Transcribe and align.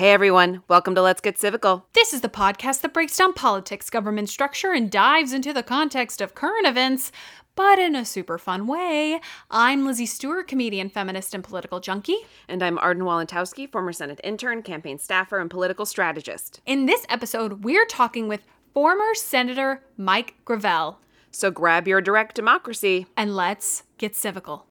Hey 0.00 0.12
everyone, 0.12 0.62
welcome 0.66 0.94
to 0.94 1.02
Let's 1.02 1.20
Get 1.20 1.36
Civical. 1.36 1.82
This 1.92 2.14
is 2.14 2.22
the 2.22 2.30
podcast 2.30 2.80
that 2.80 2.94
breaks 2.94 3.18
down 3.18 3.34
politics, 3.34 3.90
government 3.90 4.30
structure, 4.30 4.72
and 4.72 4.90
dives 4.90 5.34
into 5.34 5.52
the 5.52 5.62
context 5.62 6.22
of 6.22 6.34
current 6.34 6.66
events, 6.66 7.12
but 7.54 7.78
in 7.78 7.94
a 7.94 8.06
super 8.06 8.38
fun 8.38 8.66
way. 8.66 9.20
I'm 9.50 9.84
Lizzie 9.84 10.06
Stewart, 10.06 10.48
comedian, 10.48 10.88
feminist, 10.88 11.34
and 11.34 11.44
political 11.44 11.80
junkie. 11.80 12.16
And 12.48 12.62
I'm 12.62 12.78
Arden 12.78 13.02
Walentowski, 13.02 13.70
former 13.70 13.92
Senate 13.92 14.22
intern, 14.24 14.62
campaign 14.62 14.98
staffer, 14.98 15.38
and 15.38 15.50
political 15.50 15.84
strategist. 15.84 16.62
In 16.64 16.86
this 16.86 17.04
episode, 17.10 17.62
we're 17.62 17.84
talking 17.84 18.26
with 18.26 18.40
former 18.72 19.14
Senator 19.14 19.82
Mike 19.98 20.34
Gravel. 20.46 20.98
So 21.30 21.50
grab 21.50 21.86
your 21.86 22.00
direct 22.00 22.36
democracy 22.36 23.06
and 23.18 23.36
let's 23.36 23.82
get 23.98 24.14
civical. 24.14 24.62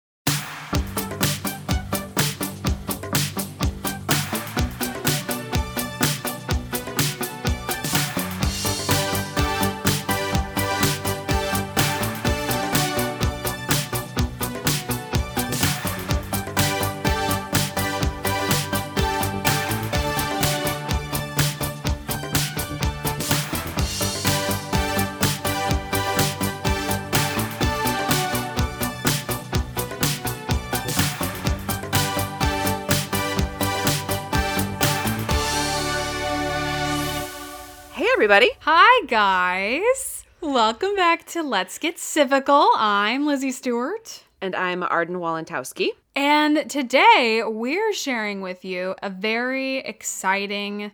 Everybody. 38.30 38.52
Hi, 38.60 39.06
guys. 39.08 40.24
Welcome 40.40 40.96
back 40.96 41.26
to 41.30 41.42
Let's 41.42 41.80
Get 41.80 41.98
Civical. 41.98 42.70
I'm 42.76 43.26
Lizzie 43.26 43.50
Stewart. 43.50 44.24
And 44.40 44.56
I'm 44.56 44.84
Arden 44.84 45.16
Walentowski. 45.16 45.88
And 46.16 46.70
today 46.70 47.42
we're 47.44 47.92
sharing 47.92 48.42
with 48.42 48.64
you 48.64 48.94
a 49.02 49.10
very 49.10 49.78
exciting 49.78 50.92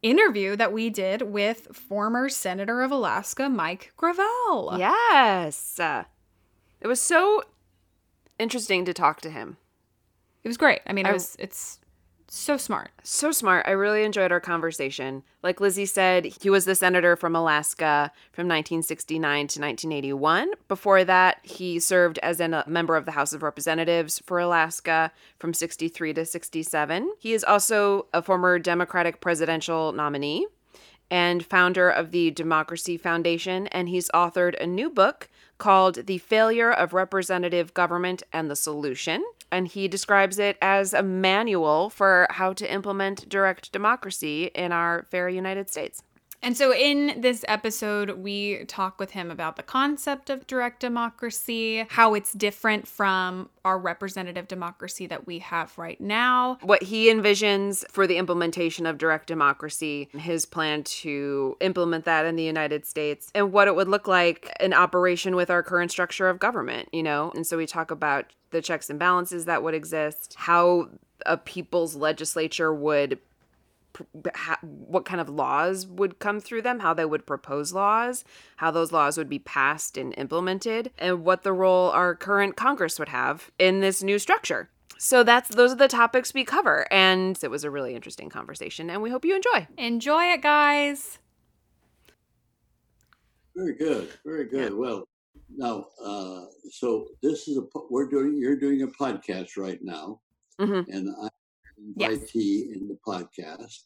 interview 0.00 0.54
that 0.54 0.72
we 0.72 0.90
did 0.90 1.22
with 1.22 1.66
former 1.72 2.28
Senator 2.28 2.82
of 2.82 2.92
Alaska, 2.92 3.48
Mike 3.48 3.92
Gravel. 3.96 4.76
Yes. 4.78 5.80
Uh, 5.80 6.04
it 6.80 6.86
was 6.86 7.00
so 7.00 7.42
interesting 8.38 8.84
to 8.84 8.94
talk 8.94 9.20
to 9.22 9.30
him. 9.30 9.56
It 10.44 10.48
was 10.48 10.56
great. 10.56 10.82
I 10.86 10.92
mean, 10.92 11.04
it 11.04 11.12
was 11.12 11.34
it's 11.40 11.79
so 12.32 12.56
smart. 12.56 12.92
So 13.02 13.32
smart. 13.32 13.66
I 13.66 13.72
really 13.72 14.04
enjoyed 14.04 14.30
our 14.30 14.38
conversation. 14.38 15.24
Like 15.42 15.60
Lizzie 15.60 15.84
said, 15.84 16.24
he 16.24 16.48
was 16.48 16.64
the 16.64 16.76
senator 16.76 17.16
from 17.16 17.34
Alaska 17.34 18.12
from 18.30 18.46
1969 18.46 19.20
to 19.20 19.60
1981. 19.60 20.52
Before 20.68 21.02
that, 21.02 21.38
he 21.42 21.80
served 21.80 22.18
as 22.18 22.40
a 22.40 22.58
uh, 22.58 22.62
member 22.68 22.94
of 22.94 23.04
the 23.04 23.10
House 23.10 23.32
of 23.32 23.42
Representatives 23.42 24.22
for 24.24 24.38
Alaska 24.38 25.10
from 25.40 25.52
63 25.52 26.14
to 26.14 26.24
67. 26.24 27.12
He 27.18 27.32
is 27.32 27.42
also 27.42 28.06
a 28.14 28.22
former 28.22 28.60
Democratic 28.60 29.20
presidential 29.20 29.90
nominee 29.90 30.46
and 31.10 31.44
founder 31.44 31.90
of 31.90 32.12
the 32.12 32.30
Democracy 32.30 32.96
Foundation, 32.96 33.66
and 33.68 33.88
he's 33.88 34.08
authored 34.10 34.54
a 34.62 34.68
new 34.68 34.88
book 34.88 35.28
called 35.58 36.06
The 36.06 36.18
Failure 36.18 36.70
of 36.70 36.92
Representative 36.92 37.74
Government 37.74 38.22
and 38.32 38.48
the 38.48 38.54
Solution 38.54 39.24
and 39.52 39.68
he 39.68 39.88
describes 39.88 40.38
it 40.38 40.56
as 40.60 40.94
a 40.94 41.02
manual 41.02 41.90
for 41.90 42.26
how 42.30 42.52
to 42.52 42.72
implement 42.72 43.28
direct 43.28 43.72
democracy 43.72 44.50
in 44.54 44.72
our 44.72 45.06
fair 45.10 45.28
United 45.28 45.68
States. 45.68 46.02
And 46.42 46.56
so, 46.56 46.74
in 46.74 47.20
this 47.20 47.44
episode, 47.48 48.10
we 48.18 48.64
talk 48.64 48.98
with 48.98 49.10
him 49.10 49.30
about 49.30 49.56
the 49.56 49.62
concept 49.62 50.30
of 50.30 50.46
direct 50.46 50.80
democracy, 50.80 51.86
how 51.90 52.14
it's 52.14 52.32
different 52.32 52.88
from 52.88 53.50
our 53.64 53.78
representative 53.78 54.48
democracy 54.48 55.06
that 55.08 55.26
we 55.26 55.40
have 55.40 55.76
right 55.76 56.00
now, 56.00 56.58
what 56.62 56.82
he 56.82 57.12
envisions 57.12 57.84
for 57.90 58.06
the 58.06 58.16
implementation 58.16 58.86
of 58.86 58.96
direct 58.96 59.26
democracy, 59.26 60.08
his 60.16 60.46
plan 60.46 60.82
to 60.82 61.56
implement 61.60 62.06
that 62.06 62.24
in 62.24 62.36
the 62.36 62.42
United 62.42 62.86
States, 62.86 63.30
and 63.34 63.52
what 63.52 63.68
it 63.68 63.74
would 63.74 63.88
look 63.88 64.08
like 64.08 64.50
in 64.60 64.72
operation 64.72 65.36
with 65.36 65.50
our 65.50 65.62
current 65.62 65.90
structure 65.90 66.28
of 66.28 66.38
government, 66.38 66.88
you 66.92 67.02
know? 67.02 67.32
And 67.34 67.46
so, 67.46 67.58
we 67.58 67.66
talk 67.66 67.90
about 67.90 68.32
the 68.50 68.62
checks 68.62 68.88
and 68.88 68.98
balances 68.98 69.44
that 69.44 69.62
would 69.62 69.74
exist, 69.74 70.34
how 70.38 70.88
a 71.26 71.36
people's 71.36 71.94
legislature 71.94 72.72
would 72.72 73.18
what 74.60 75.04
kind 75.04 75.20
of 75.20 75.28
laws 75.28 75.86
would 75.86 76.18
come 76.18 76.40
through 76.40 76.62
them, 76.62 76.80
how 76.80 76.94
they 76.94 77.04
would 77.04 77.26
propose 77.26 77.72
laws, 77.72 78.24
how 78.56 78.70
those 78.70 78.92
laws 78.92 79.16
would 79.16 79.28
be 79.28 79.38
passed 79.38 79.96
and 79.96 80.14
implemented, 80.16 80.90
and 80.98 81.24
what 81.24 81.42
the 81.42 81.52
role 81.52 81.90
our 81.90 82.14
current 82.14 82.56
Congress 82.56 82.98
would 82.98 83.08
have 83.08 83.50
in 83.58 83.80
this 83.80 84.02
new 84.02 84.18
structure. 84.18 84.70
So 85.02 85.22
that's 85.22 85.48
those 85.48 85.72
are 85.72 85.76
the 85.76 85.88
topics 85.88 86.34
we 86.34 86.44
cover 86.44 86.86
and 86.92 87.38
it 87.42 87.50
was 87.50 87.64
a 87.64 87.70
really 87.70 87.94
interesting 87.94 88.28
conversation 88.28 88.90
and 88.90 89.00
we 89.00 89.08
hope 89.08 89.24
you 89.24 89.34
enjoy. 89.34 89.66
Enjoy 89.78 90.24
it 90.24 90.42
guys. 90.42 91.18
Very 93.56 93.74
good. 93.76 94.10
Very 94.26 94.44
good. 94.44 94.72
Yeah. 94.72 94.78
Well, 94.78 95.08
now 95.56 95.86
uh 96.04 96.44
so 96.70 97.06
this 97.22 97.48
is 97.48 97.56
a 97.56 97.62
we're 97.88 98.10
doing 98.10 98.36
you're 98.36 98.58
doing 98.58 98.82
a 98.82 98.88
podcast 98.88 99.56
right 99.56 99.78
now. 99.82 100.20
Mm-hmm. 100.60 100.90
And 100.92 101.08
I 101.22 101.28
invitee 101.80 102.66
yes. 102.68 102.76
in 102.76 102.88
the 102.88 102.98
podcast, 103.06 103.78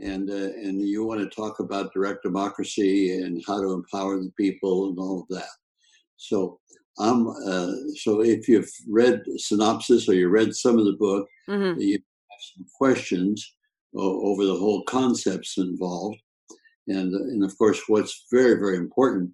and 0.00 0.30
uh, 0.30 0.34
and 0.34 0.80
you 0.80 1.04
want 1.04 1.20
to 1.20 1.28
talk 1.28 1.60
about 1.60 1.92
direct 1.92 2.22
democracy 2.22 3.20
and 3.20 3.42
how 3.46 3.60
to 3.60 3.72
empower 3.72 4.16
the 4.18 4.32
people 4.38 4.88
and 4.88 4.98
all 4.98 5.20
of 5.20 5.28
that. 5.36 5.50
So 6.16 6.60
um, 6.98 7.28
uh, 7.46 7.72
so 7.94 8.22
if 8.22 8.48
you've 8.48 8.70
read 8.88 9.22
synopsis 9.36 10.08
or 10.08 10.14
you 10.14 10.28
read 10.28 10.54
some 10.54 10.78
of 10.78 10.86
the 10.86 10.96
book, 10.98 11.26
mm-hmm. 11.48 11.78
you 11.80 11.94
have 11.94 12.40
some 12.54 12.66
questions 12.78 13.54
uh, 13.94 14.00
over 14.00 14.44
the 14.44 14.56
whole 14.56 14.82
concepts 14.84 15.58
involved, 15.58 16.18
and 16.88 17.14
and 17.14 17.44
of 17.44 17.56
course, 17.58 17.82
what's 17.86 18.26
very 18.30 18.54
very 18.54 18.76
important 18.76 19.30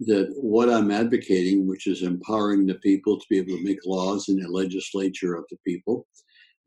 that 0.00 0.32
what 0.36 0.70
I'm 0.70 0.90
advocating, 0.90 1.66
which 1.66 1.86
is 1.86 2.02
empowering 2.02 2.66
the 2.66 2.76
people 2.76 3.18
to 3.18 3.26
be 3.28 3.38
able 3.38 3.56
to 3.56 3.64
make 3.64 3.84
laws 3.84 4.28
in 4.28 4.36
the 4.36 4.48
legislature 4.48 5.34
of 5.34 5.44
the 5.50 5.56
people, 5.66 6.06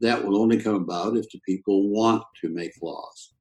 that 0.02 0.24
will 0.24 0.38
only 0.38 0.62
come 0.62 0.76
about 0.76 1.16
if 1.16 1.30
the 1.32 1.40
people 1.46 1.90
want 1.90 2.24
to 2.42 2.50
make 2.50 2.74
laws. 2.82 3.34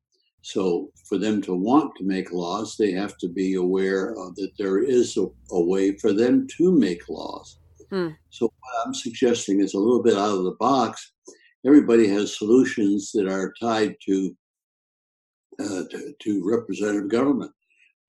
So, 0.42 0.90
for 1.06 1.18
them 1.18 1.42
to 1.42 1.54
want 1.54 1.94
to 1.96 2.04
make 2.04 2.32
laws, 2.32 2.76
they 2.76 2.92
have 2.92 3.18
to 3.18 3.28
be 3.28 3.54
aware 3.54 4.14
that 4.36 4.52
there 4.58 4.78
is 4.78 5.16
a, 5.18 5.26
a, 5.50 5.60
way 5.60 5.98
for 5.98 6.14
them 6.14 6.46
to 6.56 6.72
make 6.72 7.08
laws. 7.10 7.58
Hmm. 7.90 8.08
So, 8.30 8.46
what 8.46 8.86
I'm 8.86 8.94
suggesting 8.94 9.60
is 9.60 9.74
a 9.74 9.78
little 9.78 10.02
bit 10.02 10.14
out 10.14 10.38
of 10.38 10.44
the 10.44 10.56
box. 10.58 11.12
Everybody 11.66 12.08
has 12.08 12.38
solutions 12.38 13.10
that 13.12 13.28
are 13.28 13.52
tied 13.60 13.96
to, 14.06 14.36
uh, 15.58 15.82
to, 15.90 16.14
to 16.18 16.50
representative 16.50 17.10
government. 17.10 17.52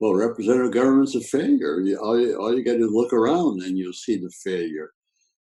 Well, 0.00 0.14
representative 0.14 0.72
government's 0.72 1.14
a 1.14 1.20
failure. 1.20 1.80
You, 1.80 1.98
all 1.98 2.18
you, 2.18 2.40
all 2.40 2.56
you 2.56 2.64
got 2.64 2.78
to 2.78 2.86
look 2.86 3.12
around 3.12 3.62
and 3.62 3.76
you'll 3.76 3.92
see 3.92 4.16
the 4.16 4.32
failure. 4.42 4.90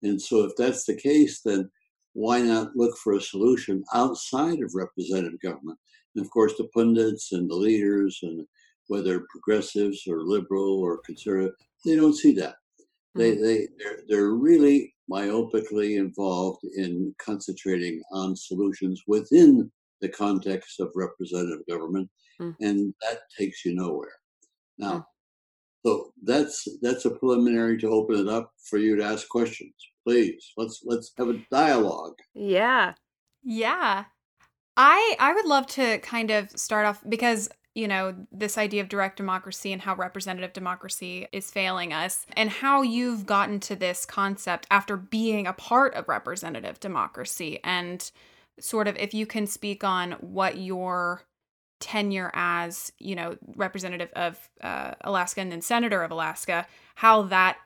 And 0.02 0.22
so, 0.22 0.46
if 0.46 0.54
that's 0.58 0.86
the 0.86 0.96
case, 0.96 1.42
then 1.42 1.70
why 2.14 2.42
not 2.42 2.76
look 2.76 2.98
for 2.98 3.14
a 3.14 3.22
solution 3.22 3.84
outside 3.94 4.62
of 4.62 4.76
representative 4.76 5.40
government? 5.42 5.78
And 6.16 6.26
of 6.26 6.32
course, 6.32 6.54
the 6.58 6.68
pundits 6.74 7.32
and 7.32 7.50
the 7.50 7.56
leaders, 7.56 8.20
and 8.24 8.46
whether 8.88 9.26
progressives 9.30 10.04
or 10.08 10.24
liberal 10.24 10.80
or 10.80 11.02
conservative, 11.06 11.54
they 11.86 11.96
don't 11.96 12.16
see 12.16 12.34
that. 12.34 12.56
Mm-hmm. 13.18 13.20
They 13.20 13.36
they 13.36 13.68
they're, 13.78 14.00
they're 14.08 14.32
really 14.32 14.94
myopically 15.10 15.98
involved 15.98 16.64
in 16.76 17.14
concentrating 17.20 18.02
on 18.12 18.36
solutions 18.36 19.02
within 19.08 19.72
the 20.02 20.10
context 20.10 20.80
of 20.80 20.92
representative 20.96 21.66
government, 21.68 22.10
mm-hmm. 22.42 22.64
and 22.64 22.94
that 23.02 23.20
takes 23.38 23.66
you 23.66 23.76
nowhere. 23.76 24.14
Now, 24.78 24.92
mm-hmm. 24.92 25.00
So 25.86 26.14
that's 26.24 26.68
that's 26.82 27.06
a 27.06 27.12
preliminary 27.12 27.78
to 27.80 27.90
open 27.90 28.16
it 28.16 28.28
up 28.28 28.52
for 28.64 28.78
you 28.78 28.96
to 28.98 29.04
ask 29.04 29.28
questions. 29.30 29.74
Please 30.06 30.52
let's 30.58 30.82
let's 30.84 31.12
have 31.18 31.30
a 31.30 31.42
dialogue. 31.52 32.16
Yeah. 32.34 32.94
Yeah. 33.44 34.06
I 34.76 35.16
i 35.20 35.34
would 35.34 35.46
love 35.46 35.68
to 35.68 36.00
kind 36.00 36.32
of 36.32 36.50
start 36.52 36.86
off 36.86 37.04
because 37.08 37.50
you 37.76 37.88
know, 37.88 38.14
this 38.32 38.58
idea 38.58 38.82
of 38.82 38.90
direct 38.90 39.16
democracy 39.16 39.72
and 39.72 39.82
how 39.82 39.96
representative 39.96 40.54
democracy 40.54 41.28
is 41.32 41.52
failing 41.52 41.94
us, 41.94 42.26
and 42.36 42.50
how 42.50 42.82
you've 42.82 43.26
gotten 43.26 43.60
to 43.62 43.76
this 43.76 44.06
concept 44.06 44.68
after 44.72 44.98
being 44.98 45.48
a 45.48 45.54
part 45.54 45.94
of 45.94 46.10
representative 46.10 46.80
democracy. 46.80 47.60
And 47.64 48.10
sort 48.60 48.88
of 48.88 48.98
if 48.98 49.14
you 49.14 49.26
can 49.26 49.48
speak 49.48 49.84
on 49.84 50.14
what 50.20 50.58
your 50.58 51.22
tenure 51.80 52.32
as, 52.34 52.92
you 53.00 53.16
know, 53.16 53.38
representative 53.56 54.12
of 54.16 54.50
uh, 54.62 54.94
Alaska 55.02 55.42
and 55.42 55.52
then 55.52 55.62
senator 55.62 56.04
of 56.04 56.12
Alaska, 56.12 56.68
how 56.96 57.24
that 57.24 57.58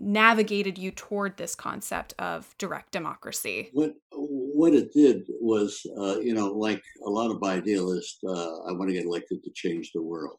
navigated 0.00 0.76
you 0.76 0.90
toward 0.90 1.36
this 1.36 1.54
concept 1.54 2.14
of 2.18 2.54
direct 2.58 2.92
democracy? 2.92 3.70
What 3.72 3.94
what 4.10 4.74
it 4.74 4.92
did 4.92 5.26
was, 5.40 5.80
uh, 5.98 6.18
you 6.20 6.34
know, 6.34 6.48
like 6.48 6.82
a 7.06 7.10
lot 7.10 7.30
of 7.30 7.42
idealists, 7.42 8.18
uh, 8.26 8.62
I 8.68 8.72
want 8.72 8.88
to 8.88 8.94
get 8.94 9.06
elected 9.06 9.42
to 9.42 9.50
change 9.54 9.92
the 9.92 10.02
world. 10.02 10.38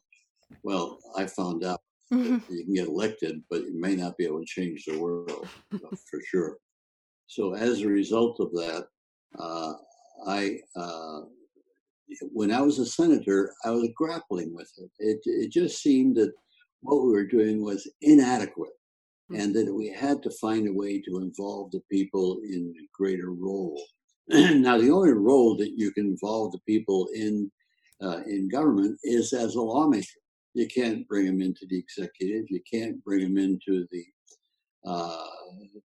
Well, 0.62 0.98
I 1.16 1.26
found 1.26 1.64
out 1.64 1.80
you 2.10 2.40
can 2.48 2.74
get 2.74 2.86
elected, 2.88 3.42
but 3.50 3.62
you 3.62 3.80
may 3.80 3.96
not 3.96 4.16
be 4.16 4.24
able 4.24 4.40
to 4.40 4.46
change 4.46 4.84
the 4.86 4.98
world 4.98 5.48
for 5.70 6.20
sure. 6.30 6.58
So 7.26 7.54
as 7.54 7.80
a 7.80 7.88
result 7.88 8.38
of 8.38 8.52
that, 8.52 8.86
uh, 9.38 9.72
I 10.28 10.58
uh, 10.76 11.20
when 12.32 12.52
I 12.52 12.60
was 12.60 12.78
a 12.78 12.86
senator, 12.86 13.52
I 13.64 13.70
was 13.70 13.88
grappling 13.94 14.54
with 14.54 14.70
it. 14.78 14.90
It 14.98 15.20
it 15.24 15.52
just 15.52 15.82
seemed 15.82 16.16
that 16.16 16.32
what 16.80 17.02
we 17.02 17.12
were 17.12 17.26
doing 17.26 17.64
was 17.64 17.90
inadequate 18.02 18.72
and 19.30 19.54
that 19.54 19.74
we 19.74 19.88
had 19.88 20.22
to 20.22 20.30
find 20.30 20.68
a 20.68 20.72
way 20.72 21.00
to 21.00 21.18
involve 21.18 21.72
the 21.72 21.82
people 21.90 22.38
in 22.44 22.72
a 22.78 22.86
greater 22.96 23.32
role. 23.32 23.80
now, 24.28 24.78
the 24.78 24.90
only 24.90 25.12
role 25.12 25.56
that 25.56 25.72
you 25.76 25.90
can 25.92 26.06
involve 26.06 26.52
the 26.52 26.60
people 26.66 27.08
in 27.14 27.50
uh, 28.02 28.20
in 28.26 28.48
government 28.48 28.98
is 29.02 29.32
as 29.32 29.54
a 29.54 29.62
lawmaker. 29.62 30.06
You 30.54 30.68
can't 30.68 31.06
bring 31.08 31.26
them 31.26 31.40
into 31.40 31.66
the 31.68 31.78
executive. 31.78 32.44
You 32.48 32.60
can't 32.70 33.02
bring 33.04 33.22
them 33.22 33.38
into 33.38 33.86
the 33.90 34.04
uh, 34.86 35.26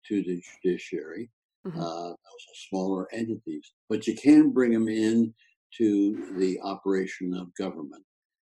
to 0.07 0.23
the 0.23 0.41
judiciary. 0.63 1.29
Mm-hmm. 1.65 1.79
Uh, 1.79 2.09
those 2.09 2.15
are 2.49 2.67
smaller 2.69 3.07
entities, 3.13 3.71
but 3.89 4.07
you 4.07 4.15
can 4.15 4.51
bring 4.51 4.71
them 4.71 4.87
in 4.87 5.33
to 5.77 6.33
the 6.37 6.59
operation 6.61 7.33
of 7.33 7.53
government. 7.55 8.03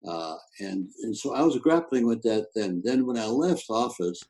Uh, 0.07 0.35
and 0.61 0.89
and 1.03 1.15
so 1.15 1.33
I 1.33 1.41
was 1.41 1.57
grappling 1.57 2.07
with 2.07 2.21
that 2.23 2.47
then. 2.55 2.81
Then 2.83 3.05
when 3.05 3.17
I 3.17 3.25
left 3.25 3.65
office, 3.69 4.21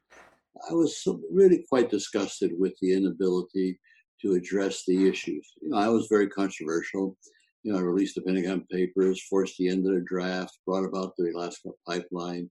I 0.69 0.73
was 0.73 1.07
really 1.31 1.65
quite 1.69 1.89
disgusted 1.89 2.51
with 2.57 2.73
the 2.81 2.93
inability 2.93 3.79
to 4.21 4.33
address 4.33 4.83
the 4.85 5.07
issues. 5.07 5.47
You 5.61 5.69
know, 5.69 5.77
I 5.77 5.87
was 5.87 6.07
very 6.07 6.27
controversial. 6.27 7.15
You 7.63 7.73
know, 7.73 7.79
I 7.79 7.81
released 7.81 8.15
the 8.15 8.21
Pentagon 8.21 8.65
Papers, 8.71 9.21
forced 9.29 9.57
the 9.57 9.69
end 9.69 9.85
of 9.85 9.93
the 9.93 10.05
draft, 10.07 10.57
brought 10.65 10.85
about 10.85 11.13
the 11.17 11.31
Alaska 11.35 11.69
Pipeline, 11.85 12.49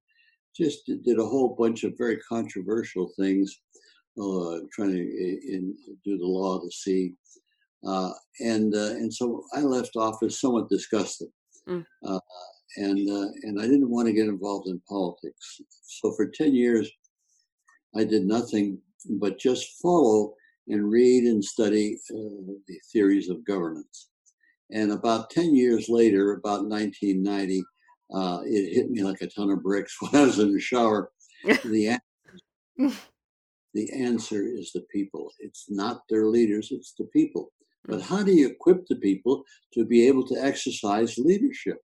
just 0.56 0.86
did 0.86 1.19
a 1.19 1.24
whole 1.24 1.54
bunch 1.58 1.84
of 1.84 1.96
very 1.96 2.19
controversial 2.19 3.10
things, 3.19 3.60
uh, 4.20 4.58
trying 4.72 4.92
to 4.92 4.98
in, 4.98 5.74
do 6.04 6.19
the 6.19 6.26
law 6.26 6.56
of 6.56 6.64
the 6.64 6.70
sea. 6.70 7.14
Uh, 7.86 8.10
and 8.40 8.75
uh, 8.75 8.90
and 8.90 9.12
so 9.12 9.44
I 9.54 9.60
left 9.60 9.96
office 9.96 10.40
somewhat 10.40 10.69
disgusted, 10.69 11.28
mm. 11.69 11.84
Uh, 12.04 12.20
and 12.76 13.08
uh, 13.08 13.28
and 13.42 13.60
I 13.60 13.64
didn't 13.64 13.90
want 13.90 14.08
to 14.08 14.12
get 14.12 14.26
involved 14.26 14.69
in 14.69 14.80
politics. 14.88 15.60
So 15.84 16.12
for 16.12 16.26
ten 16.26 16.54
years, 16.54 16.90
I 17.96 18.04
did 18.04 18.25
nothing 18.25 18.78
but 19.10 19.38
just 19.38 19.80
follow 19.80 20.34
and 20.69 20.90
read 20.90 21.25
and 21.25 21.44
study 21.44 21.98
uh, 22.10 22.54
the 22.66 22.78
theories 22.92 23.28
of 23.28 23.44
governance. 23.44 24.08
And 24.70 24.92
about 24.92 25.31
10 25.31 25.54
years 25.54 25.88
later, 25.88 26.32
about 26.32 26.66
1990, 26.66 27.62
uh, 28.14 28.40
it 28.44 28.74
hit 28.74 28.90
me 28.90 29.02
like 29.02 29.20
a 29.22 29.26
ton 29.28 29.50
of 29.50 29.62
bricks 29.62 29.96
when 30.00 30.22
I 30.22 30.26
was 30.26 30.38
in 30.38 30.52
the 30.52 30.60
shower. 30.60 31.10
the, 31.64 31.98
answer, 32.78 32.96
the 33.74 33.92
answer 33.92 34.42
is 34.44 34.72
the 34.72 34.84
people. 34.92 35.31
It's 35.38 35.66
not 35.69 36.02
their 36.10 36.26
leaders, 36.26 36.69
it's 36.70 36.94
the 36.98 37.04
people. 37.06 37.52
But 37.88 38.02
how 38.02 38.23
do 38.23 38.32
you 38.32 38.49
equip 38.49 38.87
the 38.87 38.96
people 38.96 39.43
to 39.73 39.85
be 39.85 40.06
able 40.06 40.26
to 40.29 40.35
exercise 40.35 41.17
leadership? 41.17 41.79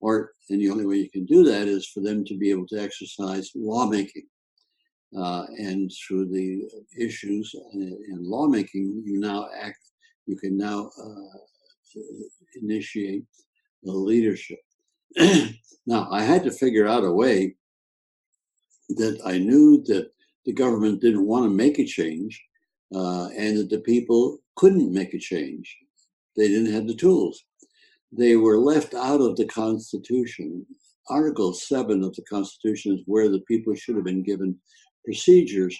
Or, 0.00 0.32
and 0.48 0.60
the 0.60 0.70
only 0.70 0.86
way 0.86 0.96
you 0.96 1.10
can 1.10 1.26
do 1.26 1.42
that 1.44 1.66
is 1.66 1.88
for 1.88 2.00
them 2.00 2.24
to 2.26 2.38
be 2.38 2.50
able 2.50 2.68
to 2.68 2.80
exercise 2.80 3.50
lawmaking. 3.56 4.26
Uh, 5.16 5.44
and 5.58 5.90
through 5.92 6.26
the 6.26 6.62
issues 6.98 7.54
in 7.72 8.18
lawmaking, 8.20 9.02
you 9.04 9.18
now 9.18 9.48
act, 9.60 9.78
you 10.26 10.36
can 10.36 10.56
now 10.56 10.90
uh, 11.02 12.00
initiate 12.62 13.24
the 13.82 13.92
leadership. 13.92 14.58
now, 15.86 16.08
I 16.10 16.22
had 16.22 16.44
to 16.44 16.50
figure 16.50 16.86
out 16.86 17.04
a 17.04 17.12
way 17.12 17.56
that 18.90 19.20
I 19.24 19.38
knew 19.38 19.82
that 19.86 20.10
the 20.44 20.52
government 20.52 21.00
didn't 21.00 21.26
want 21.26 21.44
to 21.44 21.50
make 21.50 21.78
a 21.78 21.84
change 21.84 22.42
uh, 22.94 23.28
and 23.36 23.58
that 23.58 23.70
the 23.70 23.80
people 23.80 24.38
couldn't 24.56 24.92
make 24.92 25.14
a 25.14 25.18
change. 25.18 25.76
They 26.36 26.48
didn't 26.48 26.72
have 26.72 26.86
the 26.86 26.94
tools. 26.94 27.44
They 28.12 28.36
were 28.36 28.58
left 28.58 28.94
out 28.94 29.20
of 29.20 29.36
the 29.36 29.46
Constitution. 29.46 30.66
Article 31.08 31.52
7 31.52 32.02
of 32.02 32.14
the 32.14 32.22
Constitution 32.22 32.94
is 32.94 33.02
where 33.06 33.28
the 33.28 33.40
people 33.40 33.74
should 33.74 33.96
have 33.96 34.04
been 34.04 34.22
given 34.22 34.58
procedures 35.04 35.76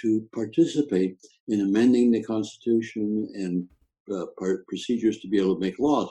to 0.00 0.28
participate 0.34 1.16
in 1.48 1.62
amending 1.62 2.10
the 2.10 2.22
Constitution 2.22 3.28
and 3.34 3.66
uh, 4.14 4.26
procedures 4.68 5.18
to 5.20 5.28
be 5.28 5.38
able 5.38 5.54
to 5.54 5.60
make 5.60 5.78
laws. 5.78 6.10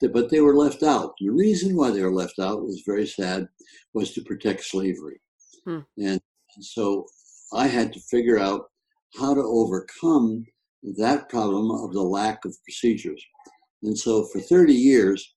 But 0.00 0.30
they 0.30 0.40
were 0.40 0.56
left 0.56 0.82
out. 0.82 1.14
The 1.20 1.28
reason 1.28 1.76
why 1.76 1.90
they 1.90 2.02
were 2.02 2.12
left 2.12 2.38
out 2.38 2.62
was 2.62 2.82
very 2.86 3.06
sad, 3.06 3.46
was 3.92 4.12
to 4.14 4.22
protect 4.22 4.64
slavery. 4.64 5.20
Hmm. 5.66 5.80
And, 5.98 6.20
and 6.56 6.64
so 6.64 7.04
I 7.52 7.66
had 7.66 7.92
to 7.92 8.00
figure 8.00 8.38
out 8.38 8.70
how 9.18 9.34
to 9.34 9.42
overcome 9.42 10.46
that 10.82 11.28
problem 11.28 11.70
of 11.70 11.92
the 11.92 12.02
lack 12.02 12.44
of 12.44 12.56
procedures. 12.64 13.24
And 13.82 13.96
so 13.98 14.24
for 14.24 14.40
30 14.40 14.72
years, 14.72 15.34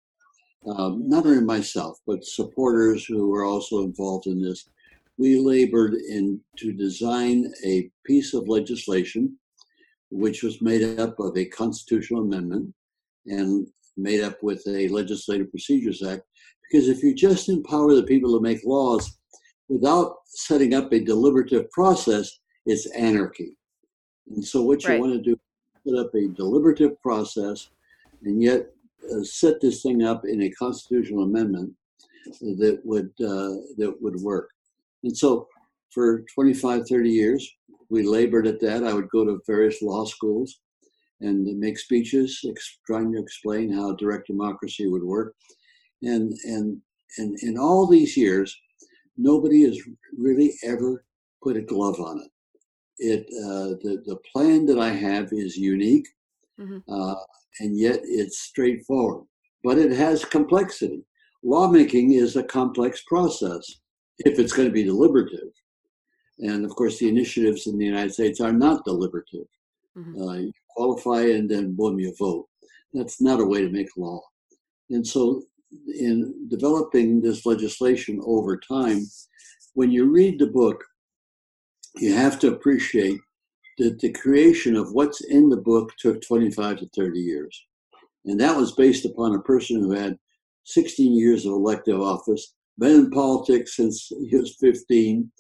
um, 0.68 1.08
not 1.10 1.26
only 1.26 1.44
myself, 1.44 1.98
but 2.08 2.24
supporters 2.24 3.06
who 3.06 3.30
were 3.30 3.44
also 3.44 3.84
involved 3.84 4.28
in 4.28 4.42
this 4.42 4.66
we 5.18 5.40
labored 5.40 5.94
in 5.94 6.40
to 6.58 6.74
design 6.74 7.52
a 7.66 7.90
piece 8.06 8.34
of 8.34 8.48
legislation 8.48 9.38
which 10.10 10.44
was 10.44 10.62
made 10.62 11.00
up 11.00 11.20
of 11.20 11.36
a 11.38 11.46
constitutional 11.46 12.22
amendment 12.22 12.72
and 13.26 13.68
made 13.98 14.22
up 14.22 14.42
with 14.44 14.64
a 14.68 14.88
legislative 14.90 15.50
procedures 15.50 16.04
act 16.04 16.24
because 16.64 16.88
if 16.88 17.04
you 17.04 17.14
just 17.14 17.50
empower 17.50 17.94
the 17.96 18.04
people 18.04 18.36
to 18.36 18.42
make 18.42 18.64
laws 18.66 19.18
without 19.70 20.16
setting 20.26 20.74
up 20.74 20.92
a 20.92 21.00
deliberative 21.00 21.70
process 21.72 22.32
it's 22.66 22.90
anarchy 22.92 23.56
and 24.30 24.44
so 24.44 24.62
what 24.62 24.84
you 24.84 24.90
right. 24.90 25.00
want 25.00 25.14
to 25.14 25.22
do 25.22 25.38
set 25.86 25.98
up 25.98 26.14
a 26.16 26.28
deliberative 26.30 27.02
process 27.02 27.70
and 28.24 28.42
yet 28.42 28.68
uh, 29.12 29.24
set 29.24 29.60
this 29.62 29.82
thing 29.82 30.04
up 30.04 30.24
in 30.26 30.44
a 30.44 30.52
constitutional 30.52 31.24
amendment 31.24 31.72
that 32.40 32.80
would 32.84 33.12
uh, 33.20 33.56
that 33.78 33.94
would 34.00 34.16
work 34.22 34.50
and 35.04 35.16
so 35.16 35.48
for 35.94 36.24
25, 36.34 36.88
30 36.88 37.10
years, 37.10 37.56
we 37.90 38.04
labored 38.04 38.48
at 38.48 38.60
that. 38.62 38.84
I 38.84 38.94
would 38.94 39.10
go 39.10 39.24
to 39.26 39.42
various 39.46 39.82
law 39.82 40.06
schools 40.06 40.60
and 41.22 41.46
make 41.60 41.78
speeches 41.78 42.44
ex- 42.50 42.80
trying 42.88 43.14
to 43.14 43.22
explain 43.22 43.72
how 43.72 43.94
direct 43.96 44.28
democracy 44.28 44.88
would 44.88 45.04
work. 45.04 45.36
And, 46.02 46.34
and, 46.46 46.82
and 47.18 47.38
in 47.44 47.58
all 47.58 47.86
these 47.86 48.18
years, 48.18 48.56
nobody 49.18 49.64
has 49.64 49.80
really 50.18 50.54
ever 50.64 51.06
put 51.42 51.58
a 51.58 51.62
glove 51.62 52.00
on 52.00 52.20
it. 52.20 52.32
It 53.00 53.26
uh, 53.44 53.76
the, 53.84 54.04
the 54.06 54.18
plan 54.32 54.66
that 54.68 54.80
I 54.80 54.90
have 54.90 55.30
is 55.32 55.58
unique, 55.58 56.08
mm-hmm. 56.60 56.80
uh, 56.88 57.16
and 57.60 57.78
yet 57.78 58.00
it's 58.04 58.40
straightforward, 58.40 59.26
but 59.64 59.78
it 59.78 59.92
has 59.92 60.26
complexity. 60.26 61.04
Lawmaking 61.44 62.14
is 62.14 62.36
a 62.36 62.44
complex 62.44 63.04
process 63.08 63.80
if 64.20 64.40
it's 64.40 64.54
going 64.54 64.68
to 64.68 64.74
be 64.74 64.84
deliberative. 64.84 65.50
And 66.40 66.66
of 66.66 66.72
course, 66.76 67.00
the 67.00 67.10
initiatives 67.10 67.68
in 67.68 67.78
the 67.78 67.86
United 67.86 68.14
States 68.14 68.40
are 68.40 68.54
not 68.54 68.86
deliberative. 68.86 69.48
Mm-hmm. 69.98 70.22
Uh, 70.22 70.34
you 70.34 70.52
qualify 70.70 71.22
and 71.22 71.50
then 71.50 71.76
boom, 71.76 72.00
you 72.00 72.14
vote. 72.18 72.48
That's 72.94 73.22
not 73.22 73.40
a 73.40 73.46
way 73.46 73.62
to 73.62 73.70
make 73.70 73.90
law. 73.98 74.22
And 74.90 75.06
so, 75.06 75.44
in 75.88 76.48
developing 76.50 77.22
this 77.22 77.46
legislation 77.46 78.22
over 78.26 78.58
time, 78.58 79.06
when 79.74 79.92
you 79.92 80.06
read 80.06 80.40
the 80.40 80.48
book, 80.48 80.84
you 81.96 82.14
have 82.14 82.40
to 82.40 82.50
appreciate 82.50 83.20
that 83.78 84.00
the 84.00 84.12
creation 84.12 84.76
of 84.76 84.94
what's 84.94 85.22
in 85.22 85.50
the 85.50 85.58
book 85.58 85.92
took 85.98 86.22
25 86.22 86.78
to 86.78 86.90
30 86.96 87.20
years. 87.20 87.66
And 88.26 88.40
that 88.40 88.56
was 88.56 88.74
based 88.74 89.06
upon 89.06 89.36
a 89.36 89.42
person 89.42 89.80
who 89.80 89.92
had 89.92 90.18
16 90.66 91.14
years 91.14 91.46
of 91.46 91.54
elective 91.54 92.00
office 92.00 92.54
been 92.80 92.92
in 92.92 93.12
politics 93.12 93.76
since 93.76 94.12
he 94.30 94.36
was 94.36 94.58
15 94.60 95.32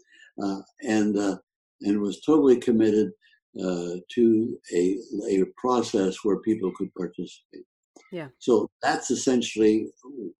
uh, 0.43 0.59
and, 0.81 1.17
uh, 1.17 1.37
and 1.81 2.01
was 2.01 2.21
totally 2.21 2.57
committed 2.57 3.11
uh, 3.59 3.95
to 4.09 4.59
a, 4.73 4.97
a 5.29 5.43
process 5.57 6.17
where 6.23 6.39
people 6.39 6.71
could 6.75 6.93
participate. 6.95 7.65
Yeah. 8.11 8.27
So 8.39 8.69
that's 8.81 9.11
essentially 9.11 9.89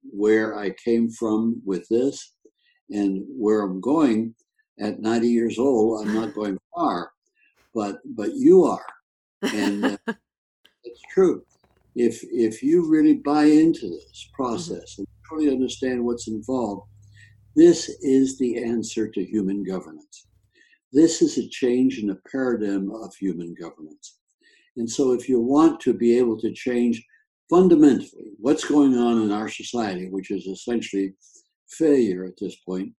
where 0.01 0.57
I 0.57 0.71
came 0.83 1.09
from 1.09 1.61
with 1.65 1.87
this 1.89 2.33
and 2.89 3.23
where 3.27 3.61
I'm 3.61 3.79
going 3.81 4.35
at 4.79 4.99
90 4.99 5.27
years 5.27 5.59
old. 5.59 6.01
I'm 6.05 6.13
not 6.13 6.33
going 6.35 6.57
far, 6.73 7.11
but 7.73 7.97
but 8.05 8.33
you 8.33 8.63
are, 8.63 8.85
and 9.41 9.85
uh, 9.85 9.97
it's 10.83 11.01
true. 11.11 11.43
If 11.95 12.23
if 12.23 12.63
you 12.63 12.89
really 12.89 13.15
buy 13.15 13.45
into 13.45 13.89
this 13.89 14.27
mm-hmm. 14.27 14.35
process 14.35 14.93
mm-hmm. 14.93 15.01
and 15.01 15.07
truly 15.25 15.51
understand 15.51 16.03
what's 16.03 16.27
involved, 16.27 16.87
this 17.55 17.89
is 18.01 18.37
the 18.37 18.63
answer 18.63 19.07
to 19.07 19.23
human 19.23 19.63
governance. 19.63 20.27
This 20.91 21.21
is 21.21 21.37
a 21.37 21.49
change 21.49 21.99
in 21.99 22.07
the 22.07 22.19
paradigm 22.31 22.91
of 22.91 23.15
human 23.15 23.55
governance. 23.59 24.17
And 24.77 24.89
so, 24.89 25.13
if 25.13 25.29
you 25.29 25.39
want 25.39 25.79
to 25.81 25.93
be 25.93 26.17
able 26.17 26.39
to 26.39 26.51
change 26.51 27.03
fundamentally 27.49 28.31
what's 28.39 28.65
going 28.65 28.95
on 28.95 29.21
in 29.21 29.31
our 29.31 29.49
society, 29.49 30.09
which 30.09 30.31
is 30.31 30.47
essentially 30.47 31.13
failure 31.69 32.25
at 32.25 32.37
this 32.39 32.55
point, 32.57 32.91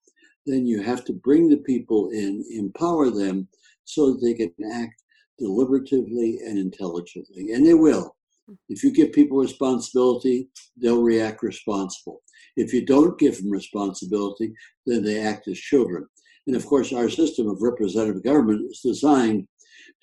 then 0.46 0.66
you 0.66 0.82
have 0.82 1.04
to 1.06 1.12
bring 1.12 1.48
the 1.48 1.58
people 1.58 2.10
in, 2.10 2.44
empower 2.50 3.10
them 3.10 3.48
so 3.84 4.12
that 4.12 4.20
they 4.22 4.34
can 4.34 4.52
act 4.72 5.02
deliberatively 5.40 6.38
and 6.46 6.58
intelligently. 6.58 7.52
And 7.52 7.66
they 7.66 7.74
will. 7.74 8.14
If 8.68 8.84
you 8.84 8.92
give 8.92 9.12
people 9.12 9.38
responsibility, 9.38 10.48
they'll 10.76 11.02
react 11.02 11.42
responsible. 11.42 12.20
If 12.56 12.72
you 12.72 12.84
don't 12.84 13.18
give 13.18 13.38
them 13.38 13.50
responsibility, 13.50 14.52
then 14.86 15.02
they 15.02 15.20
act 15.20 15.48
as 15.48 15.58
children. 15.58 16.06
And 16.46 16.54
of 16.54 16.66
course, 16.66 16.92
our 16.92 17.08
system 17.08 17.48
of 17.48 17.62
representative 17.62 18.22
government 18.22 18.70
is 18.70 18.80
designed 18.80 19.48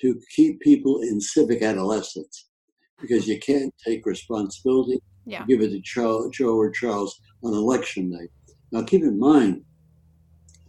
to 0.01 0.19
keep 0.35 0.59
people 0.61 1.01
in 1.01 1.21
civic 1.21 1.61
adolescence 1.61 2.49
because 2.99 3.27
you 3.27 3.39
can't 3.39 3.73
take 3.85 4.05
responsibility, 4.05 4.99
yeah. 5.25 5.45
give 5.45 5.61
it 5.61 5.69
to 5.69 5.79
Joe, 5.79 6.29
Joe 6.31 6.55
or 6.55 6.71
Charles 6.71 7.19
on 7.43 7.53
election 7.53 8.09
night. 8.09 8.29
Now, 8.71 8.83
keep 8.83 9.01
in 9.01 9.19
mind 9.19 9.63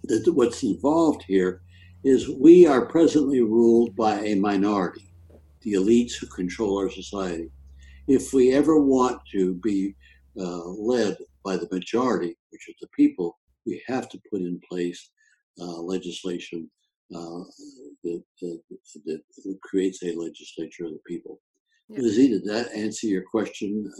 that 0.04 0.32
what's 0.34 0.62
involved 0.62 1.22
here 1.26 1.62
is 2.04 2.28
we 2.28 2.66
are 2.66 2.86
presently 2.86 3.40
ruled 3.40 3.94
by 3.94 4.18
a 4.20 4.34
minority, 4.34 5.12
the 5.62 5.74
elites 5.74 6.14
who 6.14 6.26
control 6.26 6.78
our 6.78 6.90
society. 6.90 7.50
If 8.08 8.32
we 8.32 8.52
ever 8.52 8.80
want 8.80 9.20
to 9.32 9.54
be 9.54 9.94
uh, 10.38 10.64
led 10.64 11.16
by 11.44 11.56
the 11.56 11.68
majority, 11.70 12.36
which 12.50 12.68
is 12.68 12.74
the 12.80 12.88
people, 12.88 13.38
we 13.64 13.82
have 13.86 14.08
to 14.08 14.20
put 14.30 14.40
in 14.40 14.60
place 14.68 15.10
uh, 15.60 15.80
legislation 15.80 16.68
uh, 17.14 17.44
that, 18.02 18.22
that, 18.40 18.60
that, 19.04 19.20
creates 19.62 20.02
a 20.02 20.14
legislature 20.14 20.86
of 20.86 20.92
the 20.92 21.00
people. 21.06 21.40
Yep. 21.88 22.02
Lizzie, 22.02 22.28
did 22.28 22.44
that 22.46 22.72
answer 22.74 23.06
your 23.06 23.22
question 23.22 23.92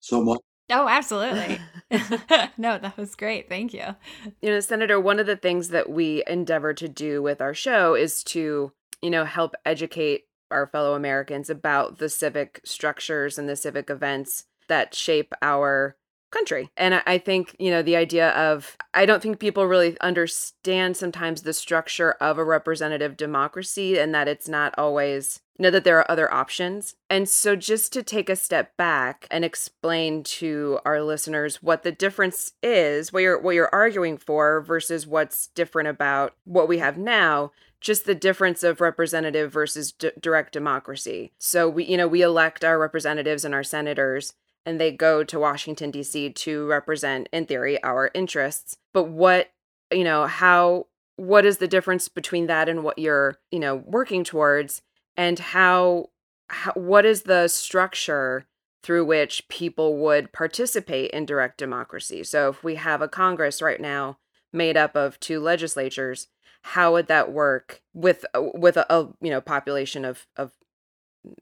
somewhat? 0.00 0.40
Oh, 0.72 0.88
absolutely. 0.88 1.60
no, 2.56 2.78
that 2.78 2.96
was 2.96 3.14
great. 3.14 3.48
Thank 3.48 3.74
you. 3.74 3.94
You 4.40 4.50
know, 4.50 4.60
Senator, 4.60 4.98
one 4.98 5.20
of 5.20 5.26
the 5.26 5.36
things 5.36 5.68
that 5.68 5.90
we 5.90 6.24
endeavor 6.26 6.72
to 6.74 6.88
do 6.88 7.22
with 7.22 7.40
our 7.42 7.54
show 7.54 7.94
is 7.94 8.24
to, 8.24 8.72
you 9.02 9.10
know, 9.10 9.24
help 9.26 9.54
educate 9.66 10.24
our 10.50 10.66
fellow 10.66 10.94
Americans 10.94 11.50
about 11.50 11.98
the 11.98 12.08
civic 12.08 12.60
structures 12.64 13.38
and 13.38 13.48
the 13.48 13.56
civic 13.56 13.90
events 13.90 14.44
that 14.68 14.94
shape 14.94 15.34
our 15.42 15.96
country. 16.30 16.70
And 16.78 17.02
I 17.06 17.18
think, 17.18 17.54
you 17.58 17.70
know, 17.70 17.82
the 17.82 17.96
idea 17.96 18.30
of, 18.30 18.78
I 18.94 19.04
don't 19.04 19.22
think 19.22 19.38
people 19.38 19.66
really 19.66 20.00
understand 20.00 20.96
sometimes 20.96 21.42
the 21.42 21.52
structure 21.52 22.12
of 22.12 22.38
a 22.38 22.44
representative 22.44 23.18
democracy 23.18 23.98
and 23.98 24.14
that 24.14 24.28
it's 24.28 24.48
not 24.48 24.74
always, 24.78 25.41
know, 25.58 25.70
that 25.70 25.84
there 25.84 25.98
are 25.98 26.10
other 26.10 26.32
options. 26.32 26.94
And 27.10 27.28
so 27.28 27.56
just 27.56 27.92
to 27.92 28.02
take 28.02 28.28
a 28.28 28.36
step 28.36 28.76
back 28.76 29.26
and 29.30 29.44
explain 29.44 30.22
to 30.24 30.80
our 30.84 31.02
listeners 31.02 31.62
what 31.62 31.82
the 31.82 31.92
difference 31.92 32.52
is, 32.62 33.12
what 33.12 33.22
you're, 33.22 33.40
what 33.40 33.54
you're 33.54 33.72
arguing 33.72 34.16
for 34.16 34.60
versus 34.60 35.06
what's 35.06 35.48
different 35.48 35.88
about 35.88 36.34
what 36.44 36.68
we 36.68 36.78
have 36.78 36.96
now, 36.96 37.52
just 37.80 38.06
the 38.06 38.14
difference 38.14 38.62
of 38.62 38.80
representative 38.80 39.52
versus 39.52 39.92
d- 39.92 40.10
direct 40.20 40.52
democracy. 40.52 41.32
So 41.38 41.68
we, 41.68 41.84
you 41.84 41.96
know, 41.96 42.08
we 42.08 42.22
elect 42.22 42.64
our 42.64 42.78
representatives 42.78 43.44
and 43.44 43.54
our 43.54 43.64
senators 43.64 44.34
and 44.64 44.80
they 44.80 44.92
go 44.92 45.24
to 45.24 45.38
Washington, 45.38 45.90
D.C. 45.90 46.30
to 46.30 46.66
represent, 46.66 47.28
in 47.32 47.46
theory, 47.46 47.82
our 47.82 48.10
interests. 48.14 48.76
But 48.92 49.08
what, 49.08 49.50
you 49.90 50.04
know, 50.04 50.26
how, 50.26 50.86
what 51.16 51.44
is 51.44 51.58
the 51.58 51.68
difference 51.68 52.08
between 52.08 52.46
that 52.46 52.68
and 52.68 52.84
what 52.84 52.98
you're, 52.98 53.38
you 53.50 53.58
know, 53.58 53.76
working 53.76 54.24
towards? 54.24 54.82
And 55.16 55.38
how, 55.38 56.10
how 56.48 56.72
what 56.72 57.04
is 57.04 57.22
the 57.22 57.48
structure 57.48 58.46
through 58.82 59.04
which 59.04 59.48
people 59.48 59.98
would 59.98 60.32
participate 60.32 61.10
in 61.10 61.26
direct 61.26 61.58
democracy? 61.58 62.24
So 62.24 62.48
if 62.48 62.64
we 62.64 62.76
have 62.76 63.02
a 63.02 63.08
Congress 63.08 63.62
right 63.62 63.80
now 63.80 64.18
made 64.52 64.76
up 64.76 64.96
of 64.96 65.20
two 65.20 65.40
legislatures, 65.40 66.28
how 66.62 66.92
would 66.92 67.08
that 67.08 67.32
work 67.32 67.82
with 67.92 68.24
uh, 68.34 68.42
with 68.54 68.76
a, 68.76 68.92
a 68.92 69.08
you 69.20 69.30
know 69.30 69.40
population 69.40 70.04
of 70.04 70.26
of 70.36 70.52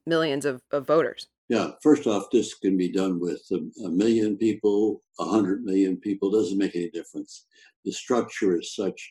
millions 0.07 0.45
of, 0.45 0.63
of 0.71 0.87
voters? 0.87 1.29
Yeah, 1.49 1.73
first 1.83 2.07
off, 2.07 2.31
this 2.31 2.55
can 2.55 2.77
be 2.77 2.91
done 2.91 3.19
with 3.19 3.43
a, 3.51 3.59
a 3.85 3.91
million 3.91 4.37
people, 4.37 5.03
a 5.19 5.25
hundred 5.25 5.65
million 5.65 5.97
people, 5.97 6.31
doesn't 6.31 6.59
make 6.59 6.77
any 6.77 6.91
difference. 6.91 7.47
The 7.85 7.93
structure 7.93 8.59
is 8.59 8.75
such. 8.75 9.11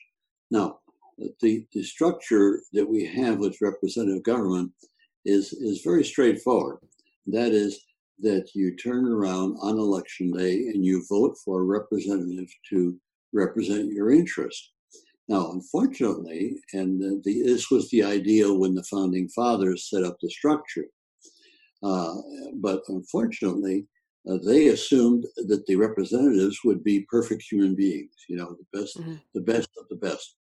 Now, 0.50 0.79
the, 1.40 1.64
the 1.72 1.82
structure 1.82 2.62
that 2.72 2.88
we 2.88 3.04
have 3.06 3.38
with 3.38 3.60
representative 3.60 4.22
government 4.22 4.72
is, 5.24 5.52
is 5.52 5.82
very 5.82 6.04
straightforward. 6.04 6.78
That 7.26 7.52
is, 7.52 7.84
that 8.20 8.50
you 8.54 8.76
turn 8.76 9.06
around 9.06 9.56
on 9.62 9.78
election 9.78 10.30
day 10.30 10.54
and 10.68 10.84
you 10.84 11.04
vote 11.08 11.36
for 11.44 11.60
a 11.60 11.64
representative 11.64 12.48
to 12.70 12.96
represent 13.32 13.92
your 13.92 14.10
interest. 14.10 14.72
Now, 15.28 15.52
unfortunately, 15.52 16.60
and 16.72 17.00
the, 17.00 17.42
this 17.44 17.70
was 17.70 17.88
the 17.90 18.02
ideal 18.02 18.58
when 18.58 18.74
the 18.74 18.82
founding 18.84 19.28
fathers 19.28 19.88
set 19.88 20.02
up 20.02 20.16
the 20.20 20.28
structure, 20.28 20.86
uh, 21.82 22.14
but 22.56 22.82
unfortunately, 22.88 23.86
uh, 24.28 24.38
they 24.44 24.68
assumed 24.68 25.24
that 25.36 25.64
the 25.66 25.76
representatives 25.76 26.58
would 26.64 26.84
be 26.84 27.06
perfect 27.08 27.42
human 27.42 27.74
beings, 27.74 28.12
you 28.28 28.36
know, 28.36 28.54
the 28.54 28.78
best, 28.78 28.98
mm-hmm. 28.98 29.14
the 29.34 29.40
best 29.40 29.70
of 29.78 29.86
the 29.88 29.96
best. 29.96 30.36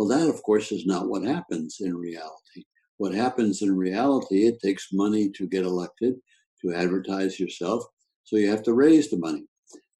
Well, 0.00 0.08
that, 0.08 0.30
of 0.30 0.42
course, 0.42 0.72
is 0.72 0.86
not 0.86 1.10
what 1.10 1.24
happens 1.24 1.76
in 1.82 1.94
reality. 1.94 2.64
What 2.96 3.12
happens 3.12 3.60
in 3.60 3.76
reality, 3.76 4.46
it 4.46 4.58
takes 4.58 4.94
money 4.94 5.28
to 5.32 5.46
get 5.46 5.66
elected, 5.66 6.14
to 6.62 6.72
advertise 6.72 7.38
yourself. 7.38 7.84
So 8.24 8.36
you 8.36 8.48
have 8.48 8.62
to 8.62 8.72
raise 8.72 9.10
the 9.10 9.18
money. 9.18 9.44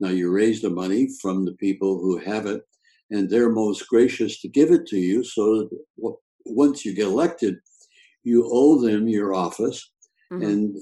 Now, 0.01 0.09
you 0.09 0.31
raise 0.31 0.63
the 0.63 0.71
money 0.71 1.11
from 1.21 1.45
the 1.45 1.53
people 1.53 2.01
who 2.01 2.17
have 2.17 2.47
it, 2.47 2.63
and 3.11 3.29
they're 3.29 3.51
most 3.51 3.87
gracious 3.91 4.41
to 4.41 4.49
give 4.49 4.71
it 4.71 4.87
to 4.87 4.97
you. 4.97 5.23
So 5.23 5.69
that 5.99 6.15
once 6.47 6.83
you 6.87 6.95
get 6.95 7.05
elected, 7.05 7.57
you 8.25 8.49
owe 8.51 8.81
them 8.81 9.07
your 9.07 9.35
office 9.35 9.93
mm-hmm. 10.33 10.43
and 10.43 10.77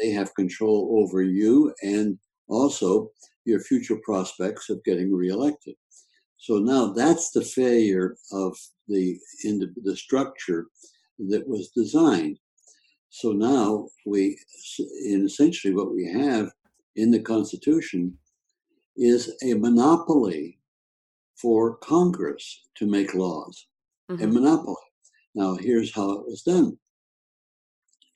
they 0.00 0.08
have 0.12 0.34
control 0.36 1.02
over 1.02 1.20
you 1.20 1.74
and 1.82 2.18
also 2.48 3.10
your 3.44 3.60
future 3.60 3.98
prospects 4.02 4.70
of 4.70 4.82
getting 4.84 5.14
reelected. 5.14 5.74
So 6.44 6.58
now 6.58 6.92
that's 6.92 7.30
the 7.30 7.42
failure 7.42 8.16
of 8.30 8.54
the 8.86 9.18
in 9.44 9.58
the, 9.58 9.72
the 9.82 9.96
structure 9.96 10.66
that 11.30 11.48
was 11.48 11.70
designed. 11.70 12.38
So 13.08 13.32
now 13.32 13.88
we, 14.04 14.36
in 15.06 15.24
essentially 15.24 15.72
what 15.72 15.94
we 15.94 16.04
have 16.12 16.50
in 16.96 17.10
the 17.10 17.20
Constitution, 17.20 18.18
is 18.96 19.32
a 19.42 19.54
monopoly 19.54 20.58
for 21.40 21.76
Congress 21.78 22.66
to 22.74 22.86
make 22.86 23.14
laws. 23.14 23.66
Mm-hmm. 24.10 24.24
A 24.24 24.26
monopoly. 24.26 24.86
Now 25.34 25.54
here's 25.54 25.94
how 25.94 26.10
it 26.10 26.26
was 26.26 26.42
done 26.42 26.76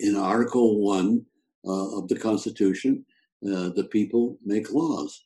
in 0.01 0.17
Article 0.17 0.81
1 0.81 1.25
uh, 1.67 1.99
of 1.99 2.09
the 2.09 2.19
Constitution, 2.19 3.05
uh, 3.45 3.71
the 3.71 3.89
people 3.91 4.39
make 4.45 4.73
laws. 4.73 5.25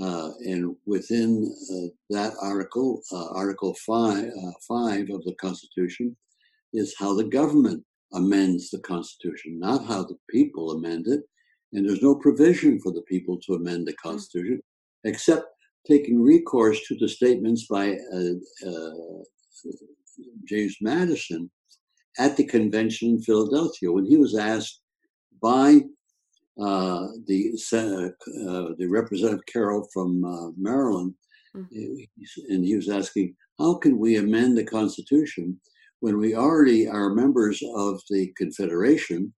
Uh, 0.00 0.30
and 0.40 0.76
within 0.86 1.52
uh, 1.72 1.88
that 2.10 2.32
article, 2.40 3.02
uh, 3.12 3.30
Article 3.30 3.74
5, 3.84 4.24
uh, 4.26 4.50
5 4.68 5.10
of 5.10 5.24
the 5.24 5.34
Constitution, 5.40 6.16
is 6.72 6.94
how 6.98 7.14
the 7.14 7.24
government 7.24 7.82
amends 8.12 8.70
the 8.70 8.78
Constitution, 8.80 9.58
not 9.58 9.84
how 9.86 10.04
the 10.04 10.16
people 10.30 10.70
amend 10.70 11.08
it. 11.08 11.22
And 11.72 11.86
there's 11.86 12.02
no 12.02 12.14
provision 12.14 12.80
for 12.80 12.92
the 12.92 13.02
people 13.02 13.38
to 13.40 13.54
amend 13.54 13.86
the 13.86 13.96
hmm. 14.02 14.08
Constitution, 14.08 14.60
except 15.04 15.46
taking 15.86 16.22
recourse 16.22 16.80
to 16.86 16.96
the 16.96 17.08
statements 17.08 17.66
by 17.66 17.96
James 20.46 20.76
Madison 20.80 21.50
at 22.18 22.36
the 22.36 22.44
convention 22.44 23.10
in 23.10 23.22
Philadelphia 23.22 23.90
when 23.90 24.04
he 24.04 24.16
was 24.16 24.36
asked 24.36 24.80
by 25.40 25.82
uh, 26.60 27.08
the 27.26 27.52
uh, 27.72 28.74
the 28.78 28.86
representative 28.88 29.46
Carroll 29.46 29.88
from 29.92 30.24
uh, 30.24 30.50
Maryland, 30.56 31.14
mm-hmm. 31.54 32.02
and 32.48 32.64
he 32.64 32.74
was 32.74 32.88
asking, 32.88 33.34
"How 33.58 33.74
can 33.74 33.98
we 33.98 34.16
amend 34.16 34.56
the 34.56 34.64
Constitution 34.64 35.60
when 36.00 36.18
we 36.18 36.34
already 36.34 36.88
are 36.88 37.14
members 37.14 37.62
of 37.76 38.00
the 38.10 38.32
Confederation, 38.36 39.32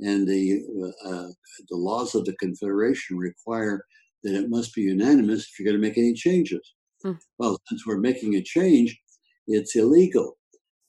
and 0.00 0.26
the 0.26 0.62
uh, 0.82 1.08
uh, 1.08 1.28
the 1.68 1.76
laws 1.76 2.14
of 2.14 2.24
the 2.24 2.34
Confederation 2.36 3.16
require 3.16 3.84
that 4.24 4.34
it 4.34 4.50
must 4.50 4.74
be 4.74 4.82
unanimous 4.82 5.42
if 5.44 5.58
you're 5.58 5.70
going 5.70 5.80
to 5.80 5.88
make 5.88 5.98
any 5.98 6.14
changes. 6.14 6.74
Hmm. 7.02 7.12
Well, 7.38 7.60
since 7.68 7.86
we're 7.86 7.98
making 7.98 8.34
a 8.34 8.42
change, 8.42 8.98
it's 9.46 9.76
illegal. 9.76 10.36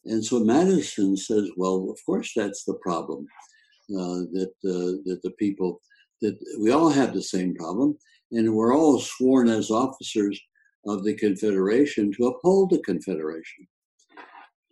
And 0.06 0.24
so 0.24 0.40
Madison 0.40 1.18
says, 1.18 1.50
well, 1.58 1.90
of 1.92 2.00
course 2.06 2.32
that's 2.36 2.64
the 2.64 2.76
problem 2.82 3.26
uh, 3.26 3.57
that 3.90 4.52
uh, 4.66 5.02
that 5.06 5.20
the 5.24 5.32
people 5.40 5.82
that 6.22 6.38
we 6.60 6.72
all 6.72 6.90
have 6.90 7.14
the 7.14 7.22
same 7.22 7.56
problem, 7.56 7.98
and 8.32 8.54
we're 8.54 8.76
all 8.76 9.00
sworn 9.00 9.50
as 9.50 9.70
officers 9.70 10.40
of 10.86 11.04
the 11.04 11.14
Confederation 11.16 12.12
to 12.14 12.28
uphold 12.28 12.72
the 12.72 12.80
Confederation. 12.80 13.68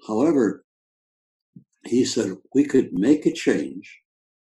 However, 0.08 0.66
he 1.86 2.06
said 2.06 2.38
we 2.54 2.64
could 2.64 2.94
make 2.94 3.26
a 3.26 3.32
change, 3.32 4.00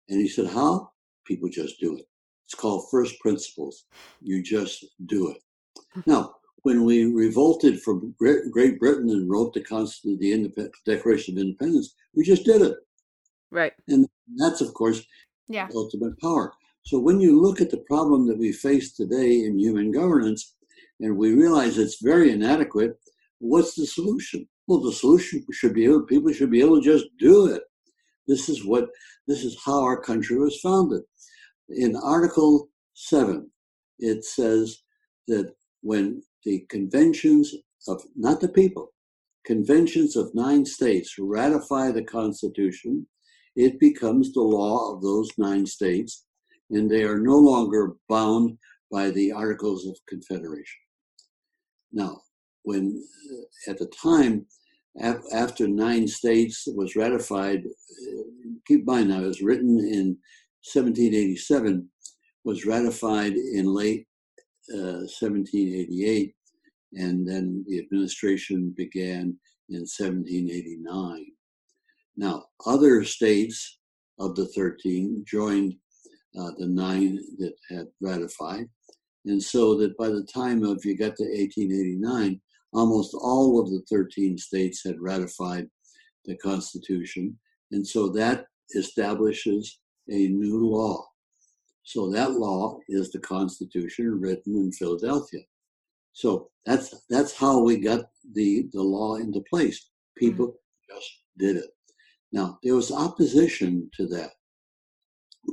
and 0.09 0.19
he 0.19 0.27
said 0.27 0.47
how 0.47 0.91
people 1.25 1.49
just 1.49 1.79
do 1.79 1.97
it. 1.97 2.05
It's 2.45 2.55
called 2.55 2.89
first 2.89 3.19
principles. 3.19 3.85
You 4.21 4.41
just 4.41 4.85
do 5.05 5.31
it. 5.31 5.37
Now, 6.05 6.35
when 6.63 6.83
we 6.83 7.05
revolted 7.05 7.81
from 7.81 8.13
Great 8.19 8.79
Britain 8.79 9.09
and 9.09 9.29
wrote 9.29 9.53
the 9.53 9.61
Constitution, 9.61 10.51
the 10.55 10.71
Declaration 10.85 11.37
of 11.37 11.41
Independence, 11.41 11.95
we 12.15 12.23
just 12.23 12.45
did 12.45 12.61
it. 12.61 12.77
Right. 13.51 13.73
And 13.87 14.07
that's, 14.37 14.61
of 14.61 14.73
course, 14.73 15.01
yeah. 15.47 15.67
ultimate 15.73 16.19
power. 16.19 16.53
So 16.83 16.99
when 16.99 17.19
you 17.19 17.39
look 17.39 17.61
at 17.61 17.69
the 17.69 17.83
problem 17.87 18.27
that 18.27 18.37
we 18.37 18.51
face 18.51 18.93
today 18.93 19.43
in 19.43 19.59
human 19.59 19.91
governance, 19.91 20.55
and 20.99 21.17
we 21.17 21.33
realize 21.33 21.77
it's 21.77 22.01
very 22.01 22.31
inadequate, 22.31 22.99
what's 23.39 23.75
the 23.75 23.85
solution? 23.85 24.47
Well, 24.67 24.81
the 24.81 24.93
solution 24.93 25.45
should 25.51 25.73
be 25.73 25.87
people 26.07 26.31
should 26.33 26.51
be 26.51 26.61
able 26.61 26.81
to 26.81 26.85
just 26.85 27.05
do 27.17 27.47
it. 27.47 27.63
This 28.27 28.49
is 28.49 28.65
what 28.65 28.89
this 29.27 29.43
is 29.43 29.57
how 29.65 29.83
our 29.83 29.99
country 29.99 30.37
was 30.37 30.59
founded. 30.59 31.01
In 31.69 31.95
Article 31.95 32.69
7, 32.93 33.49
it 33.99 34.23
says 34.25 34.79
that 35.27 35.53
when 35.81 36.21
the 36.43 36.65
conventions 36.69 37.53
of, 37.87 38.01
not 38.15 38.41
the 38.41 38.49
people, 38.49 38.91
conventions 39.45 40.15
of 40.15 40.33
nine 40.33 40.65
states 40.65 41.15
ratify 41.19 41.91
the 41.91 42.03
Constitution, 42.03 43.07
it 43.59 43.77
becomes 43.77 44.31
the 44.31 44.41
law 44.41 44.93
of 44.93 45.01
those 45.01 45.29
nine 45.37 45.65
states, 45.65 46.23
and 46.69 46.89
they 46.89 47.03
are 47.03 47.19
no 47.19 47.37
longer 47.37 47.97
bound 48.07 48.57
by 48.89 49.11
the 49.11 49.33
Articles 49.33 49.85
of 49.85 49.99
Confederation. 50.07 50.79
Now, 51.91 52.21
when 52.63 53.03
at 53.67 53.77
the 53.77 53.91
time, 54.01 54.45
after 55.33 55.67
nine 55.67 56.07
states 56.07 56.69
was 56.73 56.95
ratified, 56.95 57.65
uh, 57.65 58.23
keep 58.65 58.79
in 58.79 58.85
mind 58.85 59.09
now, 59.09 59.23
it 59.23 59.27
was 59.27 59.41
written 59.41 59.77
in 59.77 60.17
1787, 60.63 61.85
was 62.45 62.65
ratified 62.65 63.33
in 63.33 63.65
late 63.65 64.07
uh, 64.73 65.03
1788, 65.19 66.33
and 66.93 67.27
then 67.27 67.65
the 67.67 67.79
administration 67.79 68.73
began 68.77 69.37
in 69.67 69.81
1789. 69.81 71.25
Now, 72.19 72.47
other 72.65 73.05
states 73.05 73.79
of 74.19 74.35
the 74.35 74.45
13 74.47 75.23
joined 75.25 75.75
uh, 76.37 76.51
the 76.57 76.67
nine 76.67 77.17
that 77.37 77.53
had 77.69 77.87
ratified, 78.01 78.65
and 79.25 79.41
so 79.41 79.77
that 79.77 79.97
by 79.97 80.09
the 80.09 80.27
time 80.31 80.61
of 80.63 80.83
you 80.83 80.97
got 80.97 81.15
to 81.15 81.23
1889, 81.23 82.41
almost 82.73 83.15
all 83.15 83.61
of 83.61 83.69
the 83.69 83.81
13 83.89 84.37
states 84.37 84.83
had 84.85 84.99
ratified 84.99 85.69
the 86.25 86.35
Constitution, 86.39 87.39
and 87.71 87.87
so 87.87 88.09
that 88.09 88.47
establishes 88.75 89.79
a 90.09 90.27
new 90.27 90.67
law. 90.67 91.07
So 91.83 92.11
that 92.11 92.31
law 92.31 92.79
is 92.89 93.11
the 93.11 93.19
Constitution 93.19 94.19
written 94.19 94.57
in 94.57 94.73
Philadelphia. 94.73 95.43
So 96.11 96.49
that's 96.65 96.93
that's 97.09 97.33
how 97.33 97.63
we 97.63 97.77
got 97.77 98.01
the 98.33 98.67
the 98.73 98.83
law 98.83 99.15
into 99.15 99.41
place. 99.49 99.89
People 100.17 100.47
mm-hmm. 100.47 100.95
just 100.97 101.09
did 101.37 101.55
it. 101.55 101.69
Now 102.31 102.59
there 102.63 102.75
was 102.75 102.91
opposition 102.91 103.89
to 103.97 104.07
that, 104.07 104.31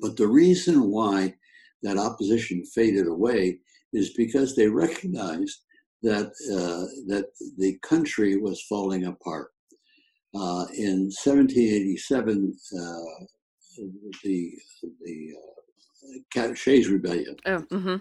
but 0.03 0.17
the 0.17 0.29
reason 0.29 0.91
why 0.91 1.35
that 1.83 1.99
opposition 1.99 2.65
faded 2.65 3.07
away 3.07 3.61
is 3.93 4.13
because 4.15 4.55
they 4.55 4.69
recognized 4.69 5.61
that 6.03 6.27
uh, 6.53 6.87
that 7.07 7.27
the 7.59 7.79
country 7.83 8.37
was 8.37 8.63
falling 8.63 9.07
apart. 9.07 9.53
Uh, 10.35 10.67
in 10.77 11.11
1787, 11.25 12.55
uh, 12.79 13.25
the 14.23 14.53
the 15.03 15.35
uh, 16.37 16.55
Shays 16.55 16.89
Rebellion 16.89 17.37
oh, 17.47 17.59
mm-hmm. 17.73 17.97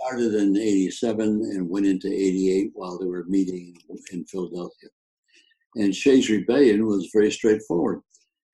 started 0.00 0.34
in 0.34 0.56
87 0.56 1.28
and 1.28 1.68
went 1.68 1.86
into 1.86 2.08
88 2.08 2.70
while 2.74 2.98
they 2.98 3.06
were 3.06 3.24
meeting 3.28 3.76
in 4.12 4.24
Philadelphia. 4.24 4.88
And 5.76 5.94
Shays 5.94 6.30
Rebellion 6.30 6.86
was 6.86 7.10
very 7.12 7.30
straightforward. 7.30 8.00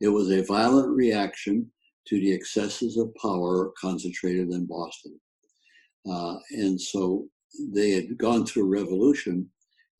It 0.00 0.08
was 0.08 0.30
a 0.30 0.44
violent 0.44 0.88
reaction 0.90 1.70
to 2.08 2.20
the 2.20 2.32
excesses 2.32 2.96
of 2.96 3.14
power 3.14 3.72
concentrated 3.80 4.50
in 4.50 4.66
Boston. 4.66 5.18
Uh, 6.10 6.36
and 6.50 6.80
so 6.80 7.26
they 7.72 7.90
had 7.90 8.18
gone 8.18 8.44
through 8.44 8.64
a 8.64 8.82
revolution 8.82 9.48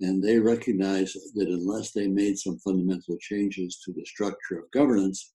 and 0.01 0.21
they 0.21 0.39
recognized 0.39 1.17
that 1.37 1.49
unless 1.49 1.93
they 1.93 2.09
made 2.09 2.37
some 2.37 2.59
fundamental 2.59 3.17
changes 3.21 3.81
to 3.85 3.93
the 3.93 4.05
structure 4.05 4.59
of 4.59 4.71
governance, 4.73 5.33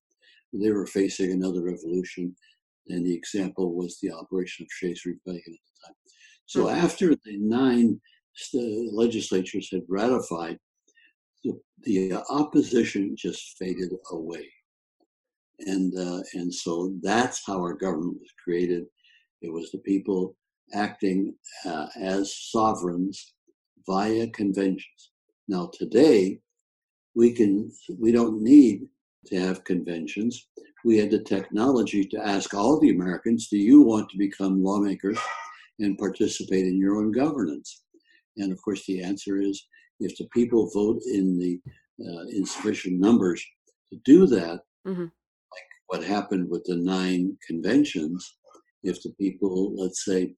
they 0.52 0.70
were 0.70 0.86
facing 0.86 1.32
another 1.32 1.62
revolution. 1.62 2.36
And 2.88 3.06
the 3.06 3.14
example 3.14 3.74
was 3.74 3.98
the 3.98 4.12
operation 4.12 4.64
of 4.64 4.72
Shays 4.72 5.06
Rebellion 5.06 5.42
at 5.46 5.52
the 5.52 5.86
time. 5.86 5.94
So 6.44 6.66
mm-hmm. 6.66 6.84
after 6.84 7.14
the 7.14 7.38
nine 7.38 7.98
legislatures 8.92 9.70
had 9.72 9.82
ratified, 9.88 10.58
the, 11.44 11.58
the 11.84 12.22
opposition 12.30 13.14
just 13.16 13.56
faded 13.58 13.92
away. 14.12 14.46
And, 15.60 15.92
uh, 15.98 16.22
and 16.34 16.52
so 16.52 16.94
that's 17.02 17.42
how 17.46 17.58
our 17.58 17.74
government 17.74 18.18
was 18.20 18.32
created. 18.42 18.84
It 19.42 19.52
was 19.52 19.70
the 19.70 19.78
people 19.78 20.36
acting 20.74 21.34
uh, 21.66 21.86
as 22.00 22.36
sovereigns 22.50 23.34
via 23.86 24.28
conventions. 24.28 25.10
Now 25.48 25.70
today, 25.72 26.40
we 27.14 27.32
can 27.32 27.70
we 27.98 28.12
don't 28.12 28.42
need 28.42 28.86
to 29.26 29.40
have 29.40 29.64
conventions. 29.64 30.46
We 30.84 30.98
had 30.98 31.10
the 31.10 31.22
technology 31.22 32.04
to 32.04 32.24
ask 32.24 32.54
all 32.54 32.78
the 32.78 32.90
Americans, 32.90 33.48
do 33.48 33.58
you 33.58 33.82
want 33.82 34.08
to 34.10 34.18
become 34.18 34.62
lawmakers 34.62 35.18
and 35.80 35.98
participate 35.98 36.66
in 36.66 36.78
your 36.78 36.96
own 36.96 37.10
governance? 37.12 37.82
And 38.36 38.52
of 38.52 38.62
course, 38.62 38.84
the 38.86 39.02
answer 39.02 39.40
is 39.40 39.66
if 40.00 40.16
the 40.16 40.28
people 40.32 40.70
vote 40.70 41.00
in 41.06 41.38
the 41.38 41.60
uh, 42.00 42.26
in 42.28 42.46
sufficient 42.46 43.00
numbers 43.00 43.44
to 43.90 43.98
do 44.04 44.26
that, 44.26 44.60
mm-hmm. 44.86 45.02
like 45.02 45.68
what 45.88 46.04
happened 46.04 46.48
with 46.48 46.62
the 46.64 46.76
nine 46.76 47.36
conventions, 47.46 48.36
if 48.84 49.02
the 49.02 49.12
people, 49.20 49.74
let's 49.76 50.04
say, 50.04 50.34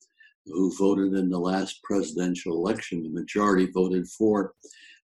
who 0.47 0.75
voted 0.79 1.13
in 1.15 1.29
the 1.29 1.39
last 1.39 1.83
presidential 1.85 2.55
election, 2.55 3.03
the 3.03 3.11
majority 3.11 3.69
voted 3.75 4.07
for 4.09 4.55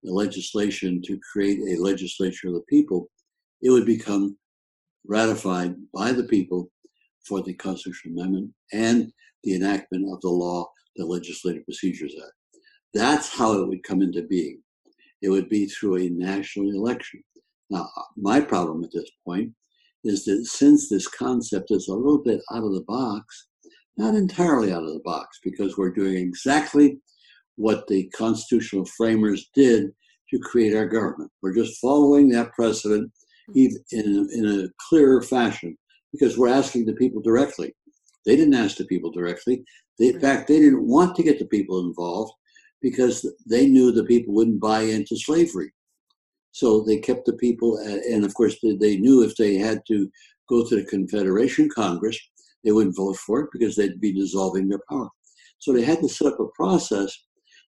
the 0.04 0.12
legislation 0.12 1.02
to 1.02 1.18
create 1.32 1.58
a 1.58 1.82
legislature 1.82 2.48
of 2.48 2.54
the 2.54 2.64
people, 2.68 3.08
it 3.62 3.70
would 3.70 3.86
become 3.86 4.36
ratified 5.06 5.74
by 5.92 6.12
the 6.12 6.24
people 6.24 6.70
for 7.26 7.42
the 7.42 7.54
Constitutional 7.54 8.20
Amendment 8.20 8.52
and 8.72 9.12
the 9.42 9.54
enactment 9.54 10.06
of 10.12 10.20
the 10.20 10.28
law, 10.28 10.66
the 10.96 11.04
Legislative 11.04 11.64
Procedures 11.64 12.14
Act. 12.22 12.32
That's 12.94 13.36
how 13.36 13.52
it 13.60 13.68
would 13.68 13.82
come 13.82 14.02
into 14.02 14.22
being. 14.22 14.62
It 15.20 15.28
would 15.28 15.48
be 15.48 15.66
through 15.66 15.96
a 15.96 16.10
national 16.10 16.70
election. 16.70 17.22
Now, 17.70 17.88
uh, 17.96 18.02
my 18.16 18.40
problem 18.40 18.84
at 18.84 18.92
this 18.92 19.10
point 19.26 19.52
is 20.04 20.24
that 20.26 20.44
since 20.44 20.88
this 20.88 21.08
concept 21.08 21.70
is 21.70 21.88
a 21.88 21.94
little 21.94 22.22
bit 22.22 22.40
out 22.52 22.62
of 22.62 22.74
the 22.74 22.84
box, 22.86 23.48
not 23.96 24.14
entirely 24.14 24.72
out 24.72 24.82
of 24.82 24.92
the 24.92 25.02
box 25.04 25.40
because 25.42 25.76
we're 25.76 25.92
doing 25.92 26.16
exactly 26.16 26.98
what 27.56 27.86
the 27.86 28.08
constitutional 28.10 28.84
framers 28.84 29.50
did 29.54 29.90
to 30.30 30.38
create 30.38 30.74
our 30.74 30.86
government. 30.86 31.30
We're 31.42 31.54
just 31.54 31.80
following 31.80 32.28
that 32.30 32.52
precedent 32.52 33.10
hmm. 33.46 33.66
in, 33.92 34.28
in 34.32 34.46
a 34.46 34.68
clearer 34.88 35.22
fashion 35.22 35.76
because 36.12 36.36
we're 36.38 36.48
asking 36.48 36.86
the 36.86 36.94
people 36.94 37.22
directly. 37.22 37.74
They 38.26 38.36
didn't 38.36 38.54
ask 38.54 38.76
the 38.76 38.84
people 38.84 39.10
directly. 39.10 39.64
They, 39.98 40.08
in 40.08 40.20
fact, 40.20 40.48
they 40.48 40.58
didn't 40.58 40.86
want 40.86 41.16
to 41.16 41.22
get 41.22 41.38
the 41.38 41.46
people 41.46 41.80
involved 41.80 42.32
because 42.82 43.26
they 43.46 43.66
knew 43.66 43.90
the 43.90 44.04
people 44.04 44.34
wouldn't 44.34 44.60
buy 44.60 44.82
into 44.82 45.16
slavery. 45.16 45.72
So 46.52 46.82
they 46.82 46.98
kept 46.98 47.26
the 47.26 47.32
people, 47.32 47.78
and 47.78 48.24
of 48.24 48.34
course, 48.34 48.56
they 48.62 48.96
knew 48.96 49.22
if 49.22 49.36
they 49.36 49.56
had 49.56 49.82
to 49.88 50.08
go 50.48 50.66
to 50.68 50.76
the 50.76 50.84
Confederation 50.84 51.68
Congress, 51.74 52.18
they 52.62 52.72
wouldn't 52.72 52.96
vote 52.96 53.16
for 53.16 53.40
it 53.40 53.50
because 53.52 53.74
they'd 53.74 54.00
be 54.00 54.12
dissolving 54.12 54.68
their 54.68 54.80
power. 54.88 55.08
So 55.58 55.72
they 55.72 55.82
had 55.82 56.00
to 56.00 56.08
set 56.08 56.28
up 56.28 56.40
a 56.40 56.46
process 56.54 57.16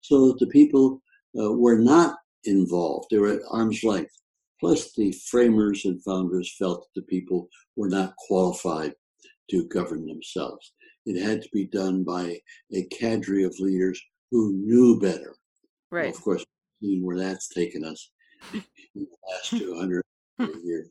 so 0.02 0.28
that 0.28 0.40
the 0.40 0.48
people 0.48 1.02
uh, 1.40 1.52
were 1.52 1.78
not 1.78 2.18
involved. 2.46 3.08
They 3.12 3.18
were 3.18 3.34
at 3.34 3.42
arm's 3.52 3.84
length. 3.84 4.12
Plus, 4.60 4.94
the 4.94 5.12
framers 5.30 5.86
and 5.86 6.04
founders 6.04 6.56
felt 6.58 6.82
that 6.82 7.02
the 7.02 7.06
people 7.08 7.50
were 7.76 7.90
not 7.90 8.16
qualified 8.28 8.94
to 9.50 9.68
govern 9.68 10.06
themselves. 10.06 10.74
It 11.06 11.22
had 11.22 11.42
to 11.42 11.50
be 11.52 11.66
done 11.66 12.04
by 12.04 12.40
a 12.74 12.84
cadre 12.86 13.44
of 13.44 13.56
leaders 13.60 14.02
who 14.32 14.54
knew 14.54 15.00
better. 15.00 15.36
Right. 15.92 16.06
Well, 16.06 16.16
of 16.16 16.22
course, 16.22 16.46
where 16.82 17.18
that's 17.18 17.50
taken 17.50 17.84
us 17.84 18.10
in 18.54 18.64
the 18.96 19.08
last 19.30 19.50
200 19.50 20.04
years. 20.64 20.90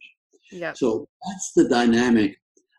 Yeah. 0.52 0.72
So 0.74 1.08
that's 1.26 1.52
the 1.56 1.68
dynamic 1.68 2.36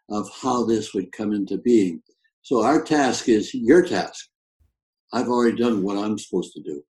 of 0.10 0.30
how 0.42 0.66
this 0.66 0.94
would 0.94 1.12
come 1.12 1.34
into 1.34 1.58
being. 1.58 2.02
So 2.42 2.64
our 2.64 2.84
task 2.84 3.30
is 3.30 3.54
your 3.54 3.84
task. 3.84 4.28
I've 5.14 5.28
already 5.28 5.58
done 5.58 5.84
what 5.84 5.98
I'm 5.98 6.18
supposed 6.18 6.54
to 6.54 6.62
do. 6.62 6.84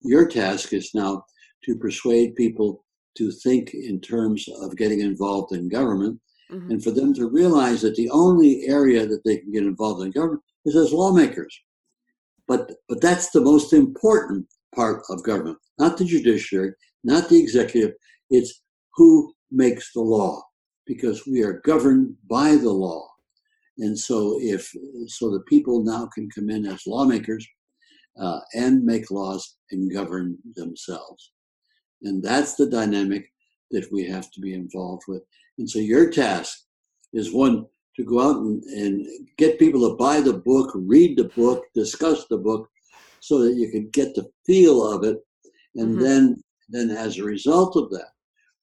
Your 0.00 0.28
task 0.28 0.72
is 0.72 0.90
now 0.94 1.24
to 1.64 1.76
persuade 1.76 2.36
people 2.36 2.84
to 3.16 3.30
think 3.30 3.74
in 3.74 4.00
terms 4.00 4.48
of 4.60 4.76
getting 4.76 5.00
involved 5.00 5.52
in 5.52 5.68
government 5.68 6.20
mm-hmm. 6.50 6.70
and 6.70 6.82
for 6.82 6.90
them 6.90 7.12
to 7.14 7.28
realize 7.28 7.82
that 7.82 7.96
the 7.96 8.10
only 8.10 8.64
area 8.66 9.06
that 9.06 9.22
they 9.24 9.38
can 9.38 9.52
get 9.52 9.64
involved 9.64 10.02
in 10.04 10.10
government 10.10 10.42
is 10.64 10.76
as 10.76 10.92
lawmakers. 10.92 11.58
But, 12.48 12.72
but 12.88 13.00
that's 13.00 13.30
the 13.30 13.42
most 13.42 13.72
important 13.72 14.46
part 14.74 15.02
of 15.10 15.22
government, 15.22 15.58
not 15.78 15.98
the 15.98 16.04
judiciary, 16.04 16.72
not 17.04 17.28
the 17.28 17.38
executive. 17.38 17.92
It's 18.30 18.62
who 18.94 19.34
makes 19.50 19.92
the 19.92 20.00
law 20.00 20.42
because 20.86 21.26
we 21.26 21.42
are 21.42 21.60
governed 21.64 22.16
by 22.28 22.56
the 22.56 22.72
law. 22.72 23.06
And 23.78 23.96
so, 23.96 24.38
if 24.40 24.72
so, 25.06 25.30
the 25.30 25.44
people 25.46 25.84
now 25.84 26.08
can 26.12 26.28
come 26.30 26.50
in 26.50 26.66
as 26.66 26.86
lawmakers 26.86 27.46
uh, 28.20 28.40
and 28.54 28.84
make 28.84 29.10
laws 29.10 29.56
and 29.70 29.92
govern 29.92 30.36
themselves. 30.56 31.32
And 32.02 32.22
that's 32.22 32.56
the 32.56 32.68
dynamic 32.68 33.30
that 33.70 33.86
we 33.92 34.08
have 34.08 34.32
to 34.32 34.40
be 34.40 34.54
involved 34.54 35.02
with. 35.06 35.22
And 35.58 35.70
so, 35.70 35.78
your 35.78 36.10
task 36.10 36.58
is 37.12 37.32
one 37.32 37.66
to 37.98 38.04
go 38.04 38.20
out 38.20 38.36
and, 38.36 38.62
and 38.62 39.06
get 39.36 39.58
people 39.58 39.90
to 39.90 39.96
buy 39.96 40.20
the 40.20 40.32
book, 40.32 40.70
read 40.74 41.18
the 41.18 41.24
book, 41.24 41.64
discuss 41.74 42.26
the 42.26 42.38
book, 42.38 42.70
so 43.20 43.40
that 43.40 43.54
you 43.54 43.70
can 43.70 43.90
get 43.90 44.14
the 44.14 44.30
feel 44.46 44.86
of 44.90 45.02
it. 45.02 45.18
And 45.74 45.96
mm-hmm. 45.96 46.02
then, 46.02 46.42
then 46.68 46.90
as 46.90 47.18
a 47.18 47.24
result 47.24 47.76
of 47.76 47.90
that, 47.90 48.10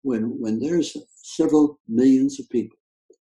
when 0.03 0.39
when 0.39 0.59
there's 0.59 0.95
several 1.23 1.79
millions 1.87 2.39
of 2.39 2.49
people 2.49 2.77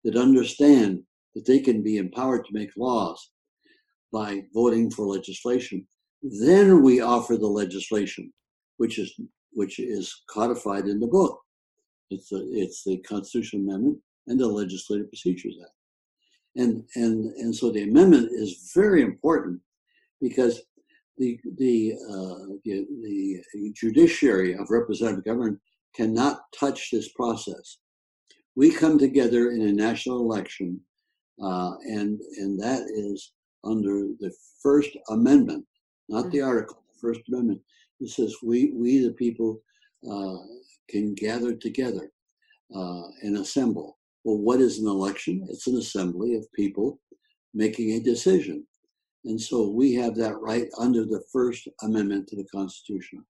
that 0.02 0.16
understand 0.16 1.02
that 1.34 1.46
they 1.46 1.60
can 1.60 1.82
be 1.82 1.96
empowered 1.96 2.44
to 2.44 2.52
make 2.52 2.70
laws 2.76 3.30
by 4.12 4.42
voting 4.52 4.90
for 4.90 5.06
legislation, 5.06 5.86
then 6.22 6.82
we 6.82 7.00
offer 7.00 7.36
the 7.36 7.46
legislation, 7.46 8.30
which 8.76 8.98
is 8.98 9.14
which 9.52 9.78
is 9.78 10.22
codified 10.28 10.86
in 10.86 11.00
the 11.00 11.06
book. 11.06 11.40
It's 12.10 12.30
a, 12.32 12.42
it's 12.50 12.84
the 12.84 12.98
Constitutional 12.98 13.62
Amendment 13.62 13.98
and 14.26 14.38
the 14.38 14.48
Legislative 14.48 15.08
Procedures 15.08 15.56
Act, 15.62 15.72
and 16.56 16.84
and 16.94 17.32
and 17.36 17.54
so 17.54 17.70
the 17.70 17.82
amendment 17.82 18.30
is 18.32 18.70
very 18.74 19.02
important 19.02 19.60
because 20.20 20.62
the 21.18 21.38
the 21.58 21.94
uh, 22.10 22.54
the, 22.64 22.86
the 23.02 23.72
judiciary 23.74 24.54
of 24.54 24.70
representative 24.70 25.24
government 25.24 25.58
cannot 25.94 26.40
touch 26.58 26.90
this 26.90 27.10
process. 27.12 27.78
We 28.56 28.70
come 28.70 28.98
together 28.98 29.50
in 29.50 29.62
a 29.62 29.72
national 29.72 30.20
election, 30.20 30.80
uh, 31.42 31.74
and 31.84 32.20
and 32.38 32.58
that 32.60 32.82
is 32.82 33.32
under 33.64 34.08
the 34.20 34.32
First 34.62 34.90
Amendment, 35.08 35.64
not 36.08 36.30
the 36.30 36.38
mm-hmm. 36.38 36.48
article. 36.48 36.82
The 36.92 36.98
First 37.00 37.20
Amendment. 37.28 37.60
It 38.00 38.10
says 38.10 38.34
we 38.42 38.72
we 38.74 38.98
the 38.98 39.12
people 39.12 39.60
uh, 40.10 40.36
can 40.88 41.14
gather 41.14 41.54
together 41.54 42.10
uh, 42.74 43.02
and 43.22 43.38
assemble. 43.38 43.98
Well, 44.24 44.38
what 44.38 44.60
is 44.60 44.78
an 44.78 44.88
election? 44.88 45.46
It's 45.50 45.66
an 45.66 45.76
assembly 45.76 46.34
of 46.34 46.50
people 46.52 46.98
making 47.52 47.92
a 47.92 48.00
decision. 48.00 48.66
And 49.26 49.40
so 49.40 49.68
we 49.68 49.94
have 49.94 50.14
that 50.16 50.40
right 50.40 50.68
under 50.78 51.04
the 51.04 51.22
First 51.32 51.68
Amendment 51.82 52.28
to 52.28 52.36
the 52.36 52.44
Constitution. 52.44 53.24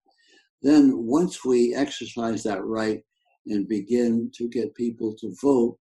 Then, 0.62 0.92
once 0.96 1.44
we 1.44 1.74
exercise 1.74 2.42
that 2.44 2.64
right 2.64 3.02
and 3.46 3.68
begin 3.68 4.30
to 4.37 4.48
get 4.48 4.74
people 4.74 5.14
to 5.16 5.35
vote 5.42 5.78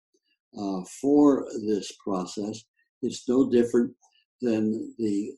uh, 0.57 0.81
for 1.01 1.45
this 1.65 1.91
process, 2.03 2.63
it's 3.01 3.27
no 3.27 3.49
different 3.49 3.93
than 4.41 4.93
the 4.97 5.33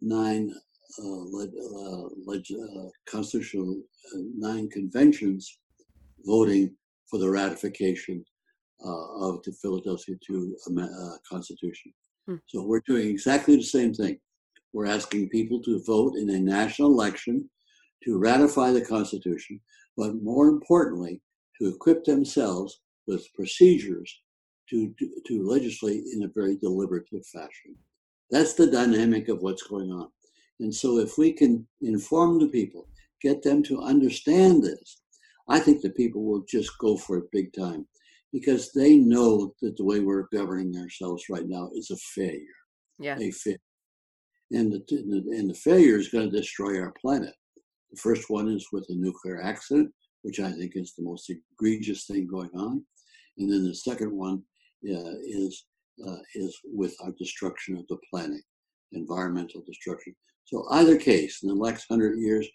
nine 0.00 0.52
uh, 0.98 1.22
uh, 1.36 2.34
uh, 2.34 2.88
constitutional 3.06 3.82
uh, 4.14 4.18
nine 4.36 4.68
conventions 4.70 5.58
voting 6.24 6.74
for 7.10 7.18
the 7.18 7.28
ratification 7.28 8.24
uh, 8.84 9.28
of 9.28 9.42
the 9.42 9.52
Philadelphia 9.52 10.16
II 10.30 10.52
Constitution. 11.28 11.92
Hmm. 12.26 12.36
So 12.46 12.62
we're 12.62 12.82
doing 12.86 13.08
exactly 13.08 13.56
the 13.56 13.62
same 13.62 13.92
thing. 13.92 14.18
We're 14.72 14.86
asking 14.86 15.30
people 15.30 15.62
to 15.62 15.82
vote 15.84 16.16
in 16.16 16.30
a 16.30 16.38
national 16.38 16.92
election 16.92 17.48
to 18.04 18.18
ratify 18.18 18.72
the 18.72 18.84
Constitution, 18.84 19.60
but 19.96 20.22
more 20.22 20.48
importantly, 20.48 21.20
to 21.60 21.68
equip 21.68 22.04
themselves 22.04 22.80
with 23.06 23.32
procedures 23.34 24.20
to, 24.70 24.94
to, 24.98 25.10
to 25.26 25.42
legislate 25.42 26.04
in 26.14 26.22
a 26.22 26.32
very 26.34 26.56
deliberative 26.56 27.26
fashion. 27.26 27.74
That's 28.30 28.54
the 28.54 28.70
dynamic 28.70 29.28
of 29.28 29.40
what's 29.40 29.62
going 29.62 29.90
on. 29.90 30.08
And 30.60 30.74
so, 30.74 30.98
if 30.98 31.16
we 31.16 31.32
can 31.32 31.66
inform 31.80 32.38
the 32.38 32.48
people, 32.48 32.88
get 33.22 33.42
them 33.42 33.62
to 33.64 33.80
understand 33.80 34.62
this, 34.62 35.00
I 35.48 35.60
think 35.60 35.80
the 35.80 35.90
people 35.90 36.24
will 36.24 36.44
just 36.48 36.76
go 36.78 36.96
for 36.96 37.18
it 37.18 37.32
big 37.32 37.52
time 37.52 37.86
because 38.32 38.72
they 38.72 38.96
know 38.96 39.52
that 39.62 39.76
the 39.76 39.84
way 39.84 40.00
we're 40.00 40.28
governing 40.32 40.76
ourselves 40.76 41.24
right 41.30 41.46
now 41.46 41.70
is 41.74 41.90
a 41.90 41.96
failure. 41.96 42.40
Yeah. 42.98 43.16
A 43.18 43.30
failure. 43.30 43.58
And 44.50 44.72
the, 44.72 44.82
and 45.36 45.50
the 45.50 45.54
failure 45.54 45.96
is 45.96 46.08
going 46.08 46.30
to 46.30 46.36
destroy 46.36 46.80
our 46.80 46.92
planet. 47.00 47.34
The 47.90 48.00
first 48.00 48.28
one 48.28 48.48
is 48.48 48.66
with 48.72 48.86
a 48.88 48.94
nuclear 48.94 49.42
accident, 49.42 49.92
which 50.22 50.40
I 50.40 50.52
think 50.52 50.72
is 50.74 50.94
the 50.94 51.04
most 51.04 51.30
egregious 51.30 52.06
thing 52.06 52.26
going 52.26 52.50
on. 52.54 52.84
And 53.38 53.50
then 53.50 53.64
the 53.64 53.74
second 53.74 54.12
one 54.12 54.42
uh, 54.84 55.14
is 55.22 55.64
uh, 56.06 56.16
is 56.34 56.56
with 56.64 56.94
our 57.02 57.12
destruction 57.18 57.76
of 57.76 57.86
the 57.88 57.98
planet, 58.08 58.42
environmental 58.92 59.62
destruction. 59.66 60.14
So 60.44 60.64
either 60.70 60.96
case, 60.96 61.42
in 61.42 61.48
the 61.48 61.54
next 61.56 61.86
hundred 61.90 62.18
years, 62.18 62.48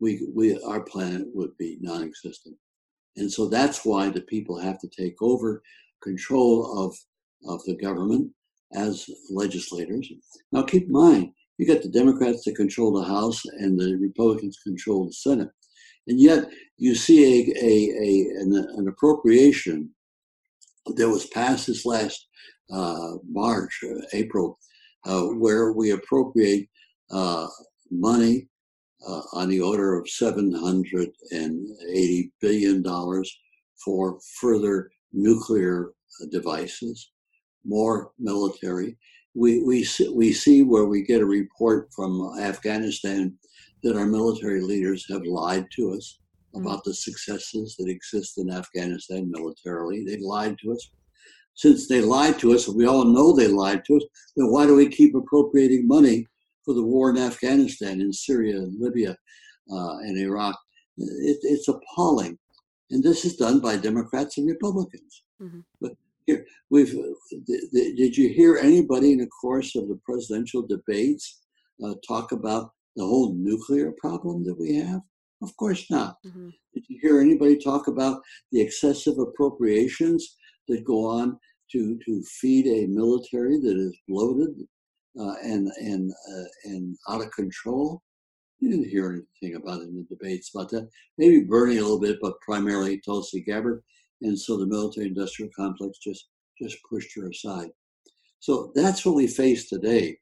we 0.00 0.28
we 0.34 0.60
our 0.62 0.82
planet 0.82 1.26
would 1.32 1.56
be 1.58 1.78
non-existent. 1.80 2.56
And 3.16 3.32
so 3.32 3.48
that's 3.48 3.84
why 3.84 4.10
the 4.10 4.20
people 4.22 4.58
have 4.58 4.78
to 4.80 4.88
take 4.88 5.20
over 5.22 5.62
control 6.02 6.84
of, 6.84 6.96
of 7.48 7.64
the 7.64 7.76
government 7.76 8.30
as 8.74 9.08
legislators. 9.30 10.10
Now, 10.52 10.62
keep 10.62 10.84
in 10.84 10.92
mind, 10.92 11.32
you 11.58 11.66
got 11.66 11.82
the 11.82 11.88
Democrats 11.88 12.44
that 12.44 12.56
control 12.56 12.92
the 12.92 13.06
House 13.06 13.44
and 13.44 13.78
the 13.78 13.96
Republicans 13.96 14.58
control 14.62 15.06
the 15.06 15.12
Senate. 15.12 15.48
And 16.06 16.20
yet, 16.20 16.48
you 16.76 16.94
see 16.94 17.24
a, 17.24 17.64
a, 17.64 17.68
a 17.68 18.40
an, 18.40 18.68
an, 18.76 18.88
appropriation 18.88 19.90
that 20.94 21.08
was 21.08 21.26
passed 21.26 21.66
this 21.66 21.84
last 21.84 22.28
uh, 22.70 23.14
March, 23.28 23.80
uh, 23.84 24.02
April, 24.12 24.58
uh, 25.04 25.22
where 25.22 25.72
we 25.72 25.90
appropriate 25.90 26.68
uh, 27.10 27.48
money 27.90 28.48
uh, 29.06 29.22
on 29.32 29.48
the 29.48 29.60
order 29.60 29.98
of 29.98 30.06
$780 30.06 32.30
billion 32.40 32.84
for 33.84 34.18
further 34.40 34.90
nuclear 35.12 35.90
uh, 36.22 36.26
devices, 36.30 37.10
more 37.64 38.12
military. 38.18 38.96
We, 39.34 39.62
we, 39.62 39.86
we 40.14 40.32
see 40.32 40.62
where 40.62 40.86
we 40.86 41.02
get 41.02 41.20
a 41.20 41.26
report 41.26 41.88
from 41.94 42.38
Afghanistan 42.40 43.36
that 43.82 43.96
our 43.96 44.06
military 44.06 44.62
leaders 44.62 45.04
have 45.10 45.24
lied 45.24 45.66
to 45.76 45.92
us 45.92 46.18
mm-hmm. 46.54 46.66
about 46.66 46.84
the 46.84 46.94
successes 46.94 47.76
that 47.78 47.88
exist 47.88 48.38
in 48.38 48.50
Afghanistan 48.50 49.30
militarily. 49.30 50.04
They 50.04 50.18
lied 50.18 50.56
to 50.62 50.72
us. 50.72 50.90
Since 51.54 51.88
they 51.88 52.02
lied 52.02 52.38
to 52.40 52.52
us, 52.52 52.68
we 52.68 52.86
all 52.86 53.04
know 53.04 53.32
they 53.32 53.48
lied 53.48 53.84
to 53.86 53.96
us, 53.96 54.02
then 54.36 54.50
why 54.50 54.66
do 54.66 54.74
we 54.74 54.88
keep 54.88 55.14
appropriating 55.14 55.86
money 55.86 56.26
for 56.66 56.74
the 56.74 56.82
war 56.82 57.08
in 57.08 57.16
Afghanistan, 57.16 58.00
in 58.00 58.12
Syria, 58.12 58.56
and 58.56 58.78
Libya, 58.78 59.16
uh, 59.72 59.96
and 59.98 60.18
Iraq. 60.18 60.58
It, 60.98 61.38
it's 61.42 61.68
appalling, 61.68 62.36
and 62.90 63.02
this 63.02 63.24
is 63.24 63.36
done 63.36 63.60
by 63.60 63.76
Democrats 63.76 64.36
and 64.36 64.48
Republicans. 64.48 65.22
Mm-hmm. 65.40 65.60
But 65.80 65.92
here, 66.26 66.44
we've 66.70 66.94
did 67.46 68.16
you 68.16 68.28
hear 68.30 68.56
anybody 68.56 69.12
in 69.12 69.18
the 69.18 69.28
course 69.28 69.76
of 69.76 69.88
the 69.88 70.00
presidential 70.04 70.66
debates 70.66 71.42
uh, 71.84 71.94
talk 72.06 72.32
about 72.32 72.72
the 72.96 73.04
whole 73.04 73.34
nuclear 73.34 73.92
problem 73.98 74.44
that 74.44 74.58
we 74.58 74.74
have? 74.76 75.00
Of 75.42 75.56
course 75.56 75.88
not. 75.90 76.16
Mm-hmm. 76.26 76.48
Did 76.74 76.84
you 76.88 76.98
hear 77.00 77.20
anybody 77.20 77.58
talk 77.58 77.88
about 77.88 78.22
the 78.52 78.60
excessive 78.60 79.18
appropriations 79.18 80.36
that 80.68 80.84
go 80.84 81.06
on 81.06 81.38
to 81.72 81.98
to 82.06 82.22
feed 82.40 82.66
a 82.66 82.86
military 82.86 83.58
that 83.60 83.76
is 83.76 83.96
bloated, 84.08 84.56
uh, 85.18 85.34
and 85.42 85.70
and 85.78 86.12
uh, 86.12 86.44
and 86.64 86.96
out 87.08 87.22
of 87.22 87.30
control. 87.32 88.02
You 88.60 88.70
didn't 88.70 88.88
hear 88.88 89.24
anything 89.42 89.56
about 89.56 89.82
it 89.82 89.88
in 89.88 89.96
the 89.96 90.16
debates 90.16 90.50
about 90.54 90.70
that. 90.70 90.88
Maybe 91.18 91.40
Bernie 91.40 91.76
a 91.76 91.82
little 91.82 92.00
bit, 92.00 92.18
but 92.22 92.40
primarily 92.40 93.00
Tulsi 93.00 93.42
Gabbard. 93.42 93.82
And 94.22 94.38
so 94.38 94.56
the 94.56 94.66
military 94.66 95.08
industrial 95.08 95.50
complex 95.54 95.98
just, 95.98 96.28
just 96.60 96.78
pushed 96.88 97.14
her 97.16 97.28
aside. 97.28 97.68
So 98.40 98.72
that's 98.74 99.04
what 99.04 99.14
we 99.14 99.26
face 99.26 99.68
today. 99.68 100.16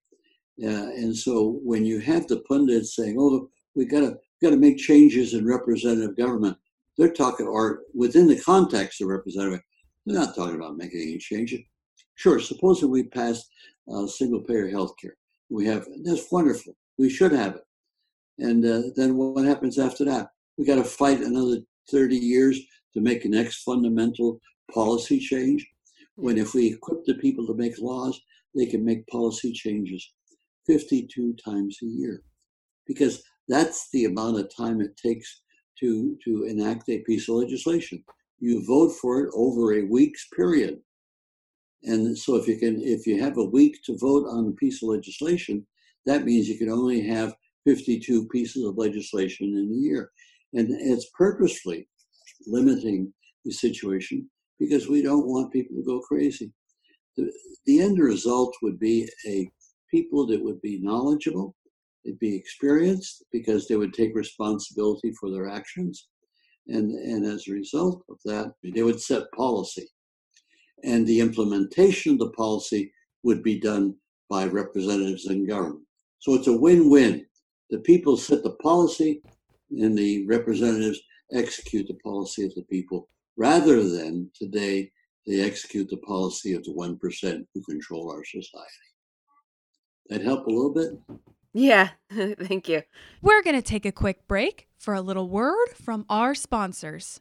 Uh, 0.63 0.91
and 0.91 1.17
so 1.17 1.61
when 1.63 1.85
you 1.85 2.01
have 2.01 2.27
the 2.27 2.41
pundits 2.41 2.97
saying, 2.97 3.17
oh, 3.19 3.49
we 3.77 3.85
got 3.85 4.01
to 4.01 4.17
got 4.43 4.51
to 4.51 4.57
make 4.57 4.79
changes 4.79 5.35
in 5.35 5.47
representative 5.47 6.17
government, 6.17 6.57
they're 6.99 7.13
talking, 7.13 7.47
or 7.47 7.81
within 7.95 8.27
the 8.27 8.41
context 8.41 9.01
of 9.01 9.09
representative, 9.09 9.61
they're 10.05 10.19
not 10.19 10.35
talking 10.35 10.57
about 10.57 10.77
making 10.77 11.01
any 11.01 11.19
changes. 11.19 11.61
Sure, 12.14 12.38
supposing 12.38 12.90
we 12.90 13.05
pass 13.05 13.44
uh, 13.92 14.07
single 14.07 14.40
payer 14.40 14.68
health 14.68 14.94
care. 15.00 15.16
We 15.50 15.66
have, 15.66 15.87
that's 16.05 16.31
wonderful. 16.31 16.77
We 16.98 17.11
should 17.11 17.33
have 17.33 17.57
it. 17.57 17.66
And 18.38 18.64
uh, 18.64 18.83
then 18.96 19.16
what 19.16 19.44
happens 19.44 19.79
after 19.79 20.05
that? 20.07 20.29
We 20.57 20.64
got 20.64 20.77
to 20.77 20.85
fight 20.85 21.20
another 21.20 21.59
30 21.90 22.16
years 22.16 22.61
to 22.94 23.00
make 23.00 23.22
the 23.22 23.29
next 23.29 23.62
fundamental 23.62 24.40
policy 24.72 25.18
change. 25.18 25.66
When 26.16 26.38
if 26.38 26.55
we 26.55 26.72
equip 26.72 27.05
the 27.05 27.14
people 27.14 27.46
to 27.46 27.55
make 27.55 27.79
laws, 27.79 28.20
they 28.55 28.66
can 28.66 28.85
make 28.85 29.07
policy 29.09 29.53
changes 29.53 30.12
52 30.66 31.35
times 31.44 31.79
a 31.83 31.87
year. 31.87 32.22
Because 32.87 33.22
that's 33.48 33.88
the 33.92 34.05
amount 34.05 34.38
of 34.38 34.55
time 34.55 34.81
it 34.81 34.96
takes 34.96 35.42
to, 35.81 36.16
to 36.24 36.44
enact 36.44 36.88
a 36.88 37.00
piece 37.00 37.29
of 37.29 37.37
legislation. 37.37 38.03
You 38.38 38.64
vote 38.64 38.92
for 39.00 39.24
it 39.24 39.31
over 39.35 39.74
a 39.74 39.83
week's 39.83 40.29
period. 40.35 40.81
And 41.85 42.16
so 42.16 42.37
if 42.37 42.49
you 42.49 42.59
can, 42.59 42.81
if 42.83 43.07
you 43.07 43.20
have 43.20 43.37
a 43.37 43.44
week 43.44 43.83
to 43.85 43.99
vote 43.99 44.27
on 44.27 44.49
a 44.49 44.53
piece 44.53 44.83
of 44.83 44.88
legislation, 44.88 45.66
that 46.07 46.25
means 46.25 46.49
you 46.49 46.59
can 46.59 46.70
only 46.70 47.07
have 47.07 47.35
52 47.66 48.29
pieces 48.29 48.64
of 48.64 48.79
legislation 48.79 49.49
in 49.49 49.70
a 49.70 49.81
year. 49.81 50.11
And 50.55 50.68
it's 50.70 51.11
purposely 51.16 51.88
limiting 52.47 53.12
the 53.44 53.53
situation 53.53 54.29
because 54.59 54.88
we 54.88 55.03
don't 55.03 55.27
want 55.27 55.53
people 55.53 55.77
to 55.77 55.85
go 55.85 56.01
crazy. 56.01 56.53
The, 57.16 57.31
the 57.66 57.81
end 57.81 57.99
result 57.99 58.55
would 58.62 58.79
be 58.79 59.09
a 59.27 59.51
people 59.90 60.27
that 60.27 60.42
would 60.42 60.61
be 60.61 60.81
knowledgeable, 60.81 61.55
they'd 62.05 62.18
be 62.18 62.35
experienced 62.35 63.25
because 63.31 63.68
they 63.68 63.77
would 63.77 63.94
take 63.94 64.14
responsibility 64.14 65.12
for 65.20 65.31
their 65.31 65.49
actions. 65.49 66.09
And, 66.66 66.90
and 66.92 67.27
as 67.27 67.47
a 67.47 67.53
result 67.53 68.03
of 68.09 68.16
that, 68.25 68.55
they 68.62 68.83
would 68.83 69.01
set 69.01 69.31
policy 69.37 69.88
and 70.85 71.07
the 71.07 71.20
implementation 71.20 72.12
of 72.12 72.18
the 72.18 72.31
policy 72.31 72.92
would 73.23 73.42
be 73.42 73.59
done 73.59 73.94
by 74.29 74.47
representatives 74.47 75.27
in 75.27 75.47
government. 75.47 75.85
So 76.18 76.35
it's 76.35 76.47
a 76.47 76.57
win-win. 76.57 77.27
The 77.70 77.79
people 77.79 78.16
set 78.16 78.42
the 78.42 78.57
policy 78.62 79.23
and 79.70 79.97
the 79.97 80.27
representatives 80.27 81.01
execute 81.33 81.88
the 81.88 81.99
policy 82.05 82.44
of 82.44 82.55
the 82.55 82.64
people 82.64 83.09
rather 83.37 83.83
than 83.83 84.31
today 84.35 84.90
they 85.27 85.40
execute 85.40 85.88
the 85.88 85.97
policy 85.99 86.53
of 86.53 86.62
the 86.64 86.73
1% 86.73 87.47
who 87.55 87.62
control 87.62 88.11
our 88.11 88.25
society. 88.25 88.70
That 90.11 90.23
help 90.23 90.47
a 90.47 90.51
little 90.51 90.75
bit? 90.75 91.18
Yeah, 91.55 91.90
thank 92.12 92.68
you. 92.68 92.83
We're 93.23 93.42
going 93.42 93.57
to 93.57 93.62
take 93.62 93.87
a 93.87 93.92
quick 93.92 94.27
break 94.29 94.68
for 94.77 94.92
a 94.92 95.01
little 95.01 95.31
word 95.31 95.68
from 95.83 96.05
our 96.11 96.35
sponsors. 96.35 97.20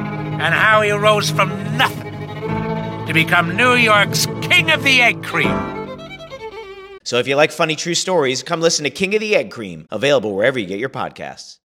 and 0.41 0.55
how 0.55 0.81
he 0.81 0.89
rose 0.89 1.29
from 1.29 1.49
nothing 1.77 2.11
to 3.05 3.13
become 3.13 3.55
New 3.55 3.75
York's 3.75 4.25
King 4.41 4.71
of 4.71 4.83
the 4.83 4.99
Egg 4.99 5.23
Cream. 5.23 5.55
So 7.03 7.19
if 7.19 7.27
you 7.27 7.35
like 7.35 7.51
funny 7.51 7.75
true 7.75 7.93
stories, 7.93 8.41
come 8.41 8.59
listen 8.59 8.83
to 8.85 8.89
King 8.89 9.13
of 9.13 9.21
the 9.21 9.35
Egg 9.35 9.51
Cream, 9.51 9.87
available 9.91 10.35
wherever 10.35 10.57
you 10.57 10.65
get 10.65 10.79
your 10.79 10.89
podcasts. 10.89 11.59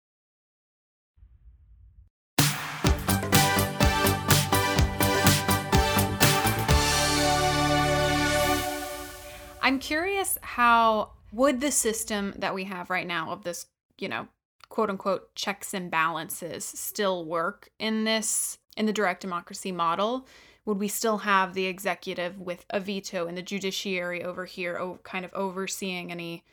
I'm 9.62 9.78
curious 9.78 10.36
how 10.42 11.12
would 11.32 11.60
the 11.60 11.70
system 11.70 12.34
that 12.38 12.54
we 12.54 12.64
have 12.64 12.90
right 12.90 13.06
now 13.06 13.30
of 13.30 13.44
this, 13.44 13.66
you 13.98 14.08
know, 14.08 14.26
quote 14.68 14.90
unquote 14.90 15.32
checks 15.36 15.72
and 15.72 15.90
balances 15.90 16.64
still 16.64 17.24
work 17.24 17.70
in 17.78 18.02
this 18.02 18.58
in 18.76 18.86
the 18.86 18.92
direct 18.92 19.20
democracy 19.20 19.72
model? 19.72 20.26
Would 20.66 20.78
we 20.78 20.88
still 20.88 21.18
have 21.18 21.54
the 21.54 21.66
executive 21.66 22.40
with 22.40 22.64
a 22.70 22.80
veto 22.80 23.26
and 23.26 23.36
the 23.36 23.42
judiciary 23.42 24.24
over 24.24 24.46
here, 24.46 24.78
oh, 24.78 24.98
kind 25.02 25.24
of 25.24 25.32
overseeing 25.34 26.10
any, 26.10 26.44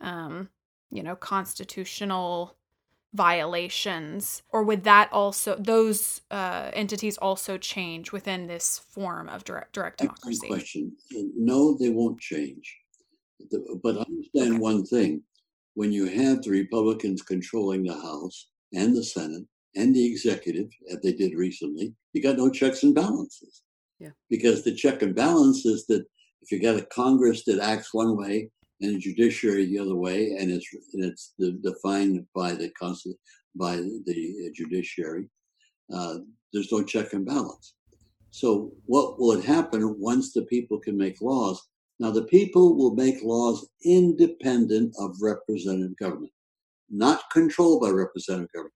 um, 0.00 0.48
you 0.90 1.02
know, 1.02 1.16
constitutional 1.16 2.54
violations, 3.14 4.42
or 4.50 4.62
would 4.62 4.84
that 4.84 5.10
also 5.12 5.56
those 5.56 6.20
uh, 6.30 6.70
entities 6.72 7.16
also 7.18 7.56
change 7.56 8.12
within 8.12 8.46
this 8.46 8.78
form 8.78 9.28
of 9.28 9.44
direct 9.44 9.72
direct 9.72 9.98
democracy? 9.98 10.40
Excellent 10.44 10.52
question. 10.52 10.92
No, 11.36 11.76
they 11.78 11.90
won't 11.90 12.20
change. 12.20 12.76
But 13.82 13.96
understand 13.96 14.60
one 14.60 14.84
thing: 14.84 15.22
when 15.74 15.90
you 15.90 16.06
have 16.06 16.42
the 16.42 16.50
Republicans 16.50 17.22
controlling 17.22 17.82
the 17.82 17.94
House 17.94 18.48
and 18.74 18.94
the 18.94 19.02
Senate 19.02 19.44
and 19.76 19.94
the 19.94 20.04
executive, 20.04 20.68
as 20.90 21.00
they 21.02 21.12
did 21.12 21.34
recently, 21.34 21.94
you 22.12 22.22
got 22.22 22.36
no 22.36 22.50
checks 22.50 22.82
and 22.82 22.94
balances. 22.94 23.62
Yeah. 23.98 24.10
Because 24.30 24.62
the 24.62 24.74
check 24.74 25.02
and 25.02 25.14
balance 25.14 25.66
is 25.66 25.86
that 25.86 26.04
if 26.42 26.52
you 26.52 26.60
got 26.60 26.80
a 26.80 26.86
Congress 26.86 27.44
that 27.44 27.60
acts 27.60 27.92
one 27.92 28.16
way 28.16 28.50
and 28.80 28.96
a 28.96 28.98
judiciary 28.98 29.66
the 29.66 29.78
other 29.78 29.96
way, 29.96 30.36
and 30.38 30.50
it's 30.50 30.66
and 30.94 31.04
it's 31.04 31.34
defined 31.62 32.24
by 32.34 32.52
the 32.52 32.70
by 33.56 33.76
the 33.76 34.52
judiciary, 34.54 35.28
uh, 35.92 36.18
there's 36.52 36.72
no 36.72 36.82
check 36.82 37.12
and 37.12 37.26
balance. 37.26 37.74
So 38.30 38.72
what 38.86 39.18
will 39.18 39.40
happen 39.40 39.98
once 39.98 40.32
the 40.32 40.42
people 40.42 40.78
can 40.78 40.96
make 40.96 41.20
laws? 41.20 41.60
Now 41.98 42.10
the 42.10 42.24
people 42.24 42.76
will 42.76 42.94
make 42.94 43.22
laws 43.22 43.68
independent 43.84 44.94
of 44.98 45.16
representative 45.20 45.96
government, 45.96 46.32
not 46.88 47.22
controlled 47.32 47.82
by 47.82 47.90
representative 47.90 48.52
government. 48.52 48.74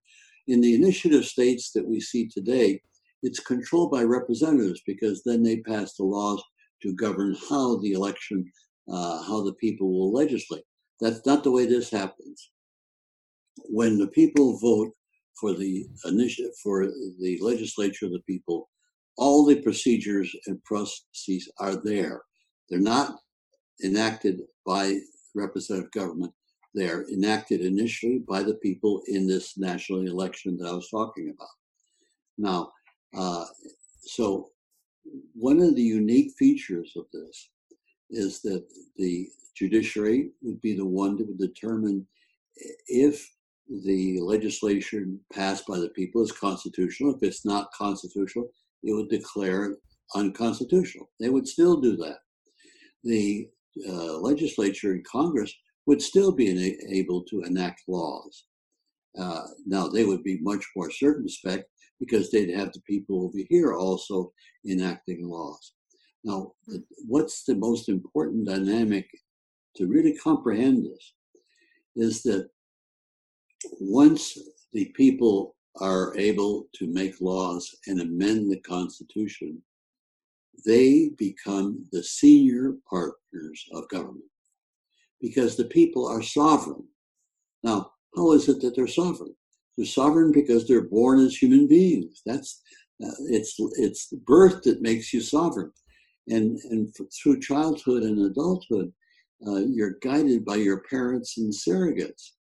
In 0.49 0.61
the 0.61 0.75
initiative 0.75 1.25
states 1.25 1.71
that 1.73 1.87
we 1.87 2.01
see 2.01 2.29
today, 2.29 2.81
it's 3.23 3.41
controlled 3.41 3.93
by 3.93 4.03
representatives 4.03 4.83
because 4.87 5.23
then 5.25 5.43
they 5.43 5.59
pass 5.61 5.95
the 5.95 6.05
laws 6.05 6.43
to 6.83 6.95
govern 6.95 7.37
how 7.49 7.77
the 7.79 7.93
election 7.93 8.51
uh, 8.93 9.23
how 9.23 9.43
the 9.43 9.55
people 9.55 9.93
will 9.93 10.13
legislate. 10.13 10.65
That's 11.01 11.25
not 11.25 11.45
the 11.45 11.51
way 11.51 11.67
this 11.67 11.91
happens. 11.91 12.51
When 13.69 13.99
the 13.99 14.09
people 14.09 14.59
vote 14.59 14.93
for 15.41 15.53
the 15.53 15.87
initiative 16.05 16.53
for 16.63 16.87
the 17.21 17.39
legislature 17.41 18.07
of 18.07 18.13
the 18.13 18.23
people, 18.27 18.69
all 19.17 19.45
the 19.45 19.63
procedures 19.63 20.35
and 20.47 20.63
processes 20.65 21.51
are 21.59 21.77
there. 21.77 22.23
They're 22.69 22.81
not 22.81 23.17
enacted 23.85 24.41
by 24.67 24.99
representative 25.35 25.91
government. 25.93 26.33
They're 26.75 27.07
enacted 27.09 27.61
initially 27.61 28.21
by 28.21 28.43
the 28.43 28.55
people 28.55 29.03
in 29.07 29.27
this 29.27 29.59
national 29.59 30.07
election 30.07 30.57
that 30.59 30.69
I 30.69 30.73
was 30.73 30.89
talking 30.89 31.35
about. 31.35 31.49
Now, 32.39 32.73
uh, 33.17 33.45
so 34.01 34.51
one 35.35 35.61
of 35.61 35.75
the 35.75 35.83
unique 35.83 36.33
features 36.39 36.93
of 36.97 37.05
this 37.13 37.51
is 38.11 38.41
that 38.43 38.65
the 38.97 39.29
judiciary 39.57 40.31
would 40.43 40.61
be 40.61 40.75
the 40.75 40.85
one 40.85 41.17
would 41.19 41.39
determine 41.39 42.07
if 42.89 43.31
the 43.69 44.21
legislation 44.21 45.21
passed 45.33 45.67
by 45.67 45.79
the 45.79 45.91
people 45.91 46.23
is 46.23 46.33
constitutional. 46.33 47.15
If 47.15 47.23
it's 47.23 47.45
not 47.45 47.73
constitutional, 47.73 48.49
it 48.83 48.93
would 48.93 49.09
declare 49.09 49.77
unconstitutional. 50.15 51.11
They 51.21 51.31
would 51.31 51.47
still 51.47 51.81
do 51.81 51.97
that. 51.97 52.19
The 53.05 53.49
uh, 53.89 54.19
legislature 54.19 54.93
and 54.93 55.05
Congress 55.07 55.53
would 55.87 56.01
still 56.01 56.33
be 56.33 56.79
able 56.91 57.23
to 57.25 57.43
enact 57.43 57.83
laws. 57.89 58.45
Uh, 59.19 59.43
now, 59.67 59.89
they 59.89 60.05
would 60.05 60.23
be 60.23 60.39
much 60.41 60.65
more 60.77 60.91
circumspect 60.91 61.65
because 62.01 62.31
they'd 62.31 62.57
have 62.57 62.73
the 62.73 62.81
people 62.81 63.25
over 63.25 63.39
here 63.49 63.75
also 63.75 64.33
enacting 64.67 65.29
laws. 65.29 65.73
Now, 66.25 66.53
what's 67.07 67.45
the 67.45 67.57
most 67.57 67.89
important 67.89 68.47
dynamic 68.47 69.09
to 69.77 69.87
really 69.87 70.17
comprehend 70.17 70.85
this 70.85 71.15
is 71.97 72.23
that 72.23 72.49
once 73.81 74.39
the 74.73 74.87
people 74.97 75.57
are 75.81 76.17
able 76.17 76.69
to 76.75 76.87
make 76.93 77.21
laws 77.21 77.75
and 77.87 78.01
amend 78.01 78.51
the 78.51 78.61
Constitution, 78.61 79.61
they 80.65 81.11
become 81.19 81.85
the 81.93 82.03
senior 82.03 82.75
partners 82.89 83.65
of 83.73 83.89
government 83.89 84.25
because 85.23 85.57
the 85.57 85.65
people 85.65 86.07
are 86.07 86.21
sovereign. 86.21 86.85
Now, 87.63 87.93
how 88.17 88.33
is 88.33 88.49
it 88.49 88.61
that 88.61 88.77
they're 88.77 88.89
sovereign? 88.89 89.35
They're 89.77 89.87
sovereign 89.87 90.33
because 90.33 90.67
they're 90.67 90.89
born 90.89 91.21
as 91.21 91.37
human 91.37 91.67
beings. 91.67 92.21
That's 92.27 92.61
uh, 93.03 93.11
it's 93.31 93.55
it's 93.77 94.13
birth 94.27 94.63
that 94.65 94.83
makes 94.83 95.15
you 95.15 95.21
sovereign, 95.21 95.71
and 96.29 96.59
and 96.71 96.95
through 97.23 97.41
childhood 97.41 98.03
and 98.03 98.19
adulthood, 98.27 98.93
uh, 99.47 99.61
you're 99.61 99.97
guided 100.03 100.45
by 100.45 100.57
your 100.57 100.83
parents 100.91 101.39
and 101.39 101.53
surrogates. 101.53 102.33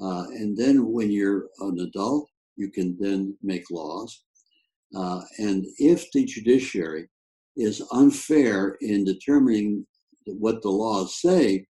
Uh, 0.00 0.26
and 0.30 0.56
then 0.56 0.92
when 0.92 1.10
you're 1.10 1.48
an 1.60 1.80
adult, 1.80 2.28
you 2.56 2.70
can 2.70 2.96
then 3.00 3.36
make 3.42 3.70
laws. 3.70 4.22
Uh, 4.94 5.20
and 5.38 5.66
if 5.78 6.10
the 6.12 6.24
judiciary 6.24 7.08
is 7.56 7.82
unfair 7.92 8.76
in 8.80 9.04
determining 9.04 9.84
what 10.26 10.62
the 10.62 10.70
laws 10.70 11.20
say, 11.20 11.66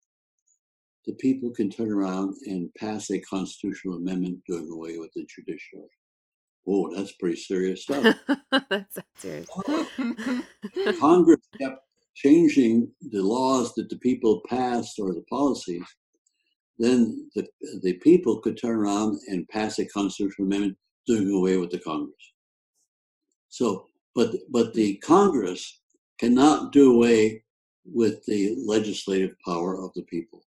the 1.06 1.14
people 1.14 1.50
can 1.50 1.70
turn 1.70 1.92
around 1.92 2.34
and 2.46 2.72
pass 2.74 3.10
a 3.10 3.20
constitutional 3.20 3.96
amendment 3.96 4.38
doing 4.46 4.70
away 4.70 4.98
with 4.98 5.10
the 5.14 5.26
judiciary. 5.28 5.88
Oh, 6.66 6.94
that's 6.94 7.12
pretty 7.12 7.36
serious 7.36 7.82
stuff. 7.84 8.16
that's 8.70 8.98
serious. 9.16 9.48
Congress 10.98 11.42
kept 11.60 11.80
changing 12.14 12.90
the 13.10 13.22
laws 13.22 13.74
that 13.74 13.88
the 13.90 13.98
people 13.98 14.40
passed 14.48 14.98
or 14.98 15.12
the 15.12 15.24
policies 15.28 15.84
then 16.78 17.30
the, 17.34 17.46
the 17.82 17.94
people 17.94 18.40
could 18.40 18.58
turn 18.58 18.76
around 18.76 19.20
and 19.28 19.48
pass 19.48 19.78
a 19.78 19.86
constitutional 19.86 20.46
amendment 20.46 20.76
doing 21.06 21.30
away 21.30 21.56
with 21.56 21.70
the 21.70 21.78
Congress. 21.78 22.14
So, 23.48 23.86
but 24.14 24.34
but 24.50 24.74
the 24.74 24.96
mm. 24.96 25.00
Congress 25.00 25.80
cannot 26.18 26.72
do 26.72 26.94
away 26.94 27.42
with 27.84 28.24
the 28.26 28.56
legislative 28.66 29.36
power 29.44 29.84
of 29.84 29.92
the 29.94 30.02
people 30.02 30.42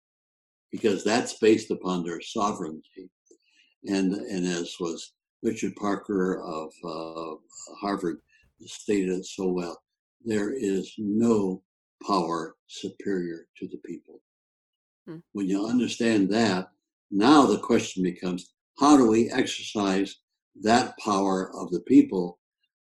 because 0.75 1.03
that's 1.03 1.39
based 1.39 1.71
upon 1.71 2.03
their 2.03 2.21
sovereignty. 2.21 3.09
And 3.87 4.13
and 4.13 4.45
as 4.45 4.75
was 4.79 5.13
Richard 5.41 5.75
Parker 5.75 6.41
of 6.41 6.71
uh, 6.83 7.35
Harvard 7.79 8.17
stated 8.61 9.09
it 9.09 9.25
so 9.25 9.47
well, 9.47 9.79
there 10.23 10.51
is 10.51 10.93
no 10.97 11.61
power 12.05 12.55
superior 12.67 13.47
to 13.57 13.67
the 13.67 13.77
people. 13.85 14.21
Hmm. 15.07 15.17
When 15.33 15.47
you 15.47 15.65
understand 15.65 16.29
that, 16.31 16.69
now 17.11 17.45
the 17.45 17.59
question 17.59 18.03
becomes 18.03 18.51
how 18.79 18.97
do 18.97 19.07
we 19.07 19.31
exercise 19.31 20.17
that 20.61 20.97
power 20.97 21.51
of 21.55 21.71
the 21.71 21.81
people 21.81 22.39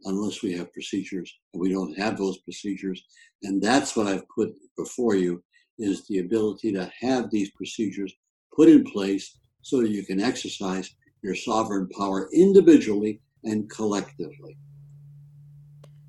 unless 0.05 0.43
we 0.43 0.53
have 0.53 0.73
procedures 0.73 1.33
and 1.53 1.61
we 1.61 1.73
don't 1.73 1.99
have 1.99 2.17
those 2.17 2.39
procedures 2.39 3.03
and 3.43 3.63
that's 3.63 3.97
what 3.97 4.07
i've 4.07 4.29
put 4.35 4.51
before 4.77 5.15
you 5.15 5.43
is 5.81 6.07
the 6.07 6.19
ability 6.19 6.73
to 6.73 6.91
have 7.01 7.31
these 7.31 7.51
procedures 7.51 8.13
put 8.55 8.69
in 8.69 8.85
place 8.85 9.39
so 9.63 9.81
that 9.81 9.91
you 9.91 10.05
can 10.05 10.21
exercise 10.21 10.95
your 11.23 11.35
sovereign 11.35 11.89
power 11.89 12.29
individually 12.33 13.21
and 13.45 13.69
collectively 13.71 14.57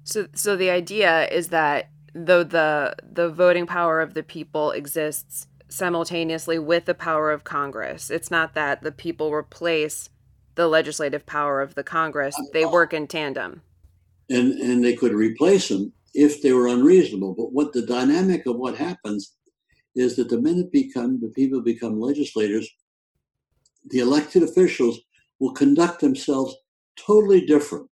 so 0.04 0.28
so 0.34 0.56
the 0.56 0.70
idea 0.70 1.28
is 1.30 1.50
that 1.50 1.90
though 2.14 2.44
the 2.44 2.96
the 3.02 3.30
voting 3.30 3.66
power 3.66 4.02
of 4.02 4.14
the 4.14 4.24
people 4.24 4.72
exists 4.72 5.48
simultaneously 5.72 6.60
with 6.60 6.86
the 6.86 6.94
power 6.94 7.32
of 7.32 7.44
Congress. 7.44 8.10
It's 8.10 8.30
not 8.30 8.54
that 8.56 8.82
the 8.82 8.92
people 8.92 9.32
replace 9.32 10.10
the 10.56 10.68
legislative 10.68 11.26
power 11.26 11.62
of 11.62 11.76
the 11.76 11.84
Congress, 11.84 12.36
they 12.54 12.66
work 12.66 12.94
in 12.94 13.08
tandem. 13.08 13.62
And, 14.30 14.54
and 14.60 14.84
they 14.84 14.96
could 14.96 15.14
replace 15.14 15.70
them 15.70 15.94
if 16.14 16.42
they 16.42 16.52
were 16.52 16.68
unreasonable. 16.68 17.34
But 17.36 17.54
what 17.54 17.74
the 17.74 17.86
dynamic 17.86 18.46
of 18.46 18.58
what 18.58 18.76
happens 18.76 19.34
is 19.95 20.15
that 20.15 20.30
the 20.30 20.39
minute 20.39 20.71
become 20.71 21.19
the 21.19 21.30
people 21.30 21.62
become 21.62 21.99
legislators, 21.99 22.69
the 23.89 23.99
elected 23.99 24.43
officials 24.43 24.99
will 25.39 25.54
conduct 25.54 25.99
themselves 25.99 26.56
totally 26.97 27.45
different. 27.45 27.88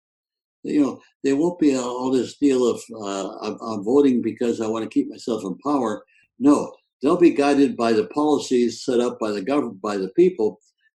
You 0.63 0.81
know, 0.81 1.01
there 1.23 1.35
won't 1.35 1.59
be 1.59 1.75
all 1.75 2.11
this 2.11 2.37
deal 2.37 2.67
of 2.69 2.81
uh, 2.93 3.37
I'm, 3.39 3.57
I'm 3.61 3.83
voting 3.83 4.21
because 4.21 4.61
I 4.61 4.67
want 4.67 4.83
to 4.83 4.89
keep 4.89 5.09
myself 5.09 5.43
in 5.43 5.57
power. 5.59 6.03
No, 6.37 6.73
they'll 7.01 7.17
be 7.17 7.31
guided 7.31 7.75
by 7.77 7.93
the 7.93 8.05
policies 8.07 8.83
set 8.83 8.99
up 8.99 9.19
by 9.19 9.31
the 9.31 9.41
government, 9.41 9.81
by 9.81 9.97
the 9.97 10.09
people 10.09 10.59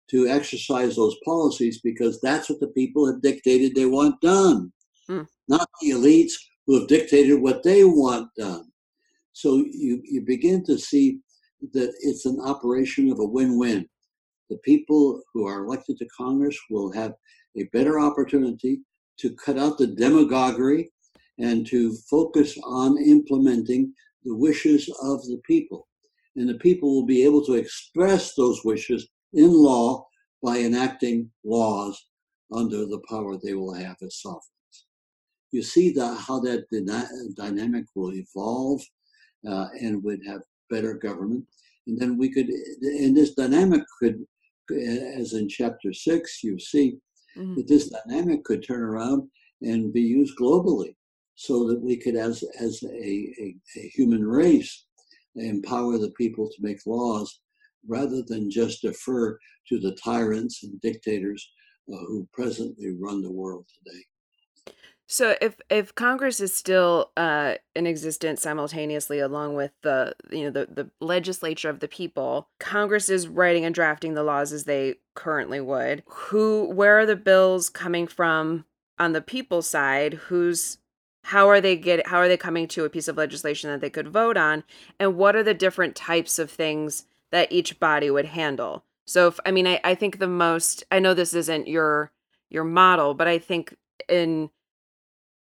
to 0.10 0.28
exercise 0.28 0.96
those 0.96 1.16
policies 1.24 1.82
because 1.82 2.20
that's 2.22 2.50
what 2.50 2.60
the 2.60 2.68
people 2.68 3.06
have 3.06 3.22
dictated 3.22 3.76
they 3.76 3.86
want 3.86 4.20
done, 4.22 4.72
mm. 5.10 5.26
not 5.48 5.70
the 5.82 5.92
elites 5.92 6.34
who 6.66 6.80
have 6.80 6.88
dictated 6.88 7.40
what 7.40 7.64
they 7.64 7.84
want 7.84 8.30
done. 8.38 8.69
So 9.40 9.64
you, 9.72 10.02
you 10.04 10.22
begin 10.22 10.66
to 10.66 10.78
see 10.78 11.20
that 11.74 11.94
it's 12.02 12.26
an 12.26 12.40
operation 12.42 13.10
of 13.12 13.20
a 13.20 13.26
win 13.26 13.58
win. 13.58 13.88
The 14.50 14.58
people 14.58 15.22
who 15.34 15.48
are 15.48 15.64
elected 15.64 15.98
to 16.00 16.08
Congress 16.18 16.58
will 16.70 16.92
have 16.92 17.14
a 17.58 17.64
better 17.72 18.00
opportunity 18.00 18.82
to 19.20 19.36
cut 19.36 19.58
out 19.58 19.78
the 19.78 19.88
demagoguery 19.88 20.92
and 21.38 21.66
to 21.68 21.96
focus 22.10 22.58
on 22.66 23.02
implementing 23.02 23.94
the 24.26 24.36
wishes 24.36 24.90
of 25.02 25.22
the 25.24 25.40
people 25.46 25.88
and 26.36 26.48
the 26.48 26.58
people 26.60 26.94
will 26.94 27.06
be 27.06 27.24
able 27.24 27.44
to 27.46 27.54
express 27.54 28.34
those 28.34 28.64
wishes 28.64 29.08
in 29.34 29.54
law 29.54 30.06
by 30.44 30.58
enacting 30.58 31.30
laws 31.44 32.08
under 32.54 32.86
the 32.86 33.02
power 33.10 33.38
they 33.38 33.54
will 33.54 33.74
have 33.74 33.98
as 34.02 34.22
sovereigns. 34.22 34.86
You 35.52 35.64
see 35.64 35.92
that 35.94 36.24
how 36.28 36.40
that 36.42 36.66
dynamic 37.36 37.86
will 37.96 38.14
evolve 38.14 38.82
uh, 39.48 39.68
and 39.80 40.04
would 40.04 40.22
have 40.26 40.42
better 40.70 40.94
government. 40.94 41.46
And 41.88 42.00
then 42.00 42.18
we 42.18 42.30
could, 42.30 42.48
and 42.48 43.16
this 43.16 43.34
dynamic 43.34 43.82
could, 44.00 44.26
as 44.72 45.34
in 45.34 45.48
chapter 45.50 45.94
six, 45.94 46.44
you 46.44 46.60
see 46.60 46.98
mm-hmm. 47.38 47.56
that 47.56 47.68
this 47.68 47.90
dynamic 47.90 48.44
could 48.44 48.66
turn 48.66 48.82
around 48.82 49.28
and 49.62 49.94
be 49.94 50.02
used 50.02 50.38
globally 50.38 50.96
so 51.36 51.68
that 51.68 51.82
we 51.82 51.98
could, 51.98 52.16
as, 52.16 52.44
as 52.60 52.84
a, 52.84 52.88
a, 52.88 53.56
a 53.78 53.88
human 53.94 54.26
race, 54.26 54.86
empower 55.36 55.98
the 55.98 56.12
people 56.12 56.48
to 56.48 56.62
make 56.62 56.86
laws 56.86 57.40
rather 57.88 58.22
than 58.28 58.52
just 58.52 58.82
defer 58.82 59.38
to 59.68 59.80
the 59.80 59.96
tyrants 60.04 60.64
and 60.64 60.80
dictators 60.82 61.50
uh, 61.94 61.98
who 62.08 62.28
presently 62.34 62.92
run 63.00 63.22
the 63.22 63.32
world 63.32 63.66
today. 63.68 64.02
So 65.12 65.36
if 65.42 65.56
if 65.72 65.96
Congress 65.96 66.40
is 66.40 66.56
still 66.56 67.10
uh, 67.18 67.56
in 67.76 67.88
existence 67.88 68.44
simultaneously 68.44 69.18
along 69.18 69.56
with 69.56 69.72
the 69.82 70.14
you 70.30 70.44
know 70.44 70.52
the, 70.52 70.68
the 70.72 70.90
legislature 71.04 71.70
of 71.70 71.80
the 71.80 71.88
people, 71.88 72.48
Congress 72.60 73.10
is 73.10 73.28
writing 73.28 73.66
and 73.66 73.74
drafting 73.74 74.14
the 74.14 74.22
laws 74.24 74.54
as 74.54 74.66
they 74.66 74.96
currently 75.16 75.60
would. 75.60 76.04
Who 76.06 76.70
where 76.72 77.00
are 77.00 77.08
the 77.08 77.16
bills 77.16 77.72
coming 77.72 78.06
from 78.06 78.66
on 79.00 79.14
the 79.14 79.22
people 79.22 79.64
side? 79.64 80.14
Who's 80.14 80.78
how 81.24 81.50
are 81.50 81.60
they 81.60 81.76
get 81.76 82.06
how 82.08 82.18
are 82.18 82.28
they 82.28 82.38
coming 82.38 82.68
to 82.68 82.86
a 82.86 82.90
piece 82.90 83.08
of 83.08 83.18
legislation 83.18 83.72
that 83.72 83.82
they 83.82 83.90
could 83.90 84.08
vote 84.08 84.38
on 84.38 84.64
and 85.00 85.18
what 85.18 85.36
are 85.36 85.44
the 85.44 85.56
different 85.56 85.96
types 85.96 86.38
of 86.38 86.52
things 86.52 87.06
that 87.32 87.52
each 87.52 87.80
body 87.80 88.10
would 88.10 88.26
handle 88.26 88.84
so 89.06 89.28
if, 89.28 89.40
i 89.46 89.52
mean 89.52 89.68
I, 89.68 89.80
I 89.84 89.96
think 89.96 90.18
the 90.18 90.28
most 90.28 90.84
i 90.92 90.98
know 90.98 91.14
this 91.14 91.34
isn't 91.34 91.68
your 91.68 92.12
your 92.50 92.64
model 92.64 93.14
but 93.14 93.28
i 93.28 93.38
think 93.38 93.76
in 94.08 94.50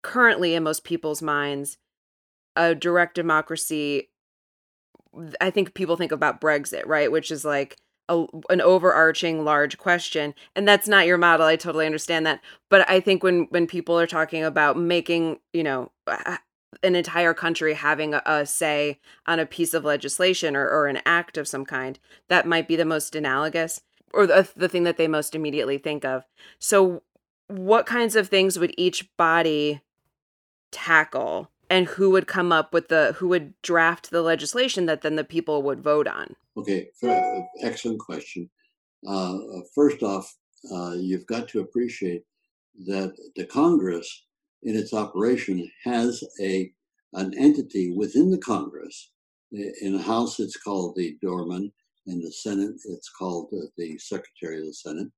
currently 0.06 0.54
in 0.54 0.62
most 0.62 0.84
people's 0.84 1.20
minds 1.20 1.78
a 2.54 2.76
direct 2.76 3.16
democracy 3.16 4.08
i 5.40 5.50
think 5.50 5.74
people 5.74 5.96
think 5.96 6.12
about 6.12 6.40
brexit 6.40 6.86
right 6.86 7.10
which 7.10 7.32
is 7.32 7.44
like 7.44 7.76
a, 8.08 8.24
an 8.50 8.60
overarching 8.60 9.44
large 9.44 9.76
question 9.78 10.32
and 10.54 10.66
that's 10.66 10.86
not 10.86 11.06
your 11.06 11.18
model 11.18 11.44
i 11.44 11.56
totally 11.56 11.86
understand 11.86 12.24
that 12.24 12.40
but 12.70 12.88
i 12.88 13.00
think 13.00 13.24
when 13.24 13.48
when 13.50 13.66
people 13.66 13.98
are 13.98 14.06
talking 14.06 14.44
about 14.44 14.78
making 14.78 15.40
you 15.52 15.64
know 15.64 15.90
an 16.84 16.94
entire 16.94 17.34
country 17.34 17.74
having 17.74 18.14
a, 18.14 18.22
a 18.26 18.46
say 18.46 19.00
on 19.26 19.40
a 19.40 19.46
piece 19.46 19.74
of 19.74 19.84
legislation 19.84 20.54
or, 20.54 20.68
or 20.68 20.86
an 20.86 21.00
act 21.04 21.36
of 21.36 21.48
some 21.48 21.64
kind 21.64 21.98
that 22.28 22.46
might 22.46 22.68
be 22.68 22.76
the 22.76 22.84
most 22.84 23.16
analogous 23.16 23.80
or 24.12 24.26
the, 24.26 24.48
the 24.56 24.68
thing 24.68 24.84
that 24.84 24.96
they 24.96 25.08
most 25.08 25.34
immediately 25.34 25.78
think 25.78 26.04
of. 26.04 26.24
So, 26.58 27.02
what 27.48 27.86
kinds 27.86 28.16
of 28.16 28.28
things 28.28 28.58
would 28.58 28.74
each 28.76 29.08
body 29.16 29.80
tackle? 30.76 31.50
And 31.68 31.86
who 31.86 32.10
would 32.10 32.28
come 32.28 32.52
up 32.52 32.72
with 32.72 32.88
the 32.88 33.16
who 33.18 33.28
would 33.28 33.54
draft 33.62 34.10
the 34.10 34.22
legislation 34.22 34.86
that 34.86 35.02
then 35.02 35.16
the 35.16 35.24
people 35.24 35.62
would 35.62 35.82
vote 35.82 36.06
on? 36.06 36.36
Okay, 36.56 36.88
excellent 37.60 37.98
question. 37.98 38.48
Uh, 39.06 39.38
first 39.74 40.02
off, 40.02 40.32
uh, 40.72 40.92
you've 40.92 41.26
got 41.26 41.48
to 41.48 41.60
appreciate 41.60 42.22
that 42.86 43.16
the 43.34 43.46
Congress, 43.46 44.26
in 44.62 44.76
its 44.76 44.92
operation, 44.94 45.68
has 45.84 46.22
a 46.40 46.70
an 47.14 47.32
entity 47.38 47.92
within 47.96 48.30
the 48.30 48.38
Congress. 48.38 49.12
In 49.52 49.96
the 49.96 50.02
House, 50.02 50.38
it's 50.38 50.56
called 50.56 50.94
the 50.96 51.16
Doorman. 51.22 51.72
In 52.06 52.20
the 52.20 52.30
Senate, 52.30 52.74
it's 52.84 53.10
called 53.18 53.52
the 53.76 53.98
Secretary 53.98 54.58
of 54.60 54.66
the 54.66 54.74
Senate. 54.74 55.08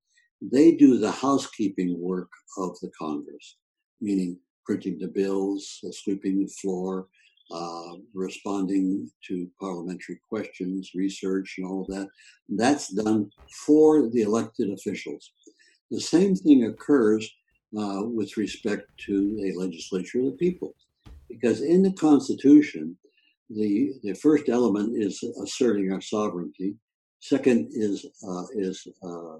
They 0.41 0.75
do 0.75 0.97
the 0.97 1.11
housekeeping 1.11 1.99
work 1.99 2.29
of 2.57 2.79
the 2.81 2.89
Congress, 2.97 3.57
meaning 4.01 4.39
printing 4.69 4.99
the 4.99 5.07
bills, 5.07 5.83
sweeping 6.03 6.41
the 6.43 6.53
floor, 6.61 7.07
uh, 7.51 7.93
responding 8.13 9.09
to 9.27 9.49
parliamentary 9.59 10.19
questions, 10.29 10.91
research, 10.93 11.55
and 11.57 11.65
all 11.65 11.81
of 11.81 11.87
that. 11.87 12.07
That's 12.49 12.89
done 12.89 13.31
for 13.65 14.07
the 14.11 14.21
elected 14.21 14.69
officials. 14.69 15.31
The 15.89 15.99
same 15.99 16.35
thing 16.35 16.65
occurs 16.65 17.27
uh, 17.75 18.03
with 18.03 18.37
respect 18.37 18.83
to 19.07 19.15
a 19.43 19.57
legislature 19.57 20.19
of 20.19 20.25
the 20.25 20.37
people, 20.37 20.75
because 21.27 21.63
in 21.63 21.81
the 21.81 21.93
Constitution, 21.93 22.95
the 23.49 23.93
the 24.03 24.13
first 24.13 24.49
element 24.49 24.89
is 25.01 25.15
asserting 25.43 25.91
our 25.91 26.01
sovereignty. 26.01 26.75
Second 27.21 27.69
is 27.71 28.05
uh, 28.31 28.45
is, 28.53 28.87
uh, 29.01 29.39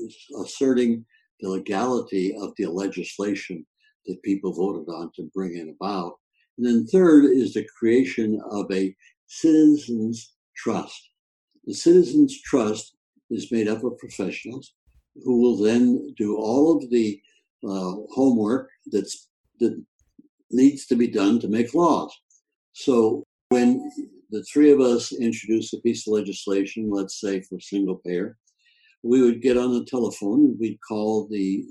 is 0.00 0.16
asserting 0.44 1.04
the 1.40 1.48
legality 1.48 2.34
of 2.42 2.52
the 2.56 2.66
legislation 2.66 3.64
that 4.06 4.22
people 4.22 4.52
voted 4.52 4.88
on 4.88 5.10
to 5.16 5.30
bring 5.34 5.56
it 5.56 5.68
about. 5.68 6.14
And 6.58 6.66
then 6.66 6.86
third 6.86 7.24
is 7.26 7.54
the 7.54 7.66
creation 7.78 8.40
of 8.50 8.70
a 8.72 8.94
citizens 9.26 10.34
trust. 10.56 11.10
The 11.64 11.74
citizens 11.74 12.40
trust 12.42 12.96
is 13.30 13.52
made 13.52 13.68
up 13.68 13.84
of 13.84 13.98
professionals 13.98 14.74
who 15.24 15.40
will 15.40 15.56
then 15.56 16.14
do 16.16 16.36
all 16.36 16.76
of 16.76 16.90
the 16.90 17.20
uh, 17.64 17.94
homework 18.14 18.70
that's 18.86 19.28
that 19.58 19.82
needs 20.50 20.86
to 20.86 20.94
be 20.94 21.08
done 21.08 21.40
to 21.40 21.48
make 21.48 21.74
laws. 21.74 22.14
So 22.72 23.24
when 23.48 23.90
the 24.30 24.42
three 24.44 24.70
of 24.70 24.80
us 24.80 25.12
introduce 25.12 25.72
a 25.72 25.80
piece 25.80 26.06
of 26.06 26.12
legislation, 26.12 26.90
let's 26.90 27.20
say 27.20 27.40
for 27.40 27.58
single 27.58 27.96
payer, 27.96 28.36
we 29.02 29.22
would 29.22 29.40
get 29.40 29.56
on 29.56 29.72
the 29.72 29.84
telephone 29.84 30.40
and 30.40 30.58
we'd 30.58 30.78
call 30.86 31.26
the 31.28 31.64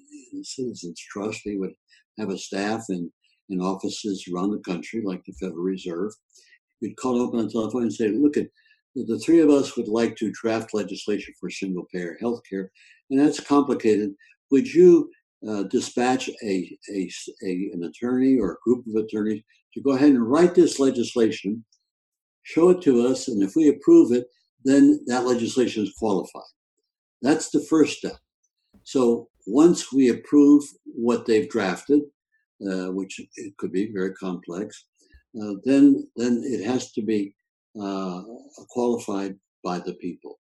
Citizens 0.43 0.99
Trust. 0.99 1.41
They 1.45 1.55
would 1.55 1.73
have 2.19 2.29
a 2.29 2.37
staff 2.37 2.85
and, 2.89 3.09
and 3.49 3.61
offices 3.61 4.27
around 4.27 4.51
the 4.51 4.59
country, 4.59 5.01
like 5.03 5.23
the 5.25 5.33
Federal 5.33 5.63
Reserve. 5.63 6.11
We'd 6.81 6.97
call 6.97 7.25
up 7.25 7.33
on 7.33 7.45
the 7.45 7.51
telephone 7.51 7.83
and 7.83 7.93
say, 7.93 8.09
look 8.09 8.37
at 8.37 8.47
the 8.95 9.19
three 9.19 9.41
of 9.41 9.49
us 9.49 9.75
would 9.75 9.87
like 9.87 10.15
to 10.17 10.31
draft 10.31 10.73
legislation 10.73 11.33
for 11.39 11.49
single 11.49 11.85
payer 11.93 12.17
health 12.21 12.41
care, 12.49 12.71
and 13.09 13.19
that's 13.19 13.39
complicated. 13.39 14.13
Would 14.51 14.73
you 14.73 15.09
uh, 15.47 15.63
dispatch 15.63 16.29
a, 16.29 16.77
a, 16.89 17.09
a, 17.43 17.69
an 17.73 17.83
attorney 17.83 18.37
or 18.39 18.53
a 18.53 18.57
group 18.63 18.85
of 18.87 19.03
attorneys 19.03 19.43
to 19.73 19.81
go 19.81 19.91
ahead 19.91 20.09
and 20.09 20.29
write 20.31 20.55
this 20.55 20.79
legislation, 20.79 21.63
show 22.43 22.69
it 22.69 22.81
to 22.83 23.05
us, 23.07 23.27
and 23.27 23.43
if 23.43 23.55
we 23.55 23.67
approve 23.67 24.11
it, 24.11 24.27
then 24.63 25.01
that 25.07 25.25
legislation 25.25 25.83
is 25.83 25.93
qualified. 25.99 26.41
That's 27.21 27.49
the 27.49 27.65
first 27.69 27.97
step. 27.97 28.17
So 28.83 29.29
once 29.45 29.91
we 29.91 30.09
approve 30.09 30.63
what 30.85 31.25
they've 31.25 31.49
drafted, 31.49 32.01
uh, 32.69 32.91
which 32.91 33.19
it 33.35 33.57
could 33.57 33.71
be 33.71 33.91
very 33.91 34.13
complex, 34.13 34.85
uh, 35.41 35.53
then 35.63 36.07
then 36.15 36.41
it 36.45 36.65
has 36.65 36.91
to 36.93 37.01
be 37.01 37.35
uh, 37.79 38.21
qualified 38.69 39.35
by 39.63 39.79
the 39.79 39.93
people. 39.95 40.39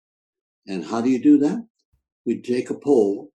And 0.66 0.84
how 0.84 1.00
do 1.00 1.10
you 1.10 1.22
do 1.22 1.38
that? 1.38 1.64
We 2.26 2.42
take 2.42 2.70
a 2.70 2.78
poll, 2.78 3.30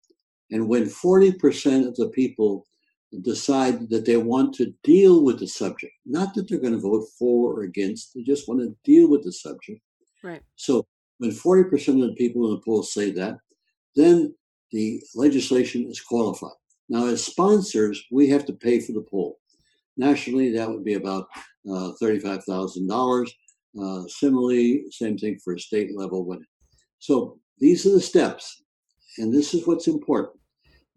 and 0.51 0.68
when 0.68 0.86
40% 0.86 1.88
of 1.88 1.95
the 1.95 2.09
people 2.09 2.66
decide 3.22 3.89
that 3.89 4.05
they 4.05 4.18
want 4.18 4.53
to 4.55 4.74
deal 4.84 5.24
with 5.24 5.39
the 5.39 5.47
subject, 5.47 5.93
not 6.05 6.34
that 6.34 6.49
they're 6.49 6.59
going 6.59 6.74
to 6.74 6.80
vote 6.80 7.07
for 7.18 7.53
or 7.53 7.63
against, 7.63 8.13
they 8.13 8.22
just 8.22 8.47
want 8.47 8.59
to 8.61 8.76
deal 8.84 9.09
with 9.09 9.24
the 9.24 9.32
subject. 9.32 9.82
Right. 10.24 10.41
So 10.55 10.86
when 11.20 11.32
40% 11.32 12.01
of 12.01 12.09
the 12.09 12.16
people 12.18 12.45
in 12.45 12.55
the 12.55 12.61
poll 12.66 12.84
say 12.84 13.11
that, 13.11 13.38
then 13.95 14.36
the 14.76 15.01
legislation 15.15 15.88
is 15.89 16.01
qualified. 16.01 16.59
Now, 16.89 17.07
as 17.07 17.23
sponsors, 17.23 18.03
we 18.11 18.28
have 18.28 18.45
to 18.45 18.53
pay 18.53 18.82
for 18.82 18.91
the 18.91 19.05
poll. 19.09 19.39
Nationally, 19.95 20.51
that 20.51 20.69
would 20.69 20.84
be 20.84 20.95
about 20.95 21.28
uh, 21.71 21.91
$35,000. 22.01 23.30
Uh, 23.82 24.07
similarly, 24.09 24.84
same 24.91 25.17
thing 25.17 25.39
for 25.41 25.53
a 25.53 25.59
state 25.59 25.97
level. 25.97 26.38
So 26.99 27.39
these 27.57 27.86
are 27.86 27.91
the 27.91 28.01
steps, 28.01 28.63
and 29.17 29.34
this 29.34 29.53
is 29.53 29.65
what's 29.65 29.88
important. 29.88 30.38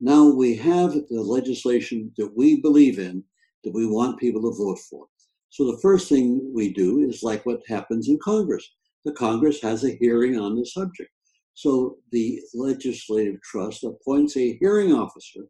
Now 0.00 0.28
we 0.28 0.56
have 0.56 0.94
the 0.94 1.22
legislation 1.22 2.12
that 2.18 2.32
we 2.36 2.60
believe 2.60 2.98
in, 2.98 3.22
that 3.62 3.74
we 3.74 3.86
want 3.86 4.18
people 4.18 4.42
to 4.42 4.58
vote 4.58 4.80
for. 4.90 5.06
So 5.50 5.70
the 5.70 5.78
first 5.78 6.08
thing 6.08 6.50
we 6.52 6.72
do 6.72 7.08
is 7.08 7.22
like 7.22 7.46
what 7.46 7.60
happens 7.68 8.08
in 8.08 8.18
Congress. 8.18 8.68
The 9.04 9.12
Congress 9.12 9.62
has 9.62 9.84
a 9.84 9.96
hearing 10.00 10.36
on 10.36 10.56
the 10.56 10.66
subject. 10.66 11.10
So 11.58 11.96
the 12.12 12.40
legislative 12.54 13.42
trust 13.42 13.82
appoints 13.82 14.36
a 14.36 14.56
hearing 14.60 14.92
officer 14.92 15.40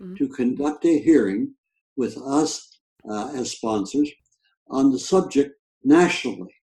mm-hmm. 0.00 0.14
to 0.14 0.28
conduct 0.28 0.84
a 0.84 1.00
hearing 1.00 1.54
with 1.96 2.16
us 2.18 2.78
uh, 3.10 3.32
as 3.34 3.50
sponsors 3.50 4.08
on 4.70 4.92
the 4.92 4.98
subject 5.00 5.56
nationally. 5.82 6.54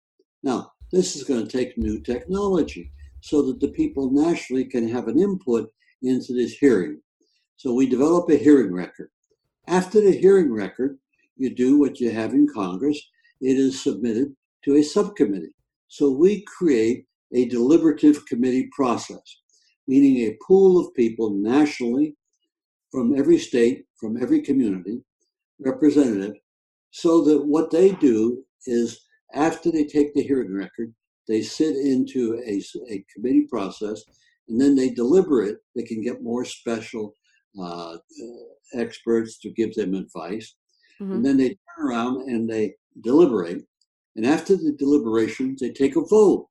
Now, 0.45 0.71
this 0.93 1.17
is 1.17 1.25
going 1.25 1.45
to 1.45 1.51
take 1.51 1.77
new 1.77 2.01
technology 2.01 2.93
so 3.23 3.43
that 3.43 3.59
the 3.59 3.73
people 3.73 4.13
nationally 4.13 4.67
can 4.67 4.87
have 4.87 5.09
an 5.09 5.19
input 5.19 5.69
into 6.03 6.33
this 6.33 6.59
hearing. 6.59 7.01
So 7.57 7.75
we 7.75 7.89
develop 7.89 8.31
a 8.31 8.37
hearing 8.37 8.73
record. 8.73 9.11
After 9.67 10.01
the 10.01 10.13
hearing 10.13 10.53
record, 10.53 10.97
you 11.37 11.53
do 11.53 11.77
what 11.77 11.99
you 11.99 12.13
have 12.13 12.35
in 12.35 12.47
Congress. 12.55 13.03
It 13.41 13.57
is 13.57 13.83
submitted 13.83 14.37
to 14.65 14.77
a 14.77 14.83
subcommittee. 14.85 15.57
So 15.89 16.09
we 16.13 16.45
create 16.45 17.07
a 17.35 17.49
deliberative 17.49 18.25
committee 18.27 18.69
process, 18.73 19.41
meaning 19.89 20.19
a 20.19 20.37
pool 20.47 20.79
of 20.79 20.95
people 20.95 21.31
nationally 21.31 22.15
from 22.91 23.19
every 23.19 23.39
state, 23.39 23.85
from 23.99 24.23
every 24.23 24.43
community, 24.43 25.01
representative, 25.61 26.35
so 26.91 27.25
that 27.25 27.47
what 27.47 27.71
they 27.71 27.93
do 27.93 28.45
is 28.67 29.01
after 29.35 29.71
they 29.71 29.85
take 29.85 30.13
the 30.15 30.23
hearing 30.23 30.55
record, 30.55 30.93
they 31.27 31.41
sit 31.41 31.77
into 31.77 32.41
a, 32.47 32.63
a 32.91 33.05
committee 33.15 33.47
process 33.51 34.03
and 34.49 34.61
then 34.61 34.77
they 34.77 34.91
deliberate. 34.91 35.57
They 35.75 35.85
can 35.85 36.03
get 36.03 36.23
more 36.23 36.45
special 36.45 37.15
uh, 37.61 37.97
experts 38.75 39.39
to 39.41 39.51
give 39.51 39.75
them 39.75 39.95
advice. 39.95 40.55
Mm-hmm. 41.01 41.13
And 41.13 41.25
then 41.25 41.37
they 41.37 41.49
turn 41.49 41.87
around 41.87 42.29
and 42.29 42.49
they 42.49 42.75
deliberate. 43.03 43.63
And 44.17 44.27
after 44.27 44.57
the 44.57 44.77
deliberations, 44.79 45.61
they 45.61 45.71
take 45.71 45.97
a 45.97 46.05
vote 46.05 46.49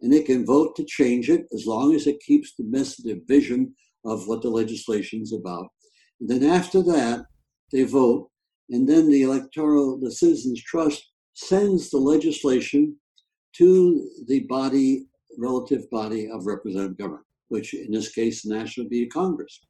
and 0.00 0.12
they 0.12 0.22
can 0.22 0.46
vote 0.46 0.76
to 0.76 0.84
change 0.84 1.28
it 1.30 1.46
as 1.52 1.66
long 1.66 1.94
as 1.94 2.06
it 2.06 2.20
keeps 2.20 2.54
the 2.54 2.64
message, 2.64 3.16
vision 3.26 3.74
of 4.04 4.26
what 4.28 4.42
the 4.42 4.48
legislation 4.48 5.20
is 5.22 5.32
about. 5.32 5.68
And 6.20 6.28
then 6.28 6.44
after 6.44 6.82
that, 6.82 7.24
they 7.72 7.84
vote, 7.84 8.30
and 8.70 8.88
then 8.88 9.10
the 9.10 9.22
electoral, 9.22 9.98
the 9.98 10.10
Citizens 10.10 10.62
Trust 10.62 11.10
sends 11.34 11.90
the 11.90 11.98
legislation 11.98 12.96
to 13.56 14.08
the 14.26 14.40
body, 14.40 15.06
relative 15.38 15.88
body 15.90 16.28
of 16.30 16.46
representative 16.46 16.98
government, 16.98 17.26
which 17.48 17.74
in 17.74 17.92
this 17.92 18.12
case, 18.12 18.42
the 18.42 18.54
national 18.54 18.88
be 18.88 19.06
Congress. 19.06 19.60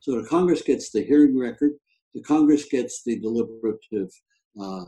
So 0.00 0.20
the 0.20 0.28
Congress 0.28 0.62
gets 0.62 0.90
the 0.90 1.02
hearing 1.02 1.38
record, 1.38 1.72
the 2.14 2.22
Congress 2.22 2.66
gets 2.66 3.02
the 3.02 3.18
deliberative 3.18 4.10
uh, 4.60 4.84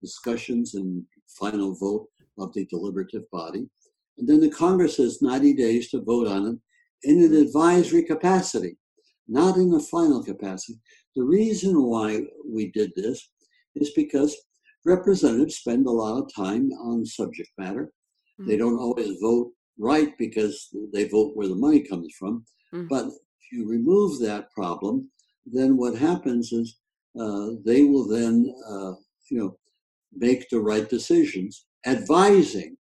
discussions 0.00 0.74
and 0.74 1.04
final 1.26 1.74
vote 1.74 2.08
of 2.38 2.52
the 2.52 2.66
deliberative 2.66 3.28
body. 3.30 3.68
And 4.18 4.28
then 4.28 4.40
the 4.40 4.50
Congress 4.50 4.96
has 4.96 5.22
90 5.22 5.54
days 5.54 5.90
to 5.90 6.02
vote 6.02 6.28
on 6.28 6.46
it 6.46 6.58
in 7.08 7.22
an 7.22 7.34
advisory 7.34 8.04
capacity, 8.04 8.76
not 9.28 9.56
in 9.56 9.70
the 9.70 9.80
final 9.80 10.22
capacity. 10.22 10.78
The 11.16 11.24
reason 11.24 11.82
why 11.82 12.22
we 12.46 12.70
did 12.70 12.92
this 12.94 13.30
is 13.74 13.90
because 13.94 14.36
representatives 14.84 15.56
spend 15.56 15.86
a 15.86 15.90
lot 15.90 16.18
of 16.18 16.32
time 16.34 16.70
on 16.72 17.04
subject 17.04 17.50
matter. 17.58 17.92
Mm-hmm. 18.40 18.50
They 18.50 18.56
don't 18.56 18.78
always 18.78 19.18
vote 19.20 19.52
right 19.78 20.16
because 20.18 20.68
they 20.92 21.08
vote 21.08 21.32
where 21.34 21.48
the 21.48 21.54
money 21.54 21.80
comes 21.80 22.14
from. 22.18 22.44
Mm-hmm. 22.74 22.88
But 22.88 23.06
if 23.06 23.52
you 23.52 23.68
remove 23.68 24.20
that 24.20 24.50
problem, 24.52 25.10
then 25.46 25.76
what 25.76 25.96
happens 25.96 26.52
is 26.52 26.78
uh, 27.18 27.50
they 27.64 27.82
will 27.82 28.08
then, 28.08 28.54
uh, 28.68 28.92
you 29.30 29.38
know, 29.38 29.58
make 30.14 30.48
the 30.48 30.60
right 30.60 30.88
decisions, 30.88 31.66
advising 31.86 32.76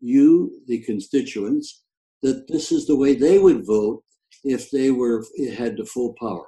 you, 0.00 0.60
the 0.66 0.80
constituents, 0.80 1.84
that 2.22 2.46
this 2.48 2.72
is 2.72 2.86
the 2.86 2.96
way 2.96 3.14
they 3.14 3.38
would 3.38 3.66
vote 3.66 4.02
if 4.44 4.70
they 4.70 4.90
were 4.90 5.24
had 5.56 5.76
the 5.76 5.84
full 5.84 6.14
power. 6.20 6.46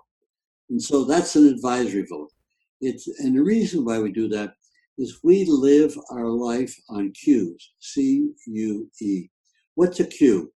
And 0.70 0.82
so 0.82 1.04
that's 1.04 1.36
an 1.36 1.48
advisory 1.48 2.06
vote. 2.08 2.30
It's 2.80 3.08
and 3.20 3.36
the 3.36 3.42
reason 3.42 3.84
why 3.84 3.98
we 3.98 4.12
do 4.12 4.28
that 4.28 4.54
is 4.98 5.20
we 5.22 5.44
live 5.44 5.96
our 6.10 6.28
life 6.28 6.74
on 6.90 7.12
cues. 7.12 7.72
C 7.80 8.30
U 8.46 8.90
E. 9.00 9.28
What's 9.74 10.00
a 10.00 10.04
cue? 10.06 10.52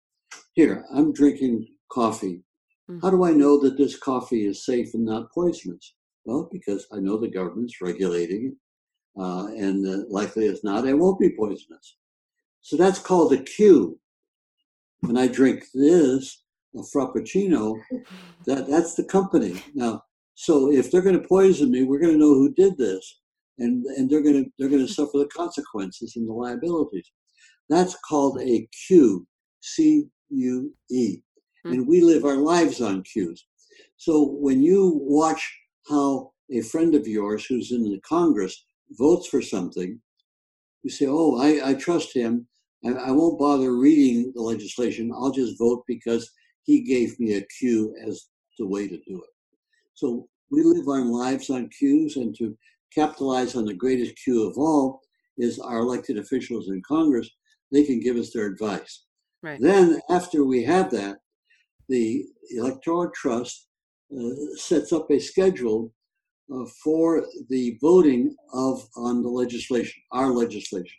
Here, 0.53 0.85
I'm 0.93 1.13
drinking 1.13 1.67
coffee. 1.91 2.41
How 3.01 3.09
do 3.09 3.23
I 3.23 3.31
know 3.31 3.57
that 3.61 3.77
this 3.77 3.97
coffee 3.97 4.45
is 4.45 4.65
safe 4.65 4.93
and 4.93 5.05
not 5.05 5.31
poisonous? 5.31 5.93
Well, 6.25 6.49
because 6.51 6.87
I 6.91 6.97
know 6.97 7.17
the 7.17 7.29
government's 7.29 7.79
regulating 7.81 8.47
it, 8.47 9.21
uh, 9.21 9.45
and 9.47 9.87
uh, 9.87 10.05
likely 10.09 10.47
as 10.47 10.63
not, 10.63 10.85
it 10.85 10.93
won't 10.93 11.19
be 11.19 11.35
poisonous. 11.37 11.97
So 12.61 12.77
that's 12.77 12.99
called 12.99 13.33
a 13.33 13.37
cue. 13.37 13.99
When 15.01 15.17
I 15.17 15.27
drink 15.27 15.65
this, 15.73 16.43
a 16.75 16.81
frappuccino, 16.95 17.75
that 18.45 18.67
that's 18.67 18.95
the 18.95 19.03
company. 19.03 19.61
Now, 19.73 20.03
so 20.35 20.71
if 20.71 20.91
they're 20.91 21.01
going 21.01 21.19
to 21.19 21.27
poison 21.27 21.71
me, 21.71 21.83
we're 21.83 21.99
going 21.99 22.13
to 22.13 22.19
know 22.19 22.33
who 22.33 22.53
did 22.53 22.77
this, 22.77 23.19
and 23.57 23.85
and 23.97 24.09
they're 24.09 24.23
going 24.23 24.43
to 24.43 24.51
they're 24.57 24.69
going 24.69 24.85
to 24.85 24.93
suffer 24.93 25.17
the 25.17 25.29
consequences 25.35 26.15
and 26.15 26.27
the 26.27 26.33
liabilities. 26.33 27.11
That's 27.69 27.95
called 28.07 28.39
a 28.41 28.67
cue, 28.87 29.27
C 29.61 30.05
U 30.29 30.73
E, 30.89 31.17
hmm. 31.63 31.73
and 31.73 31.87
we 31.87 32.01
live 32.01 32.25
our 32.25 32.37
lives 32.37 32.79
on 32.79 33.03
cues. 33.03 33.45
So 33.97 34.35
when 34.39 34.61
you 34.61 34.99
watch 35.03 35.41
how 35.89 36.31
a 36.51 36.61
friend 36.61 36.95
of 36.95 37.07
yours 37.07 37.45
who's 37.45 37.71
in 37.71 37.83
the 37.83 37.99
Congress 38.07 38.65
votes 38.91 39.27
for 39.27 39.41
something, 39.41 39.99
you 40.83 40.89
say, 40.89 41.07
"Oh, 41.09 41.37
I, 41.37 41.71
I 41.71 41.73
trust 41.73 42.15
him. 42.15 42.47
I, 42.85 42.89
I 42.89 43.11
won't 43.11 43.39
bother 43.39 43.77
reading 43.77 44.31
the 44.35 44.41
legislation. 44.41 45.11
I'll 45.13 45.31
just 45.31 45.57
vote 45.57 45.83
because 45.87 46.29
he 46.63 46.81
gave 46.81 47.19
me 47.19 47.35
a 47.35 47.45
cue 47.59 47.95
as 48.05 48.27
the 48.59 48.67
way 48.67 48.87
to 48.87 48.97
do 48.97 49.17
it." 49.17 49.29
So 49.93 50.27
we 50.49 50.63
live 50.63 50.87
our 50.87 51.05
lives 51.05 51.49
on 51.49 51.69
cues, 51.69 52.17
and 52.17 52.35
to 52.37 52.57
capitalize 52.93 53.55
on 53.55 53.65
the 53.65 53.73
greatest 53.73 54.15
cue 54.23 54.47
of 54.47 54.57
all 54.57 55.01
is 55.37 55.59
our 55.59 55.79
elected 55.79 56.17
officials 56.17 56.69
in 56.69 56.81
Congress. 56.87 57.29
They 57.71 57.85
can 57.85 57.99
give 57.99 58.17
us 58.17 58.31
their 58.31 58.47
advice. 58.47 59.05
Right. 59.41 59.59
Then, 59.59 59.99
after 60.09 60.43
we 60.43 60.63
have 60.65 60.91
that, 60.91 61.17
the 61.89 62.25
Electoral 62.51 63.11
Trust 63.15 63.67
uh, 64.15 64.55
sets 64.55 64.91
up 64.91 65.09
a 65.09 65.19
schedule 65.19 65.93
uh, 66.53 66.65
for 66.83 67.25
the 67.49 67.77
voting 67.81 68.35
of 68.53 68.87
on 68.95 69.23
the 69.23 69.29
legislation, 69.29 70.01
our 70.11 70.31
legislation, 70.31 70.97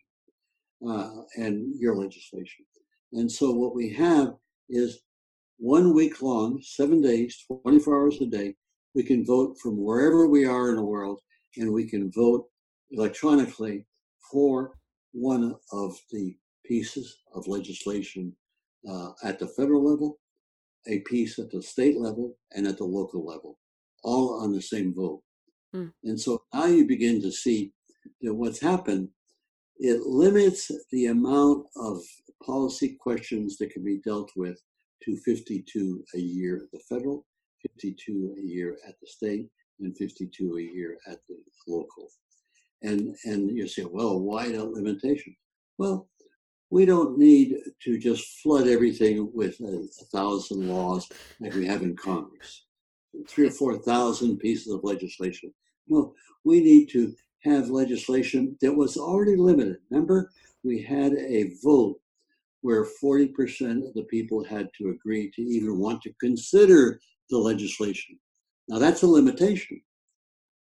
uh, 0.89 1.23
and 1.37 1.75
your 1.79 1.97
legislation. 1.97 2.65
And 3.13 3.31
so, 3.31 3.53
what 3.53 3.75
we 3.75 3.93
have 3.95 4.35
is 4.69 5.01
one 5.59 5.95
week 5.95 6.23
long, 6.23 6.61
seven 6.63 7.01
days, 7.01 7.45
24 7.63 7.97
hours 7.97 8.21
a 8.21 8.27
day. 8.27 8.55
We 8.95 9.03
can 9.03 9.25
vote 9.25 9.57
from 9.63 9.83
wherever 9.83 10.27
we 10.27 10.45
are 10.45 10.71
in 10.71 10.77
the 10.77 10.83
world, 10.83 11.21
and 11.57 11.73
we 11.73 11.89
can 11.89 12.11
vote 12.13 12.47
electronically 12.91 13.87
for 14.31 14.73
one 15.13 15.55
of 15.73 15.97
the 16.11 16.37
pieces 16.65 17.19
of 17.35 17.47
legislation 17.47 18.35
uh, 18.89 19.11
at 19.23 19.39
the 19.39 19.47
federal 19.47 19.89
level, 19.89 20.19
a 20.89 21.01
piece 21.01 21.39
at 21.39 21.51
the 21.51 21.63
state 21.63 21.99
level, 21.99 22.37
and 22.53 22.67
at 22.67 22.79
the 22.79 22.85
local 22.85 23.25
level, 23.25 23.59
all 24.03 24.41
on 24.43 24.53
the 24.53 24.61
same 24.61 24.95
vote. 24.95 25.23
Mm. 25.75 25.93
And 26.05 26.21
so 26.21 26.43
now 26.53 26.67
you 26.67 26.87
begin 26.87 27.21
to 27.23 27.31
see 27.31 27.73
that 28.21 28.35
what's 28.35 28.61
happened, 28.61 29.09
it 29.83 30.03
limits 30.03 30.71
the 30.93 31.07
amount 31.07 31.67
of 31.75 32.01
policy 32.47 32.97
questions 33.01 33.59
that 33.59 33.73
can 33.73 33.83
be 33.83 33.99
dealt 33.99 34.31
with 34.37 34.63
to 35.05 35.17
52 35.17 36.05
a 36.15 36.19
year 36.19 36.59
at 36.59 36.71
the 36.71 36.79
federal, 36.89 37.27
52 37.63 38.37
a 38.39 38.41
year 38.41 38.77
at 38.87 38.95
the 39.01 39.07
state, 39.09 39.49
and 39.81 39.97
52 39.99 40.57
a 40.57 40.63
year 40.63 40.99
at 41.09 41.19
the 41.29 41.35
local. 41.67 42.09
And 42.83 43.17
and 43.25 43.51
you 43.57 43.67
say, 43.67 43.85
well, 43.85 44.21
why 44.21 44.53
that 44.53 44.65
limitation? 44.71 45.35
Well, 45.79 46.09
we 46.71 46.87
don't 46.87 47.19
need 47.19 47.57
to 47.83 47.99
just 47.99 48.41
flood 48.41 48.69
everything 48.69 49.33
with 49.35 49.59
a, 49.63 49.89
a 50.01 50.05
thousand 50.17 50.69
laws 50.69 51.09
like 51.41 51.55
we 51.55 51.67
have 51.67 51.83
in 51.83 51.97
Congress, 51.97 52.67
three 53.29 53.49
or 53.49 53.51
four 53.51 53.79
thousand 53.79 54.39
pieces 54.39 54.73
of 54.73 54.85
legislation. 54.85 55.53
No, 55.89 56.15
we 56.45 56.61
need 56.61 56.89
to 56.91 57.13
have 57.45 57.71
legislation 57.71 58.57
that 58.61 58.73
was 58.73 58.97
already 58.97 59.37
limited. 59.37 59.79
Remember, 59.91 60.31
we 60.65 60.83
had 60.83 61.13
a 61.15 61.53
vote 61.63 61.99
where 62.61 62.87
40% 63.03 63.87
of 63.87 63.95
the 63.95 64.07
people 64.09 64.45
had 64.45 64.69
to 64.79 64.91
agree 64.91 65.31
to 65.35 65.43
even 65.43 65.79
want 65.79 66.01
to 66.03 66.15
consider 66.21 67.01
the 67.31 67.39
legislation. 67.39 68.19
Now, 68.69 68.79
that's 68.79 69.03
a 69.03 69.07
limitation. 69.07 69.81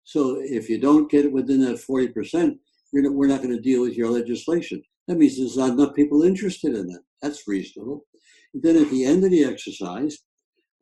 So 0.04 0.42
if 0.42 0.70
you 0.70 0.80
don't 0.80 1.10
get 1.10 1.26
it 1.26 1.32
within 1.32 1.62
that 1.62 1.78
40%, 1.78 2.58
you're 2.92 3.04
not, 3.04 3.14
we're 3.14 3.28
not 3.28 3.42
going 3.42 3.56
to 3.56 3.62
deal 3.62 3.82
with 3.82 3.96
your 3.96 4.10
legislation. 4.10 4.82
That 5.08 5.18
means 5.18 5.38
there's 5.38 5.58
not 5.58 5.72
enough 5.72 5.96
people 5.96 6.24
interested 6.24 6.76
in 6.76 6.88
that. 6.88 7.02
That's 7.22 7.48
reasonable. 7.48 8.06
And 8.54 8.64
then 8.64 8.78
at 8.78 8.90
the 8.90 9.06
end 9.06 9.24
of 9.24 9.32
the 9.32 9.44
exercise, 9.44 10.20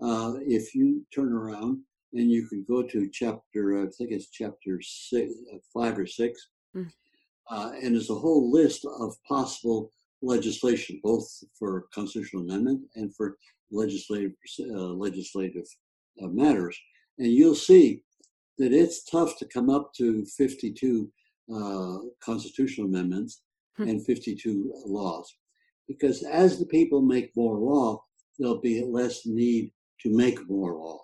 uh, 0.01 0.33
if 0.45 0.73
you 0.73 1.05
turn 1.13 1.33
around 1.33 1.79
and 2.13 2.29
you 2.31 2.47
can 2.47 2.63
go 2.67 2.83
to 2.83 3.09
chapter, 3.11 3.81
I 3.83 3.87
think 3.97 4.11
it's 4.11 4.29
chapter 4.29 4.79
six, 4.81 5.33
uh, 5.53 5.57
five 5.73 5.97
or 5.97 6.05
six, 6.07 6.49
Mm. 6.75 6.91
uh, 7.51 7.71
and 7.81 7.93
there's 7.95 8.09
a 8.09 8.15
whole 8.15 8.51
list 8.51 8.85
of 8.85 9.15
possible 9.27 9.91
legislation, 10.21 10.99
both 11.03 11.27
for 11.59 11.87
constitutional 11.93 12.43
amendment 12.43 12.81
and 12.95 13.13
for 13.15 13.37
legislative 13.71 14.31
uh, 14.59 14.93
legislative 15.07 15.67
uh, 16.21 16.27
matters. 16.27 16.77
And 17.19 17.31
you'll 17.31 17.55
see 17.55 18.03
that 18.57 18.71
it's 18.71 19.03
tough 19.03 19.37
to 19.39 19.45
come 19.45 19.69
up 19.69 19.93
to 19.95 20.25
52 20.25 21.11
uh, 21.53 21.97
constitutional 22.23 22.87
amendments 22.87 23.41
Hmm. 23.77 23.87
and 23.87 24.05
52 24.05 24.71
laws. 24.85 25.35
Because 25.87 26.21
as 26.23 26.59
the 26.59 26.65
people 26.67 27.01
make 27.01 27.35
more 27.35 27.57
law, 27.57 28.03
there'll 28.37 28.61
be 28.61 28.83
less 28.83 29.25
need 29.25 29.71
to 30.01 30.15
make 30.15 30.47
more 30.47 30.75
law. 30.75 31.02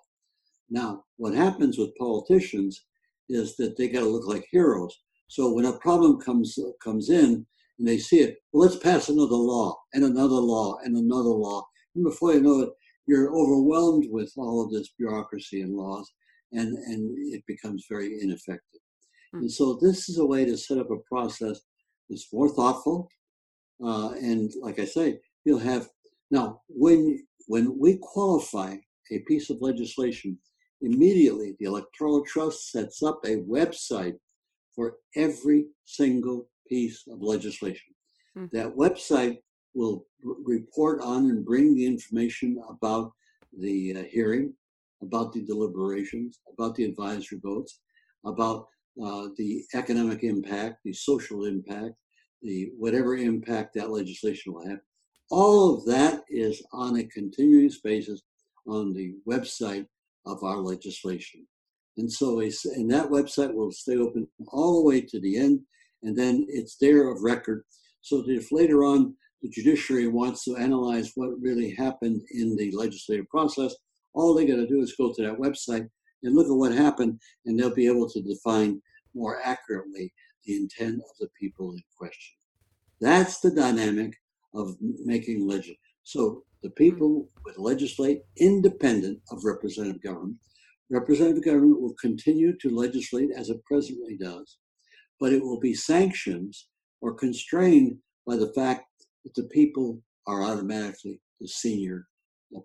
Now, 0.69 1.03
what 1.17 1.33
happens 1.33 1.77
with 1.77 1.95
politicians 1.97 2.85
is 3.27 3.55
that 3.57 3.77
they 3.77 3.87
got 3.87 4.01
to 4.01 4.09
look 4.09 4.27
like 4.27 4.47
heroes. 4.51 4.95
So 5.27 5.53
when 5.53 5.65
a 5.65 5.77
problem 5.79 6.19
comes 6.19 6.57
comes 6.83 7.09
in 7.09 7.45
and 7.77 7.87
they 7.87 7.97
see 7.97 8.19
it, 8.19 8.37
well, 8.51 8.67
let's 8.67 8.81
pass 8.81 9.09
another 9.09 9.35
law 9.35 9.75
and 9.93 10.03
another 10.03 10.35
law 10.35 10.77
and 10.83 10.95
another 10.95 11.29
law. 11.29 11.65
And 11.95 12.03
before 12.03 12.33
you 12.33 12.41
know 12.41 12.61
it, 12.61 12.69
you're 13.07 13.35
overwhelmed 13.35 14.05
with 14.09 14.31
all 14.37 14.63
of 14.63 14.71
this 14.71 14.89
bureaucracy 14.97 15.61
and 15.61 15.75
laws, 15.75 16.11
and, 16.51 16.77
and 16.77 17.33
it 17.33 17.43
becomes 17.47 17.85
very 17.89 18.19
ineffective. 18.21 18.81
And 19.33 19.51
so 19.51 19.79
this 19.81 20.09
is 20.09 20.17
a 20.17 20.25
way 20.25 20.45
to 20.45 20.57
set 20.57 20.77
up 20.77 20.89
a 20.91 20.97
process 21.11 21.59
that's 22.09 22.31
more 22.33 22.49
thoughtful. 22.49 23.09
Uh, 23.83 24.11
and 24.13 24.51
like 24.61 24.79
I 24.79 24.85
say, 24.85 25.19
you'll 25.45 25.59
have 25.59 25.87
now 26.31 26.61
when 26.67 27.25
when 27.47 27.79
we 27.79 27.97
qualify 28.01 28.75
a 29.11 29.19
piece 29.27 29.49
of 29.49 29.61
legislation, 29.61 30.37
immediately 30.81 31.55
the 31.59 31.65
electoral 31.65 32.23
trust 32.25 32.71
sets 32.71 33.03
up 33.03 33.19
a 33.25 33.37
website 33.37 34.15
for 34.75 34.95
every 35.15 35.65
single 35.85 36.49
piece 36.67 37.03
of 37.07 37.21
legislation. 37.21 37.93
Mm. 38.37 38.51
That 38.51 38.75
website 38.75 39.39
will 39.73 40.05
r- 40.25 40.35
report 40.43 41.01
on 41.01 41.29
and 41.29 41.45
bring 41.45 41.75
the 41.75 41.85
information 41.85 42.61
about 42.69 43.11
the 43.57 43.95
uh, 43.97 44.03
hearing, 44.03 44.53
about 45.01 45.33
the 45.33 45.43
deliberations, 45.43 46.39
about 46.53 46.75
the 46.75 46.85
advisory 46.85 47.39
votes, 47.43 47.79
about 48.25 48.67
uh, 49.03 49.29
the 49.37 49.63
economic 49.73 50.23
impact, 50.23 50.77
the 50.83 50.93
social 50.93 51.45
impact, 51.45 51.93
the 52.41 52.69
whatever 52.77 53.17
impact 53.17 53.73
that 53.73 53.89
legislation 53.89 54.53
will 54.53 54.67
have. 54.67 54.79
All 55.31 55.75
of 55.75 55.85
that 55.85 56.23
is 56.29 56.63
on 56.73 56.97
a 56.97 57.03
continuous 57.05 57.79
basis 57.81 58.21
on 58.67 58.93
the 58.93 59.15
website 59.27 59.85
of 60.25 60.43
our 60.43 60.57
legislation. 60.57 61.45
And 61.97 62.11
so, 62.11 62.39
and 62.39 62.89
that 62.91 63.09
website 63.09 63.53
will 63.53 63.71
stay 63.71 63.97
open 63.97 64.27
all 64.49 64.81
the 64.81 64.87
way 64.87 65.01
to 65.01 65.19
the 65.19 65.37
end, 65.37 65.61
and 66.03 66.17
then 66.17 66.45
it's 66.47 66.77
there 66.77 67.11
of 67.11 67.23
record. 67.23 67.63
So 68.01 68.21
that 68.21 68.31
if 68.31 68.51
later 68.51 68.83
on 68.83 69.15
the 69.41 69.49
judiciary 69.49 70.07
wants 70.07 70.43
to 70.45 70.55
analyze 70.55 71.11
what 71.15 71.41
really 71.41 71.75
happened 71.75 72.21
in 72.31 72.55
the 72.55 72.71
legislative 72.71 73.27
process, 73.29 73.75
all 74.13 74.33
they 74.33 74.45
got 74.45 74.55
to 74.55 74.67
do 74.67 74.81
is 74.81 74.95
go 74.95 75.13
to 75.13 75.23
that 75.23 75.37
website 75.37 75.87
and 76.23 76.35
look 76.35 76.47
at 76.47 76.55
what 76.55 76.71
happened, 76.71 77.19
and 77.45 77.59
they'll 77.59 77.73
be 77.73 77.87
able 77.87 78.09
to 78.09 78.21
define 78.21 78.81
more 79.13 79.39
accurately 79.43 80.13
the 80.45 80.55
intent 80.55 80.95
of 80.95 81.17
the 81.19 81.27
people 81.39 81.71
in 81.71 81.81
question. 81.97 82.35
That's 83.01 83.39
the 83.39 83.51
dynamic 83.51 84.15
of 84.53 84.75
making 84.79 85.47
legend. 85.47 85.77
So 86.09 86.43
the 86.63 86.71
people 86.71 87.29
would 87.45 87.59
legislate 87.59 88.23
independent 88.37 89.19
of 89.29 89.45
representative 89.45 90.01
government. 90.01 90.37
Representative 90.89 91.45
government 91.45 91.79
will 91.79 91.93
continue 92.01 92.57
to 92.57 92.75
legislate 92.75 93.29
as 93.37 93.51
it 93.51 93.63
presently 93.63 94.17
does, 94.17 94.57
but 95.19 95.31
it 95.31 95.43
will 95.43 95.59
be 95.59 95.75
sanctioned 95.75 96.55
or 97.01 97.13
constrained 97.13 97.99
by 98.25 98.37
the 98.37 98.51
fact 98.53 98.85
that 99.23 99.35
the 99.35 99.47
people 99.49 100.01
are 100.25 100.41
automatically 100.41 101.21
the 101.39 101.47
senior 101.47 102.07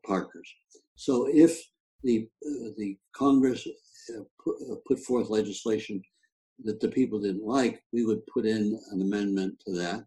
partners. 0.06 0.48
So 0.96 1.28
if 1.30 1.62
the 2.02 2.26
uh, 2.46 2.70
the 2.78 2.96
Congress 3.14 3.68
uh, 3.68 4.22
put, 4.42 4.56
uh, 4.70 4.76
put 4.88 5.00
forth 5.00 5.28
legislation 5.28 6.00
that 6.64 6.80
the 6.80 6.88
people 6.88 7.20
didn't 7.20 7.44
like, 7.44 7.82
we 7.92 8.06
would 8.06 8.26
put 8.26 8.46
in 8.46 8.80
an 8.92 9.02
amendment 9.02 9.60
to 9.66 9.72
that, 9.82 10.00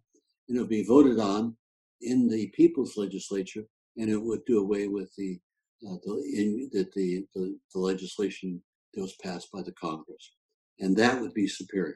and 0.47 0.57
it 0.57 0.59
would 0.59 0.69
be 0.69 0.83
voted 0.83 1.19
on 1.19 1.55
in 2.01 2.27
the 2.27 2.47
people's 2.55 2.97
legislature, 2.97 3.63
and 3.97 4.09
it 4.09 4.21
would 4.21 4.45
do 4.45 4.59
away 4.59 4.87
with 4.87 5.11
the 5.17 5.39
uh, 5.87 5.95
the, 6.03 6.13
in, 6.35 6.69
that 6.73 6.91
the, 6.93 7.25
the 7.35 7.57
the 7.73 7.79
legislation 7.79 8.61
that 8.93 9.01
was 9.01 9.15
passed 9.23 9.51
by 9.51 9.61
the 9.61 9.73
Congress, 9.73 10.33
and 10.79 10.95
that 10.97 11.19
would 11.19 11.33
be 11.33 11.47
superior. 11.47 11.95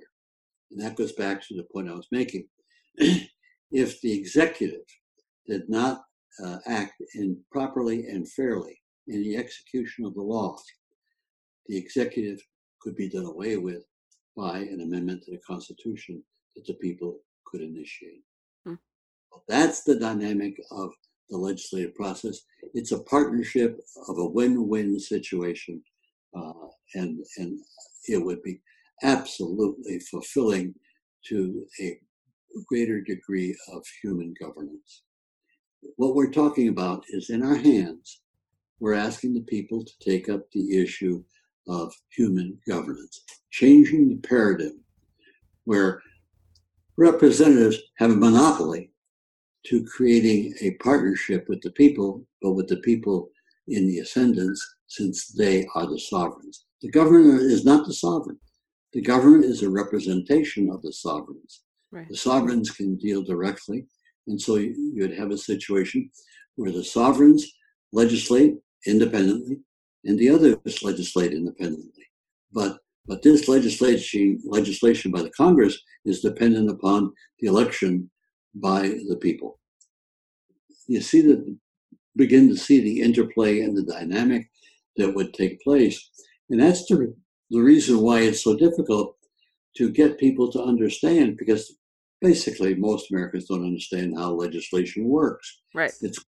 And 0.72 0.80
that 0.82 0.96
goes 0.96 1.12
back 1.14 1.46
to 1.48 1.56
the 1.56 1.68
point 1.74 1.90
I 1.90 1.94
was 1.94 2.08
making. 2.12 2.48
if 3.72 4.02
the 4.02 4.14
executive 4.14 4.86
did 5.48 5.70
not 5.70 6.02
uh, 6.44 6.58
act 6.68 7.02
in 7.16 7.38
properly 7.52 8.08
and 8.08 8.30
fairly 8.32 8.80
in 9.08 9.22
the 9.24 9.36
execution 9.36 10.06
of 10.06 10.14
the 10.14 10.22
law, 10.22 10.56
the 11.68 11.78
executive 11.78 12.40
could 12.82 12.96
be 12.96 13.10
done 13.10 13.26
away 13.26 13.58
with 13.58 13.84
by 14.36 14.60
an 14.60 14.82
amendment 14.82 15.24
to 15.24 15.32
the 15.32 15.42
Constitution 15.46 16.24
that 16.56 16.66
the 16.66 16.74
people 16.76 17.20
could 17.46 17.62
initiate. 17.62 18.24
Hmm. 19.32 19.40
That's 19.48 19.84
the 19.84 19.96
dynamic 19.96 20.56
of 20.72 20.92
the 21.30 21.38
legislative 21.38 21.96
process. 21.96 22.42
It's 22.74 22.92
a 22.92 23.04
partnership 23.04 23.80
of 24.08 24.18
a 24.18 24.26
win-win 24.26 25.00
situation, 25.00 25.82
uh, 26.36 26.68
and 26.96 27.24
and 27.38 27.60
it 28.08 28.18
would 28.18 28.42
be 28.44 28.62
absolutely 29.04 30.00
fulfilling 30.00 30.76
to 31.28 31.66
a 31.80 31.98
greater 32.68 33.02
degree 33.02 33.56
of 33.72 33.84
human 34.02 34.34
governance. 34.40 35.04
What 35.96 36.16
we're 36.16 36.32
talking 36.32 36.68
about 36.68 37.04
is 37.10 37.30
in 37.30 37.44
our 37.44 37.56
hands. 37.56 38.22
We're 38.80 38.94
asking 38.96 39.36
the 39.36 39.42
people 39.42 39.86
to 39.86 39.92
take 40.00 40.30
up 40.30 40.42
the 40.52 40.82
issue 40.82 41.24
of 41.68 41.94
human 42.16 42.58
governance, 42.68 43.24
changing 43.52 44.10
the 44.10 44.28
paradigm 44.28 44.82
where 45.66 46.02
representatives 46.98 47.78
have 47.98 48.12
a 48.12 48.16
monopoly 48.16 48.91
to 49.68 49.86
creating 49.86 50.54
a 50.62 50.72
partnership 50.84 51.48
with 51.48 51.62
the 51.62 51.72
people, 51.72 52.26
but 52.42 52.54
with 52.54 52.68
the 52.68 52.78
people 52.78 53.30
in 53.68 53.88
the 53.88 54.00
ascendants, 54.00 54.76
since 54.88 55.28
they 55.28 55.66
are 55.76 55.88
the 55.88 56.00
sovereigns. 56.00 56.66
The 56.82 56.90
government 56.90 57.42
is 57.42 57.64
not 57.64 57.86
the 57.86 57.94
sovereign. 57.94 58.40
The 58.94 59.02
government 59.02 59.46
is 59.46 59.64
a 59.64 59.70
representation 59.70 60.70
of 60.70 60.82
the 60.82 60.92
sovereigns. 60.92 61.62
Right. 61.92 62.10
The 62.10 62.18
sovereigns 62.18 62.72
can 62.72 62.98
deal 62.98 63.22
directly. 63.22 63.86
And 64.28 64.40
so 64.40 64.56
you'd 64.56 65.18
have 65.18 65.32
a 65.32 65.38
situation 65.38 66.10
where 66.56 66.72
the 66.72 66.84
sovereigns 66.84 67.50
legislate 67.94 68.56
independently 68.86 69.60
and 70.06 70.18
the 70.18 70.30
others 70.30 70.84
legislate 70.84 71.34
independently. 71.34 72.06
But 72.52 72.80
but 73.08 73.24
this 73.24 73.48
legislation 73.48 74.40
legislation 74.46 75.12
by 75.12 75.22
the 75.24 75.32
Congress 75.32 75.78
is 76.06 76.22
dependent 76.22 76.70
upon 76.70 77.14
the 77.40 77.48
election 77.48 78.10
by 78.56 78.82
the 79.08 79.18
people. 79.22 79.60
You 80.88 81.02
see 81.02 81.22
that 81.22 81.58
begin 82.16 82.50
to 82.50 82.58
see 82.58 82.82
the 82.82 83.02
interplay 83.02 83.62
and 83.62 83.78
the 83.78 83.84
dynamic 83.84 84.50
that 84.98 85.14
would 85.14 85.34
take 85.34 85.62
place. 85.62 86.10
And 86.50 86.60
that's 86.60 86.86
the, 86.86 87.14
the 87.50 87.60
reason 87.60 88.02
why 88.02 88.22
it's 88.22 88.44
so 88.44 88.56
difficult 88.56 89.16
to 89.78 89.90
get 89.90 90.20
people 90.20 90.52
to 90.52 90.62
understand 90.62 91.38
because 91.38 91.78
basically 92.20 92.76
most 92.76 93.12
Americans 93.12 93.46
don't 93.46 93.66
understand 93.66 94.18
how 94.18 94.32
legislation 94.32 95.06
works. 95.06 95.62
Right. 95.74 95.94
It's 96.02 96.24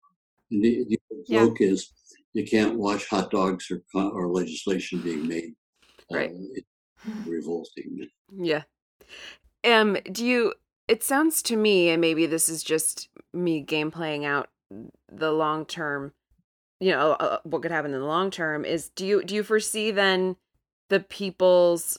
the, 0.52 0.86
the 0.88 1.00
joke 1.28 1.60
yeah. 1.60 1.68
is 1.68 1.92
you 2.34 2.46
can't 2.46 2.78
watch 2.78 3.08
hot 3.08 3.32
dogs 3.32 3.70
or 3.72 3.82
or 3.94 4.32
legislation 4.32 5.02
being 5.02 5.28
made. 5.28 5.54
Right. 6.12 6.32
Uh, 6.32 7.12
revolting. 7.26 8.08
Yeah. 8.32 8.64
Um. 9.64 9.98
Do 10.12 10.26
you? 10.26 10.54
It 10.92 11.04
sounds 11.04 11.42
to 11.44 11.56
me, 11.56 11.88
and 11.88 12.02
maybe 12.02 12.26
this 12.26 12.50
is 12.50 12.62
just 12.64 13.08
me 13.34 13.62
game 13.62 13.92
playing 13.92 14.26
out 14.26 14.50
the 15.10 15.32
long 15.32 15.66
term. 15.66 16.12
You 16.82 16.92
know 16.92 17.12
uh, 17.14 17.38
what 17.44 17.62
could 17.62 17.72
happen 17.72 17.94
in 17.94 18.02
the 18.02 18.06
long 18.06 18.30
term 18.30 18.66
is 18.66 18.90
do 18.90 19.06
you 19.06 19.24
do 19.24 19.34
you 19.34 19.44
foresee 19.44 19.92
then 19.92 20.36
the 20.90 21.00
people's 21.00 21.98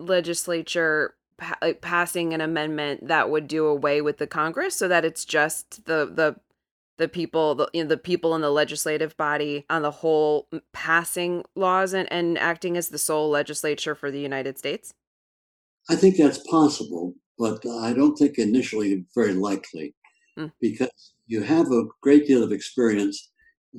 legislature 0.00 1.14
pa- 1.38 1.74
passing 1.82 2.34
an 2.34 2.40
amendment 2.40 3.06
that 3.06 3.30
would 3.30 3.46
do 3.46 3.66
away 3.66 4.00
with 4.00 4.18
the 4.18 4.26
Congress 4.26 4.74
so 4.74 4.88
that 4.88 5.04
it's 5.04 5.24
just 5.24 5.84
the 5.84 6.04
the 6.12 6.34
the 6.98 7.06
people 7.06 7.54
the, 7.54 7.68
you 7.72 7.84
know, 7.84 7.88
the 7.88 7.96
people 7.96 8.34
in 8.34 8.40
the 8.40 8.50
legislative 8.50 9.16
body 9.16 9.66
on 9.70 9.82
the 9.82 9.92
whole 9.92 10.48
passing 10.72 11.44
laws 11.54 11.92
and, 11.92 12.10
and 12.12 12.38
acting 12.38 12.76
as 12.76 12.88
the 12.88 12.98
sole 12.98 13.30
legislature 13.30 13.94
for 13.94 14.10
the 14.10 14.20
United 14.20 14.58
States? 14.58 14.94
I 15.88 15.94
think 15.94 16.16
that's 16.16 16.38
possible, 16.38 17.14
but 17.38 17.64
I 17.66 17.92
don't 17.92 18.16
think 18.16 18.38
initially 18.38 19.04
very 19.14 19.34
likely 19.34 19.94
mm. 20.38 20.50
because 20.60 21.14
you 21.26 21.42
have 21.42 21.70
a 21.70 21.84
great 22.00 22.26
deal 22.26 22.42
of 22.42 22.52
experience 22.52 23.30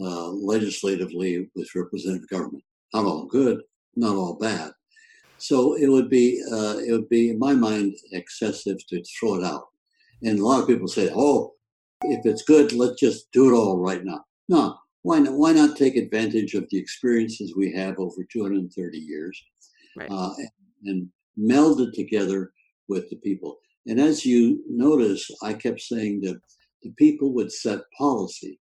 uh, 0.02 0.30
legislatively 0.30 1.50
with 1.56 1.76
representative 1.76 2.30
government. 2.30 2.64
Not 2.94 3.06
all 3.06 3.26
good, 3.26 3.62
not 3.96 4.16
all 4.16 4.36
bad. 4.36 4.72
So 5.38 5.76
it 5.76 5.88
would 5.88 6.10
be 6.10 6.42
uh, 6.52 6.78
it 6.86 6.92
would 6.92 7.10
be 7.10 7.30
in 7.30 7.40
my 7.40 7.54
mind 7.54 7.94
excessive 8.14 8.78
to 8.88 9.04
throw 9.04 9.36
it 9.36 9.44
out. 9.44 9.68
And 10.24 10.40
a 10.40 10.46
lot 10.46 10.62
of 10.62 10.68
people 10.68 10.88
say, 10.88 11.10
"Oh, 11.14 11.54
if 12.04 12.26
it's 12.26 12.44
good, 12.44 12.72
let's 12.72 13.00
just 13.00 13.32
do 13.32 13.50
it 13.50 13.58
all 13.58 13.78
right 13.78 14.04
now." 14.04 14.24
No, 14.48 14.78
why 15.02 15.20
not? 15.20 15.34
Why 15.34 15.52
not 15.52 15.78
take 15.78 15.98
advantage 15.98 16.54
of 16.54 16.68
the 16.70 16.78
experiences 16.78 17.54
we 17.56 17.74
have 17.74 18.00
over 18.00 18.24
230 18.32 18.98
years, 18.98 19.44
right. 19.98 20.10
uh, 20.10 20.32
and, 20.38 20.50
and 20.86 21.10
meld 21.36 21.82
it 21.82 21.94
together 21.94 22.54
with 22.88 23.10
the 23.10 23.18
people? 23.18 23.58
And 23.88 24.00
as 24.00 24.26
you 24.26 24.64
notice, 24.68 25.30
I 25.44 25.54
kept 25.54 25.82
saying 25.82 26.22
that 26.22 26.40
the 26.84 26.92
people 26.92 27.34
would 27.34 27.52
set 27.52 27.80
policy. 27.98 28.60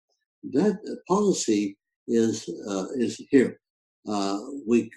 That 0.51 0.77
policy 1.07 1.77
is 2.07 2.49
uh, 2.69 2.85
is 2.95 3.21
here. 3.29 3.59
Uh, 4.07 4.39
we 4.65 4.89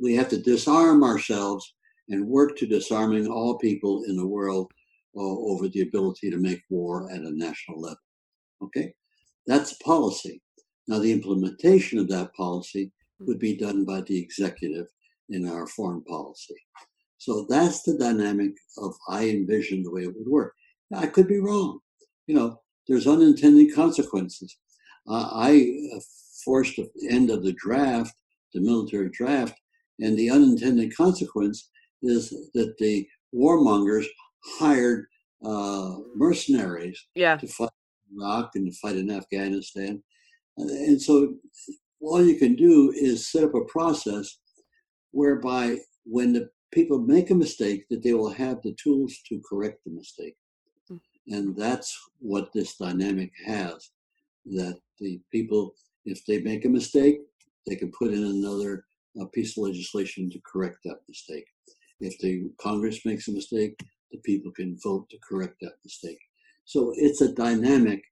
we 0.00 0.14
have 0.14 0.28
to 0.30 0.38
disarm 0.38 1.04
ourselves 1.04 1.74
and 2.08 2.26
work 2.26 2.56
to 2.56 2.66
disarming 2.66 3.26
all 3.26 3.58
people 3.58 4.04
in 4.04 4.16
the 4.16 4.26
world 4.26 4.70
uh, 5.16 5.20
over 5.20 5.68
the 5.68 5.82
ability 5.82 6.30
to 6.30 6.38
make 6.38 6.62
war 6.68 7.10
at 7.12 7.20
a 7.20 7.36
national 7.36 7.80
level. 7.80 7.98
Okay, 8.62 8.94
that's 9.46 9.74
policy. 9.74 10.42
Now 10.88 10.98
the 10.98 11.12
implementation 11.12 11.98
of 11.98 12.08
that 12.08 12.34
policy 12.34 12.90
would 13.20 13.38
be 13.38 13.56
done 13.56 13.84
by 13.84 14.00
the 14.02 14.18
executive 14.18 14.86
in 15.28 15.48
our 15.48 15.66
foreign 15.66 16.02
policy. 16.02 16.56
So 17.22 17.46
that's 17.48 17.82
the 17.82 17.96
dynamic 17.96 18.52
of 18.78 18.94
I 19.08 19.28
envision 19.28 19.82
the 19.82 19.92
way 19.92 20.02
it 20.02 20.14
would 20.16 20.28
work. 20.28 20.54
Now, 20.90 20.98
I 20.98 21.06
could 21.06 21.28
be 21.28 21.38
wrong. 21.38 21.78
You 22.26 22.34
know, 22.34 22.60
there's 22.88 23.06
unintended 23.06 23.74
consequences. 23.74 24.56
Uh, 25.08 25.28
I 25.32 25.72
uh, 25.94 26.00
forced 26.44 26.76
the 26.76 26.88
end 27.08 27.30
of 27.30 27.44
the 27.44 27.52
draft 27.52 28.12
the 28.52 28.60
military 28.60 29.10
draft. 29.10 29.54
And 30.00 30.16
the 30.16 30.30
unintended 30.30 30.96
consequence 30.96 31.70
is 32.02 32.30
that 32.54 32.74
the 32.78 33.06
warmongers 33.34 34.06
hired 34.58 35.06
uh, 35.44 35.96
mercenaries 36.16 37.00
yeah. 37.14 37.36
to 37.36 37.46
fight 37.46 37.70
in 38.10 38.22
Iraq 38.22 38.50
and 38.54 38.66
to 38.66 38.78
fight 38.78 38.96
in 38.96 39.10
Afghanistan. 39.10 40.02
And 40.56 41.00
so 41.00 41.34
all 42.00 42.24
you 42.24 42.36
can 42.36 42.56
do 42.56 42.92
is 42.94 43.30
set 43.30 43.44
up 43.44 43.54
a 43.54 43.64
process 43.64 44.38
whereby 45.12 45.78
when 46.04 46.32
the 46.32 46.50
people 46.72 46.98
make 46.98 47.30
a 47.30 47.34
mistake, 47.34 47.86
that 47.90 48.02
they 48.02 48.14
will 48.14 48.32
have 48.32 48.60
the 48.62 48.74
tools 48.82 49.18
to 49.28 49.40
correct 49.48 49.84
the 49.84 49.92
mistake. 49.92 50.36
Mm. 50.90 51.00
And 51.28 51.56
that's 51.56 51.96
what 52.18 52.52
this 52.52 52.76
dynamic 52.76 53.30
has, 53.46 53.90
that 54.46 54.78
the 54.98 55.20
people, 55.30 55.74
if 56.04 56.24
they 56.26 56.40
make 56.40 56.64
a 56.64 56.68
mistake, 56.68 57.20
they 57.66 57.76
can 57.76 57.92
put 57.96 58.12
in 58.12 58.24
another 58.24 58.84
uh, 59.20 59.26
piece 59.26 59.56
of 59.56 59.64
legislation 59.64 60.30
to 60.30 60.40
correct 60.50 60.78
that 60.84 61.00
mistake. 61.08 61.44
If 62.00 62.18
the 62.18 62.50
Congress 62.60 63.04
makes 63.04 63.28
a 63.28 63.32
mistake, 63.32 63.78
the 64.10 64.18
people 64.18 64.50
can 64.52 64.76
vote 64.82 65.08
to 65.10 65.18
correct 65.26 65.56
that 65.60 65.74
mistake. 65.84 66.18
So 66.64 66.92
it's 66.96 67.20
a 67.20 67.34
dynamic 67.34 68.02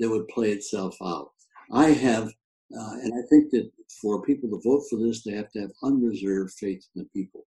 that 0.00 0.08
would 0.08 0.28
play 0.28 0.50
itself 0.50 0.96
out. 1.02 1.30
I 1.72 1.88
have, 1.88 2.24
uh, 2.24 2.94
and 3.02 3.12
I 3.12 3.26
think 3.28 3.50
that 3.50 3.70
for 4.00 4.22
people 4.22 4.48
to 4.50 4.60
vote 4.64 4.84
for 4.88 4.98
this, 4.98 5.22
they 5.22 5.32
have 5.32 5.50
to 5.52 5.60
have 5.60 5.70
unreserved 5.82 6.52
faith 6.52 6.86
in 6.94 7.02
the 7.02 7.08
people, 7.14 7.46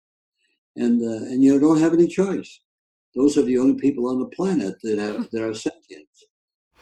and 0.76 1.02
uh, 1.02 1.24
and 1.30 1.42
you 1.42 1.58
don't 1.58 1.80
have 1.80 1.92
any 1.92 2.06
choice. 2.06 2.60
Those 3.14 3.36
are 3.36 3.42
the 3.42 3.58
only 3.58 3.74
people 3.74 4.08
on 4.08 4.18
the 4.20 4.36
planet 4.36 4.76
that 4.82 4.98
have 4.98 5.30
that 5.30 5.42
are 5.42 5.54
sentient. 5.54 6.06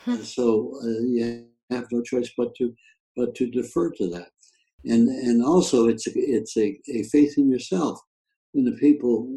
And 0.06 0.24
so 0.24 0.72
uh, 0.82 1.00
you 1.00 1.46
have 1.70 1.86
no 1.92 2.02
choice 2.02 2.30
but 2.36 2.54
to 2.56 2.74
but 3.16 3.34
to 3.36 3.50
defer 3.50 3.90
to 3.92 4.08
that 4.10 4.30
and 4.84 5.08
and 5.08 5.44
also 5.44 5.88
it's 5.88 6.06
a, 6.06 6.12
it's 6.14 6.56
a, 6.56 6.78
a 6.88 7.02
faith 7.04 7.34
in 7.36 7.50
yourself. 7.50 8.00
When 8.52 8.64
the 8.64 8.72
people, 8.72 9.28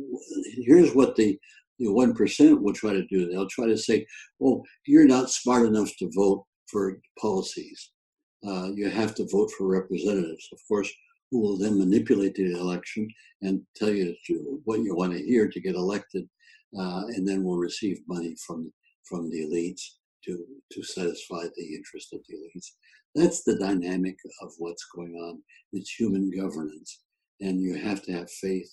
here's 0.55 0.93
what 0.93 1.15
the 1.15 1.37
the 1.79 1.91
one 1.91 2.13
percent 2.13 2.61
will 2.61 2.73
try 2.73 2.93
to 2.93 3.05
do. 3.07 3.27
They'll 3.27 3.47
try 3.47 3.67
to 3.67 3.77
say, 3.77 4.05
"Oh, 4.41 4.63
you're 4.85 5.07
not 5.07 5.29
smart 5.29 5.67
enough 5.67 5.91
to 5.97 6.11
vote 6.13 6.45
for 6.67 7.01
policies. 7.19 7.91
Uh, 8.47 8.71
you 8.73 8.89
have 8.89 9.13
to 9.15 9.27
vote 9.31 9.51
for 9.51 9.67
representatives, 9.67 10.47
of 10.51 10.59
course, 10.67 10.91
who 11.31 11.39
will 11.39 11.57
then 11.57 11.79
manipulate 11.79 12.35
the 12.35 12.51
election 12.51 13.07
and 13.41 13.61
tell 13.75 13.89
you 13.89 14.13
what 14.65 14.81
you 14.81 14.93
want 14.95 15.13
to 15.13 15.23
hear 15.23 15.47
to 15.47 15.61
get 15.61 15.75
elected, 15.75 16.27
uh, 16.77 17.03
and 17.07 17.27
then 17.27 17.43
will 17.43 17.57
receive 17.57 17.99
money 18.07 18.35
from 18.45 18.71
from 19.05 19.29
the 19.29 19.39
elites 19.45 19.81
to 20.25 20.45
to 20.71 20.83
satisfy 20.83 21.43
the 21.55 21.75
interest 21.75 22.13
of 22.13 22.19
the 22.27 22.35
elites. 22.35 22.67
That's 23.15 23.43
the 23.43 23.57
dynamic 23.57 24.15
of 24.41 24.51
what's 24.57 24.85
going 24.95 25.13
on. 25.15 25.41
It's 25.73 25.91
human 25.91 26.29
governance, 26.29 27.01
and 27.39 27.61
you 27.61 27.75
have 27.75 28.03
to 28.03 28.11
have 28.13 28.29
faith. 28.29 28.69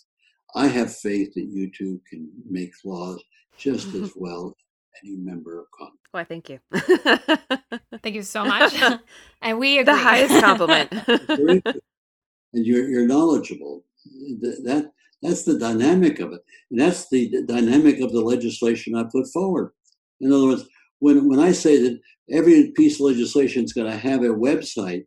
I 0.54 0.66
have 0.66 0.94
faith 0.94 1.32
that 1.34 1.48
you 1.50 1.70
two 1.76 2.00
can 2.10 2.30
make 2.48 2.72
laws 2.84 3.22
just 3.56 3.94
as 3.94 4.12
well 4.16 4.48
as 4.48 5.00
any 5.04 5.16
member 5.16 5.60
of 5.60 5.66
Congress. 5.76 5.98
Why, 6.10 6.24
thank 6.24 6.48
you. 6.48 6.58
thank 8.02 8.14
you 8.14 8.22
so 8.22 8.44
much. 8.44 8.74
and 9.42 9.58
we 9.58 9.78
agree. 9.78 9.92
The 9.92 9.98
highest 9.98 10.40
compliment. 10.40 10.92
and 12.54 12.66
you're, 12.66 12.88
you're 12.88 13.06
knowledgeable. 13.06 13.84
That 14.40 14.90
that's 15.22 15.44
the 15.44 15.58
dynamic 15.58 16.20
of 16.20 16.32
it, 16.32 16.40
and 16.70 16.80
that's 16.80 17.08
the 17.08 17.44
dynamic 17.46 18.00
of 18.00 18.12
the 18.12 18.20
legislation 18.20 18.94
I 18.94 19.04
put 19.10 19.26
forward. 19.28 19.72
In 20.20 20.32
other 20.32 20.46
words, 20.46 20.64
when 21.00 21.28
when 21.28 21.40
I 21.40 21.52
say 21.52 21.82
that 21.82 22.00
every 22.30 22.72
piece 22.76 23.00
of 23.00 23.06
legislation 23.06 23.64
is 23.64 23.72
going 23.72 23.90
to 23.90 23.98
have 23.98 24.22
a 24.22 24.28
website 24.28 25.04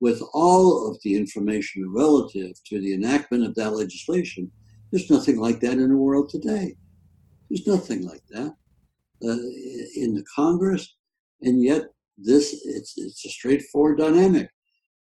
with 0.00 0.20
all 0.34 0.90
of 0.90 0.98
the 1.04 1.14
information 1.14 1.92
relative 1.92 2.52
to 2.66 2.80
the 2.80 2.92
enactment 2.92 3.44
of 3.44 3.54
that 3.54 3.70
legislation, 3.70 4.50
there's 4.90 5.10
nothing 5.10 5.38
like 5.38 5.60
that 5.60 5.74
in 5.74 5.88
the 5.88 5.96
world 5.96 6.28
today. 6.28 6.76
There's 7.48 7.66
nothing 7.66 8.04
like 8.06 8.22
that 8.30 8.54
uh, 9.24 9.38
in 9.94 10.14
the 10.14 10.24
Congress, 10.34 10.96
and 11.42 11.62
yet 11.62 11.84
this 12.18 12.62
it's 12.64 12.94
it's 12.96 13.24
a 13.24 13.30
straightforward 13.30 13.98
dynamic. 13.98 14.50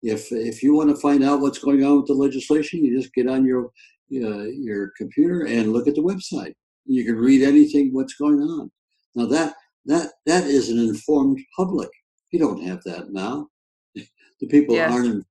If 0.04 0.32
if 0.32 0.62
you 0.62 0.76
want 0.76 0.90
to 0.90 0.96
find 0.96 1.24
out 1.24 1.42
what's 1.42 1.58
going 1.58 1.84
on 1.84 1.98
with 1.98 2.08
the 2.08 2.14
legislation, 2.14 2.84
you 2.84 3.00
just 3.00 3.14
get 3.14 3.28
on 3.28 3.46
your 3.46 3.66
uh, 3.66 4.44
your 4.44 4.92
computer 4.98 5.46
and 5.46 5.74
look 5.74 5.88
at 5.88 5.96
the 5.96 6.02
website. 6.02 6.54
You 6.86 7.04
can 7.04 7.16
read 7.16 7.42
anything 7.42 7.94
what's 7.94 8.16
going 8.16 8.40
on. 8.40 8.72
Now 9.16 9.26
that 9.26 9.56
that 9.86 10.12
that 10.26 10.46
is 10.46 10.70
an 10.70 10.80
informed 10.80 11.40
public. 11.56 11.90
You 12.32 12.40
don't 12.40 12.64
have 12.64 12.84
that 12.84 13.12
now. 13.12 13.48
the 13.96 14.48
people 14.48 14.76
yes. 14.76 14.92
aren't 14.92 15.06
informed 15.06 15.26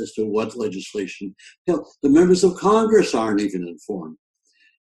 as 0.00 0.12
to 0.12 0.24
what 0.24 0.56
legislation. 0.56 1.34
Hell, 1.66 1.86
the 2.02 2.08
members 2.08 2.42
of 2.42 2.56
Congress 2.56 3.14
aren't 3.14 3.42
even 3.42 3.68
informed. 3.68 4.16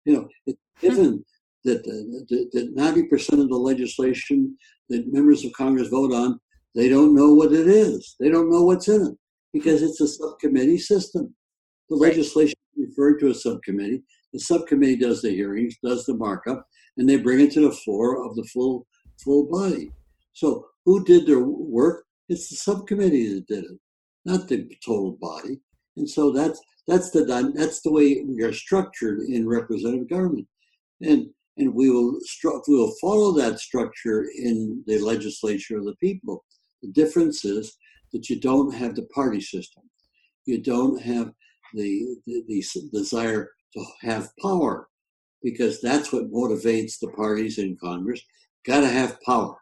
You 0.05 0.14
know, 0.14 0.28
it's 0.47 0.59
given 0.80 1.24
that 1.64 1.82
that 1.82 2.72
ninety 2.74 3.03
percent 3.05 3.41
of 3.41 3.49
the 3.49 3.57
legislation 3.57 4.57
that 4.91 5.12
members 5.12 5.45
of 5.45 5.53
Congress 5.55 5.89
vote 5.89 6.12
on, 6.12 6.39
they 6.76 6.89
don't 6.89 7.16
know 7.16 7.35
what 7.35 7.53
it 7.53 7.66
is. 7.66 8.14
They 8.20 8.28
don't 8.28 8.51
know 8.51 8.62
what's 8.62 8.87
in 8.87 9.07
it 9.07 9.18
because 9.55 9.82
it's 9.82 10.00
a 10.00 10.09
subcommittee 10.09 10.78
system. 10.78 11.34
The 11.88 11.96
right. 11.96 12.11
legislation 12.11 12.57
referred 12.76 13.20
to 13.20 13.30
a 13.30 13.34
subcommittee. 13.34 14.02
The 14.32 14.40
subcommittee 14.40 14.96
does 14.96 15.22
the 15.22 15.30
hearings, 15.30 15.76
does 15.82 16.05
the 16.05 16.14
markup, 16.14 16.66
and 16.98 17.09
they 17.09 17.16
bring 17.16 17.40
it 17.40 17.52
to 17.52 17.61
the 17.61 17.70
floor 17.70 18.26
of 18.26 18.34
the 18.34 18.44
full 18.52 18.86
full 19.22 19.48
body. 19.48 19.92
So 20.32 20.66
who 20.84 21.05
did 21.05 21.26
their 21.26 21.38
work? 21.38 22.05
It's 22.28 22.48
the 22.48 22.57
subcommittee 22.57 23.32
that 23.32 23.46
did 23.46 23.64
it, 23.64 23.78
not 24.24 24.48
the 24.48 24.68
total 24.84 25.16
body. 25.20 25.61
And 25.96 26.11
so 26.11 26.32
that's 26.32 26.61
that's 26.88 27.11
the 27.11 27.52
that's 27.55 27.80
the 27.82 27.92
way 27.92 28.24
we 28.26 28.42
are 28.42 28.52
structured 28.52 29.20
in 29.20 29.48
representative 29.48 30.11
government, 30.11 30.48
and 31.00 31.28
and 31.57 31.72
we 31.72 31.90
will 31.90 32.18
stru- 32.28 32.61
we 32.66 32.74
will 32.74 32.94
follow 33.00 33.30
that 33.36 33.61
structure 33.61 34.26
in 34.36 34.82
the 34.88 34.98
legislature 34.98 35.78
of 35.78 35.84
the 35.84 35.94
people. 36.00 36.44
The 36.82 36.90
difference 36.90 37.44
is 37.44 37.76
that 38.14 38.30
you 38.30 38.40
don't 38.40 38.74
have 38.74 38.94
the 38.94 39.06
party 39.14 39.42
system, 39.42 39.82
you 40.46 40.62
don't 40.62 41.02
have 41.02 41.30
the, 41.74 42.16
the, 42.26 42.42
the 42.48 42.64
desire 42.90 43.50
to 43.74 43.84
have 44.00 44.30
power, 44.40 44.88
because 45.42 45.82
that's 45.82 46.10
what 46.12 46.32
motivates 46.32 46.98
the 46.98 47.08
parties 47.08 47.58
in 47.58 47.76
Congress 47.78 48.22
got 48.64 48.80
to 48.80 48.88
have 48.88 49.20
power. 49.20 49.56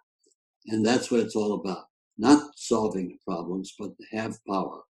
And 0.68 0.86
that's 0.86 1.11
what 1.11 1.20
it's 1.20 1.34
all 1.34 1.55
about. 1.55 1.86
Not 2.18 2.53
solving 2.57 3.09
the 3.09 3.18
problems, 3.26 3.74
but 3.76 3.90
have 4.12 4.38
power. 4.48 4.82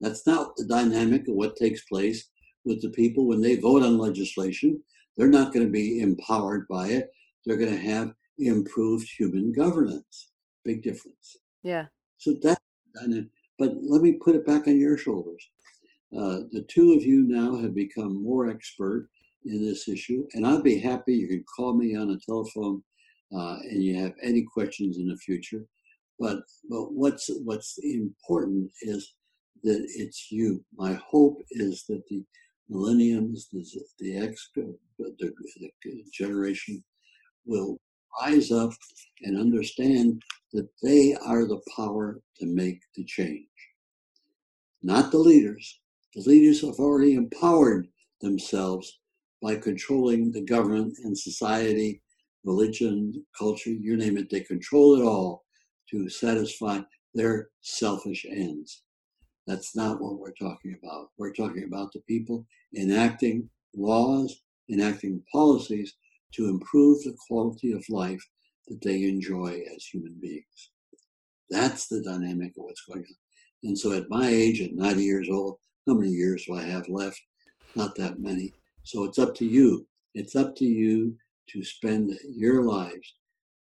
That's 0.00 0.26
not 0.26 0.56
the 0.56 0.64
dynamic 0.64 1.28
of 1.28 1.34
what 1.34 1.56
takes 1.56 1.82
place 1.84 2.30
with 2.64 2.80
the 2.80 2.90
people 2.90 3.26
when 3.26 3.42
they 3.42 3.56
vote 3.56 3.82
on 3.82 3.98
legislation. 3.98 4.82
They're 5.16 5.28
not 5.28 5.52
going 5.52 5.66
to 5.66 5.72
be 5.72 6.00
empowered 6.00 6.66
by 6.68 6.88
it. 6.88 7.10
They're 7.44 7.58
going 7.58 7.74
to 7.74 7.78
have 7.78 8.12
improved 8.38 9.08
human 9.18 9.52
governance. 9.52 10.30
Big 10.64 10.82
difference. 10.82 11.36
Yeah. 11.62 11.86
So 12.16 12.34
that, 12.42 12.59
but 13.58 13.74
let 13.82 14.02
me 14.02 14.12
put 14.12 14.34
it 14.34 14.46
back 14.46 14.66
on 14.66 14.78
your 14.78 14.96
shoulders. 14.96 15.48
Uh, 16.16 16.40
the 16.50 16.64
two 16.68 16.92
of 16.92 17.04
you 17.04 17.22
now 17.22 17.56
have 17.56 17.74
become 17.74 18.22
more 18.22 18.48
expert 18.48 19.08
in 19.44 19.64
this 19.64 19.88
issue, 19.88 20.26
and 20.34 20.46
I'd 20.46 20.62
be 20.62 20.78
happy. 20.78 21.14
You 21.14 21.28
can 21.28 21.44
call 21.44 21.74
me 21.74 21.96
on 21.96 22.10
a 22.10 22.18
telephone 22.18 22.82
uh, 23.34 23.58
and 23.62 23.82
you 23.82 24.00
have 24.00 24.14
any 24.22 24.42
questions 24.42 24.98
in 24.98 25.08
the 25.08 25.16
future. 25.16 25.64
But 26.18 26.40
but 26.68 26.92
what's 26.92 27.30
what's 27.44 27.78
important 27.82 28.70
is 28.82 29.14
that 29.62 29.86
it's 29.94 30.30
you. 30.30 30.64
My 30.76 30.94
hope 30.94 31.38
is 31.50 31.84
that 31.88 32.02
the 32.08 32.24
millenniums, 32.68 33.48
the 33.52 33.64
the 33.98 34.18
X, 34.18 34.50
the, 34.54 34.76
the 34.98 35.32
generation 36.12 36.82
will 37.46 37.78
rise 38.20 38.50
up 38.50 38.72
and 39.22 39.38
understand 39.38 40.22
that 40.52 40.68
they 40.82 41.14
are 41.24 41.46
the 41.46 41.60
power 41.76 42.20
to 42.38 42.46
make 42.46 42.80
the 42.96 43.04
change. 43.04 43.46
Not 44.82 45.10
the 45.10 45.18
leaders. 45.18 45.80
The 46.14 46.22
leaders 46.22 46.62
have 46.62 46.78
already 46.80 47.14
empowered 47.14 47.86
themselves 48.20 48.98
by 49.42 49.56
controlling 49.56 50.32
the 50.32 50.42
government 50.42 50.98
and 51.04 51.16
society 51.16 52.02
religion, 52.44 53.24
culture, 53.38 53.70
you 53.70 53.96
name 53.96 54.16
it, 54.16 54.30
they 54.30 54.40
control 54.40 54.98
it 54.98 55.04
all 55.04 55.44
to 55.90 56.08
satisfy 56.08 56.80
their 57.14 57.48
selfish 57.60 58.24
ends. 58.28 58.82
That's 59.46 59.74
not 59.74 60.00
what 60.00 60.18
we're 60.18 60.32
talking 60.32 60.76
about. 60.82 61.10
We're 61.18 61.32
talking 61.32 61.64
about 61.64 61.92
the 61.92 62.00
people 62.00 62.46
enacting 62.76 63.50
laws, 63.74 64.42
enacting 64.70 65.22
policies 65.32 65.94
to 66.32 66.48
improve 66.48 67.02
the 67.02 67.16
quality 67.26 67.72
of 67.72 67.84
life 67.88 68.22
that 68.68 68.80
they 68.82 69.04
enjoy 69.04 69.62
as 69.74 69.84
human 69.84 70.16
beings. 70.20 70.70
That's 71.50 71.88
the 71.88 72.02
dynamic 72.02 72.52
of 72.56 72.64
what's 72.64 72.84
going 72.84 73.00
on. 73.00 73.16
And 73.64 73.78
so 73.78 73.92
at 73.92 74.08
my 74.08 74.28
age, 74.28 74.60
at 74.60 74.74
90 74.74 75.02
years 75.02 75.28
old, 75.30 75.58
how 75.86 75.94
many 75.94 76.10
years 76.10 76.44
do 76.46 76.54
I 76.54 76.62
have 76.62 76.88
left? 76.88 77.20
Not 77.74 77.94
that 77.96 78.20
many. 78.20 78.54
So 78.84 79.04
it's 79.04 79.18
up 79.18 79.34
to 79.36 79.44
you. 79.44 79.86
It's 80.14 80.36
up 80.36 80.56
to 80.56 80.64
you 80.64 81.16
to 81.50 81.64
spend 81.64 82.12
your 82.24 82.62
lives 82.62 83.14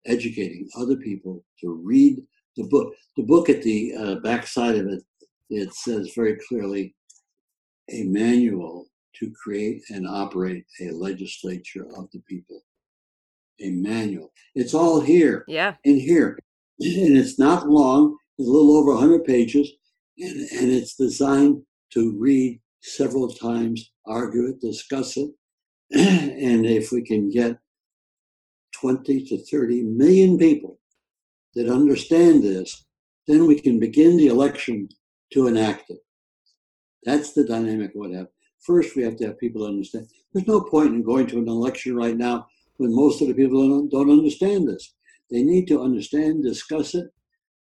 educating 0.07 0.69
other 0.77 0.97
people 0.97 1.45
to 1.61 1.73
read 1.73 2.23
the 2.57 2.65
book. 2.65 2.93
The 3.17 3.23
book 3.23 3.49
at 3.49 3.63
the 3.63 3.95
uh, 3.95 4.15
back 4.17 4.47
side 4.47 4.77
of 4.77 4.87
it, 4.87 5.03
it 5.51 5.73
says 5.75 6.13
very 6.15 6.39
clearly 6.49 6.95
a 7.91 8.03
manual 8.05 8.88
to 9.17 9.31
create 9.31 9.83
and 9.91 10.07
operate 10.07 10.65
a 10.81 10.91
legislature 10.91 11.87
of 11.97 12.11
the 12.13 12.21
people. 12.21 12.63
A 13.61 13.71
manual. 13.71 14.33
It's 14.55 14.75
all 14.75 15.01
here. 15.01 15.45
Yeah. 15.49 15.75
In 15.85 15.99
here. 15.99 16.39
And 16.81 17.19
it's 17.19 17.41
not 17.41 17.69
long, 17.69 18.17
it's 18.39 18.49
a 18.49 18.53
little 18.53 18.77
over 18.77 18.93
100 18.93 19.25
pages, 19.25 19.69
and, 20.17 20.49
and 20.53 20.71
it's 20.71 20.95
designed 20.95 21.61
to 21.93 22.17
read 22.17 22.61
several 22.83 23.29
times, 23.29 23.91
argue 24.07 24.47
it, 24.51 24.61
discuss 24.61 25.17
it. 25.17 25.31
and 25.91 26.65
if 26.65 26.93
we 26.93 27.03
can 27.03 27.31
get 27.31 27.59
20 28.75 29.25
to 29.25 29.45
30 29.45 29.83
million 29.83 30.39
people 30.39 30.79
that 31.55 31.69
understand 31.69 32.45
this, 32.45 32.85
then 33.27 33.47
we 33.47 33.61
can 33.61 33.81
begin 33.81 34.17
the 34.17 34.29
election 34.29 34.89
to 35.33 35.47
enact 35.47 35.91
it. 35.91 35.99
That's 37.05 37.33
the 37.33 37.45
dynamic 37.45 37.91
of 37.91 37.97
what 37.97 38.11
happens. 38.13 38.33
First, 38.61 38.97
we 38.97 39.03
have 39.03 39.17
to 39.17 39.27
have 39.29 39.39
people 39.39 39.65
understand. 39.65 40.09
There's 40.33 40.47
no 40.47 40.61
point 40.61 40.95
in 40.95 41.03
going 41.03 41.27
to 41.29 41.39
an 41.39 41.49
election 41.49 41.97
right 41.97 42.17
now 42.17 42.47
when 42.77 42.95
most 42.95 43.23
of 43.23 43.29
the 43.29 43.35
people 43.35 43.69
don't, 43.69 43.91
don't 43.91 44.11
understand 44.11 44.69
this. 44.69 44.95
They 45.31 45.43
need 45.43 45.67
to 45.69 45.83
understand, 45.83 46.43
discuss 46.43 46.95
it, 46.95 47.07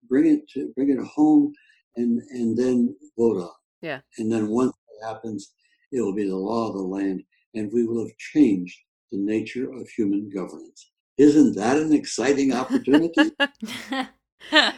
bring 0.07 0.27
it 0.27 0.47
to 0.49 0.71
bring 0.75 0.89
it 0.89 0.99
home, 0.99 1.53
and 1.95 2.21
and 2.31 2.57
then 2.57 2.95
vote 3.17 3.41
on. 3.41 3.51
Yeah. 3.81 4.01
And 4.17 4.31
then 4.31 4.49
once 4.49 4.73
that 5.01 5.07
happens, 5.07 5.53
it 5.91 6.01
will 6.01 6.13
be 6.13 6.27
the 6.27 6.35
law 6.35 6.69
of 6.69 6.75
the 6.75 6.81
land, 6.81 7.23
and 7.55 7.71
we 7.73 7.85
will 7.85 8.05
have 8.05 8.17
changed 8.17 8.77
the 9.11 9.17
nature 9.17 9.71
of 9.71 9.87
human 9.89 10.29
governance. 10.33 10.91
Isn't 11.17 11.55
that 11.55 11.77
an 11.77 11.93
exciting 11.93 12.53
opportunity? 12.53 13.31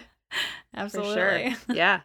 Absolutely. 0.76 1.16
Sure. 1.16 1.54
Yeah. 1.76 2.02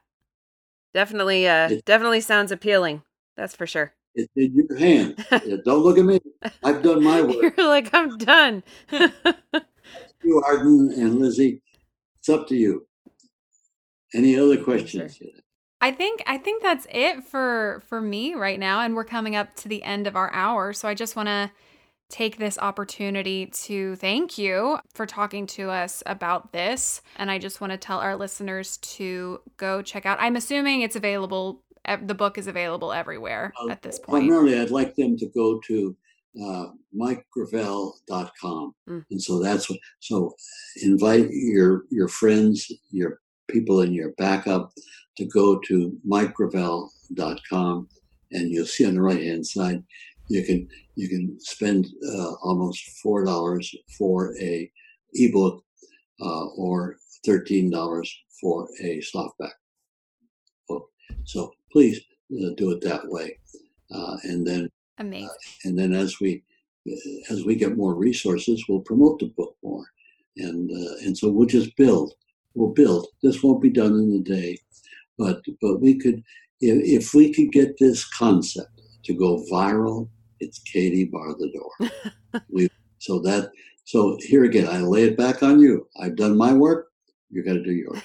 Definitely 0.94 1.48
uh 1.48 1.70
it, 1.70 1.84
definitely 1.84 2.20
sounds 2.20 2.52
appealing. 2.52 3.02
That's 3.36 3.56
for 3.56 3.66
sure. 3.66 3.94
It's 4.14 4.30
in 4.36 4.54
your 4.54 4.78
hand. 4.78 5.24
Don't 5.64 5.82
look 5.82 5.98
at 5.98 6.04
me. 6.04 6.20
I've 6.62 6.82
done 6.82 7.02
my 7.02 7.22
work. 7.22 7.56
You're 7.56 7.68
like, 7.68 7.90
I'm 7.92 8.18
done. 8.18 8.62
you, 8.90 10.42
Arden 10.46 10.92
and 10.96 11.18
Lizzie. 11.18 11.60
It's 12.18 12.28
up 12.28 12.46
to 12.48 12.54
you. 12.56 12.86
Any 14.14 14.38
other 14.38 14.62
questions? 14.62 15.16
Sure. 15.16 15.28
I 15.80 15.90
think 15.90 16.22
I 16.28 16.38
think 16.38 16.62
that's 16.62 16.86
it 16.90 17.24
for 17.24 17.82
for 17.88 18.00
me 18.00 18.34
right 18.34 18.60
now 18.60 18.80
and 18.80 18.94
we're 18.94 19.04
coming 19.04 19.34
up 19.34 19.56
to 19.56 19.68
the 19.68 19.82
end 19.82 20.06
of 20.06 20.14
our 20.14 20.32
hour 20.32 20.72
so 20.72 20.86
I 20.86 20.94
just 20.94 21.16
want 21.16 21.26
to 21.26 21.50
take 22.08 22.36
this 22.36 22.56
opportunity 22.58 23.46
to 23.46 23.96
thank 23.96 24.38
you 24.38 24.78
for 24.94 25.06
talking 25.06 25.44
to 25.46 25.70
us 25.70 26.00
about 26.06 26.52
this 26.52 27.02
and 27.16 27.32
I 27.32 27.38
just 27.38 27.60
want 27.60 27.72
to 27.72 27.78
tell 27.78 27.98
our 27.98 28.14
listeners 28.14 28.76
to 28.76 29.40
go 29.56 29.82
check 29.82 30.06
out 30.06 30.18
I'm 30.20 30.36
assuming 30.36 30.82
it's 30.82 30.94
available 30.94 31.61
the 32.04 32.14
book 32.14 32.38
is 32.38 32.46
available 32.46 32.92
everywhere 32.92 33.52
uh, 33.62 33.68
at 33.68 33.82
this 33.82 33.98
point. 33.98 34.26
Primarily 34.26 34.58
I'd 34.58 34.70
like 34.70 34.94
them 34.94 35.16
to 35.18 35.26
go 35.26 35.60
to 35.66 35.96
uh, 36.42 36.66
mikegravel.com 36.96 38.74
mm. 38.88 39.04
and 39.10 39.22
so 39.22 39.38
that's 39.42 39.68
what 39.68 39.78
so 40.00 40.34
invite 40.82 41.28
your 41.30 41.84
your 41.90 42.08
friends 42.08 42.72
your 42.90 43.20
people 43.48 43.82
in 43.82 43.92
your 43.92 44.12
backup 44.12 44.72
to 45.14 45.26
go 45.26 45.58
to 45.58 45.94
mikegravel.com 46.08 47.86
and 48.30 48.50
you'll 48.50 48.64
see 48.64 48.86
on 48.86 48.94
the 48.94 49.02
right 49.02 49.22
hand 49.22 49.46
side 49.46 49.84
you 50.28 50.42
can 50.42 50.68
you 50.94 51.08
can 51.08 51.38
spend 51.40 51.88
uh, 52.08 52.32
almost 52.42 52.82
four 53.02 53.24
dollars 53.24 53.74
for 53.98 54.34
a 54.40 54.70
ebook 55.14 55.62
uh, 56.20 56.46
or 56.56 56.96
thirteen 57.24 57.70
dollars 57.70 58.14
for 58.40 58.68
a 58.82 59.00
softback 59.00 59.52
book. 60.68 60.88
So 61.24 61.52
please 61.72 62.00
uh, 62.32 62.50
do 62.56 62.70
it 62.72 62.80
that 62.82 63.08
way, 63.08 63.38
uh, 63.94 64.16
and 64.24 64.46
then 64.46 64.70
amazing. 64.98 65.28
and 65.64 65.78
then 65.78 65.92
as 65.92 66.20
we 66.20 66.42
as 67.30 67.44
we 67.44 67.54
get 67.54 67.76
more 67.76 67.94
resources, 67.94 68.64
we'll 68.68 68.80
promote 68.80 69.18
the 69.18 69.32
book 69.36 69.56
more, 69.62 69.84
and 70.36 70.70
uh, 70.70 70.94
and 71.04 71.16
so 71.16 71.28
we'll 71.30 71.46
just 71.46 71.76
build. 71.76 72.14
We'll 72.54 72.72
build. 72.72 73.06
This 73.22 73.42
won't 73.42 73.62
be 73.62 73.70
done 73.70 73.94
in 73.94 74.14
a 74.20 74.22
day, 74.22 74.58
but 75.18 75.42
but 75.60 75.80
we 75.80 75.98
could 75.98 76.22
if, 76.60 77.02
if 77.02 77.14
we 77.14 77.32
could 77.32 77.52
get 77.52 77.78
this 77.78 78.04
concept 78.04 78.80
to 79.04 79.14
go 79.14 79.44
viral, 79.50 80.08
it's 80.40 80.58
Katie 80.60 81.04
bar 81.04 81.34
the 81.38 81.50
door. 81.52 82.42
we 82.48 82.68
so 82.98 83.18
that 83.20 83.50
so 83.84 84.16
here 84.20 84.44
again, 84.44 84.68
I 84.68 84.80
lay 84.80 85.04
it 85.04 85.16
back 85.16 85.42
on 85.42 85.60
you. 85.60 85.88
I've 86.00 86.16
done 86.16 86.36
my 86.36 86.52
work. 86.52 86.88
You 87.30 87.42
got 87.42 87.54
to 87.54 87.62
do 87.62 87.72
yours. 87.72 88.02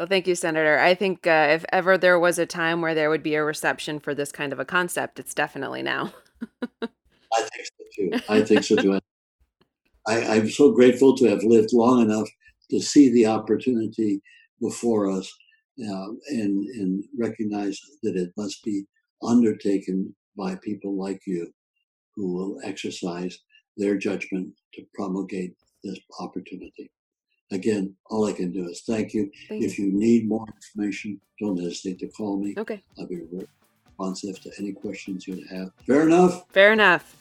Well, 0.00 0.06
thank 0.06 0.26
you, 0.26 0.34
Senator. 0.34 0.78
I 0.78 0.94
think 0.94 1.26
uh, 1.26 1.48
if 1.50 1.62
ever 1.74 1.98
there 1.98 2.18
was 2.18 2.38
a 2.38 2.46
time 2.46 2.80
where 2.80 2.94
there 2.94 3.10
would 3.10 3.22
be 3.22 3.34
a 3.34 3.44
reception 3.44 4.00
for 4.00 4.14
this 4.14 4.32
kind 4.32 4.50
of 4.50 4.58
a 4.58 4.64
concept, 4.64 5.20
it's 5.20 5.34
definitely 5.34 5.82
now. 5.82 6.14
I 6.82 7.42
think 7.42 7.66
so 7.66 7.84
too. 7.94 8.10
I 8.26 8.40
think 8.40 8.64
so 8.64 8.76
too. 8.76 8.98
I, 10.08 10.22
I'm 10.24 10.48
so 10.48 10.72
grateful 10.72 11.14
to 11.18 11.26
have 11.26 11.44
lived 11.44 11.74
long 11.74 12.00
enough 12.00 12.26
to 12.70 12.80
see 12.80 13.12
the 13.12 13.26
opportunity 13.26 14.22
before 14.58 15.10
us 15.10 15.30
uh, 15.86 16.06
and, 16.28 16.66
and 16.66 17.04
recognize 17.18 17.78
that 18.02 18.16
it 18.16 18.30
must 18.38 18.64
be 18.64 18.86
undertaken 19.22 20.16
by 20.34 20.54
people 20.64 20.98
like 20.98 21.20
you 21.26 21.52
who 22.16 22.32
will 22.32 22.58
exercise 22.64 23.38
their 23.76 23.98
judgment 23.98 24.54
to 24.72 24.82
promulgate 24.94 25.52
this 25.84 26.00
opportunity. 26.20 26.90
Again, 27.52 27.96
all 28.10 28.26
I 28.26 28.32
can 28.32 28.52
do 28.52 28.68
is 28.68 28.82
thank 28.82 29.12
you. 29.12 29.30
Thank 29.48 29.64
if 29.64 29.78
you. 29.78 29.86
you 29.86 29.92
need 29.92 30.28
more 30.28 30.46
information, 30.54 31.20
don't 31.40 31.58
hesitate 31.58 31.98
to 32.00 32.08
call 32.08 32.38
me. 32.38 32.54
Okay. 32.56 32.82
I'll 32.98 33.06
be 33.06 33.22
responsive 34.00 34.40
to 34.42 34.50
any 34.58 34.72
questions 34.72 35.26
you 35.26 35.44
have. 35.50 35.70
Fair 35.84 36.06
enough? 36.06 36.48
Fair 36.50 36.72
enough. 36.72 37.02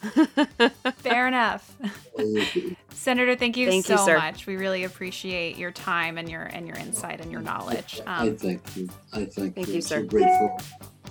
Fair 0.98 1.28
enough. 1.28 1.76
Senator, 2.92 3.36
thank 3.36 3.58
you 3.58 3.70
thank 3.70 3.86
so 3.86 4.08
you, 4.08 4.18
much. 4.18 4.46
We 4.46 4.58
really 4.58 4.84
appreciate 4.84 5.58
your 5.58 5.72
time 5.72 6.18
and 6.18 6.30
your 6.30 6.44
and 6.44 6.68
your 6.68 6.78
insight 6.78 7.22
and 7.22 7.32
your 7.32 7.42
knowledge. 7.42 8.00
Um, 8.02 8.30
I 8.30 8.32
thank 8.32 8.76
you. 8.76 8.90
I 9.14 9.26
thank, 9.26 9.56
thank 9.56 9.68
you. 9.68 9.76
you, 9.76 9.82
sir. 9.82 9.98
I'm 9.98 10.04
so 10.04 10.10
grateful 10.10 10.60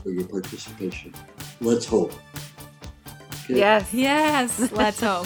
for 0.03 0.11
your 0.11 0.29
participation. 0.29 1.13
Let's 1.61 1.87
hope. 1.87 2.13
Okay. 3.45 3.59
Yes. 3.59 3.93
Yes. 3.93 4.71
Let's 4.73 5.01
hope. 5.01 5.25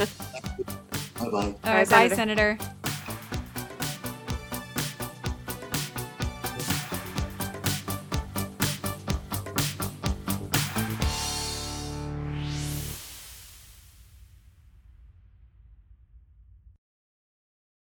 bye 1.18 1.30
bye. 1.30 1.30
All 1.30 1.74
right. 1.74 1.88
Bye, 1.88 2.08
bye 2.08 2.14
Senator. 2.14 2.56
Senator. 2.58 2.81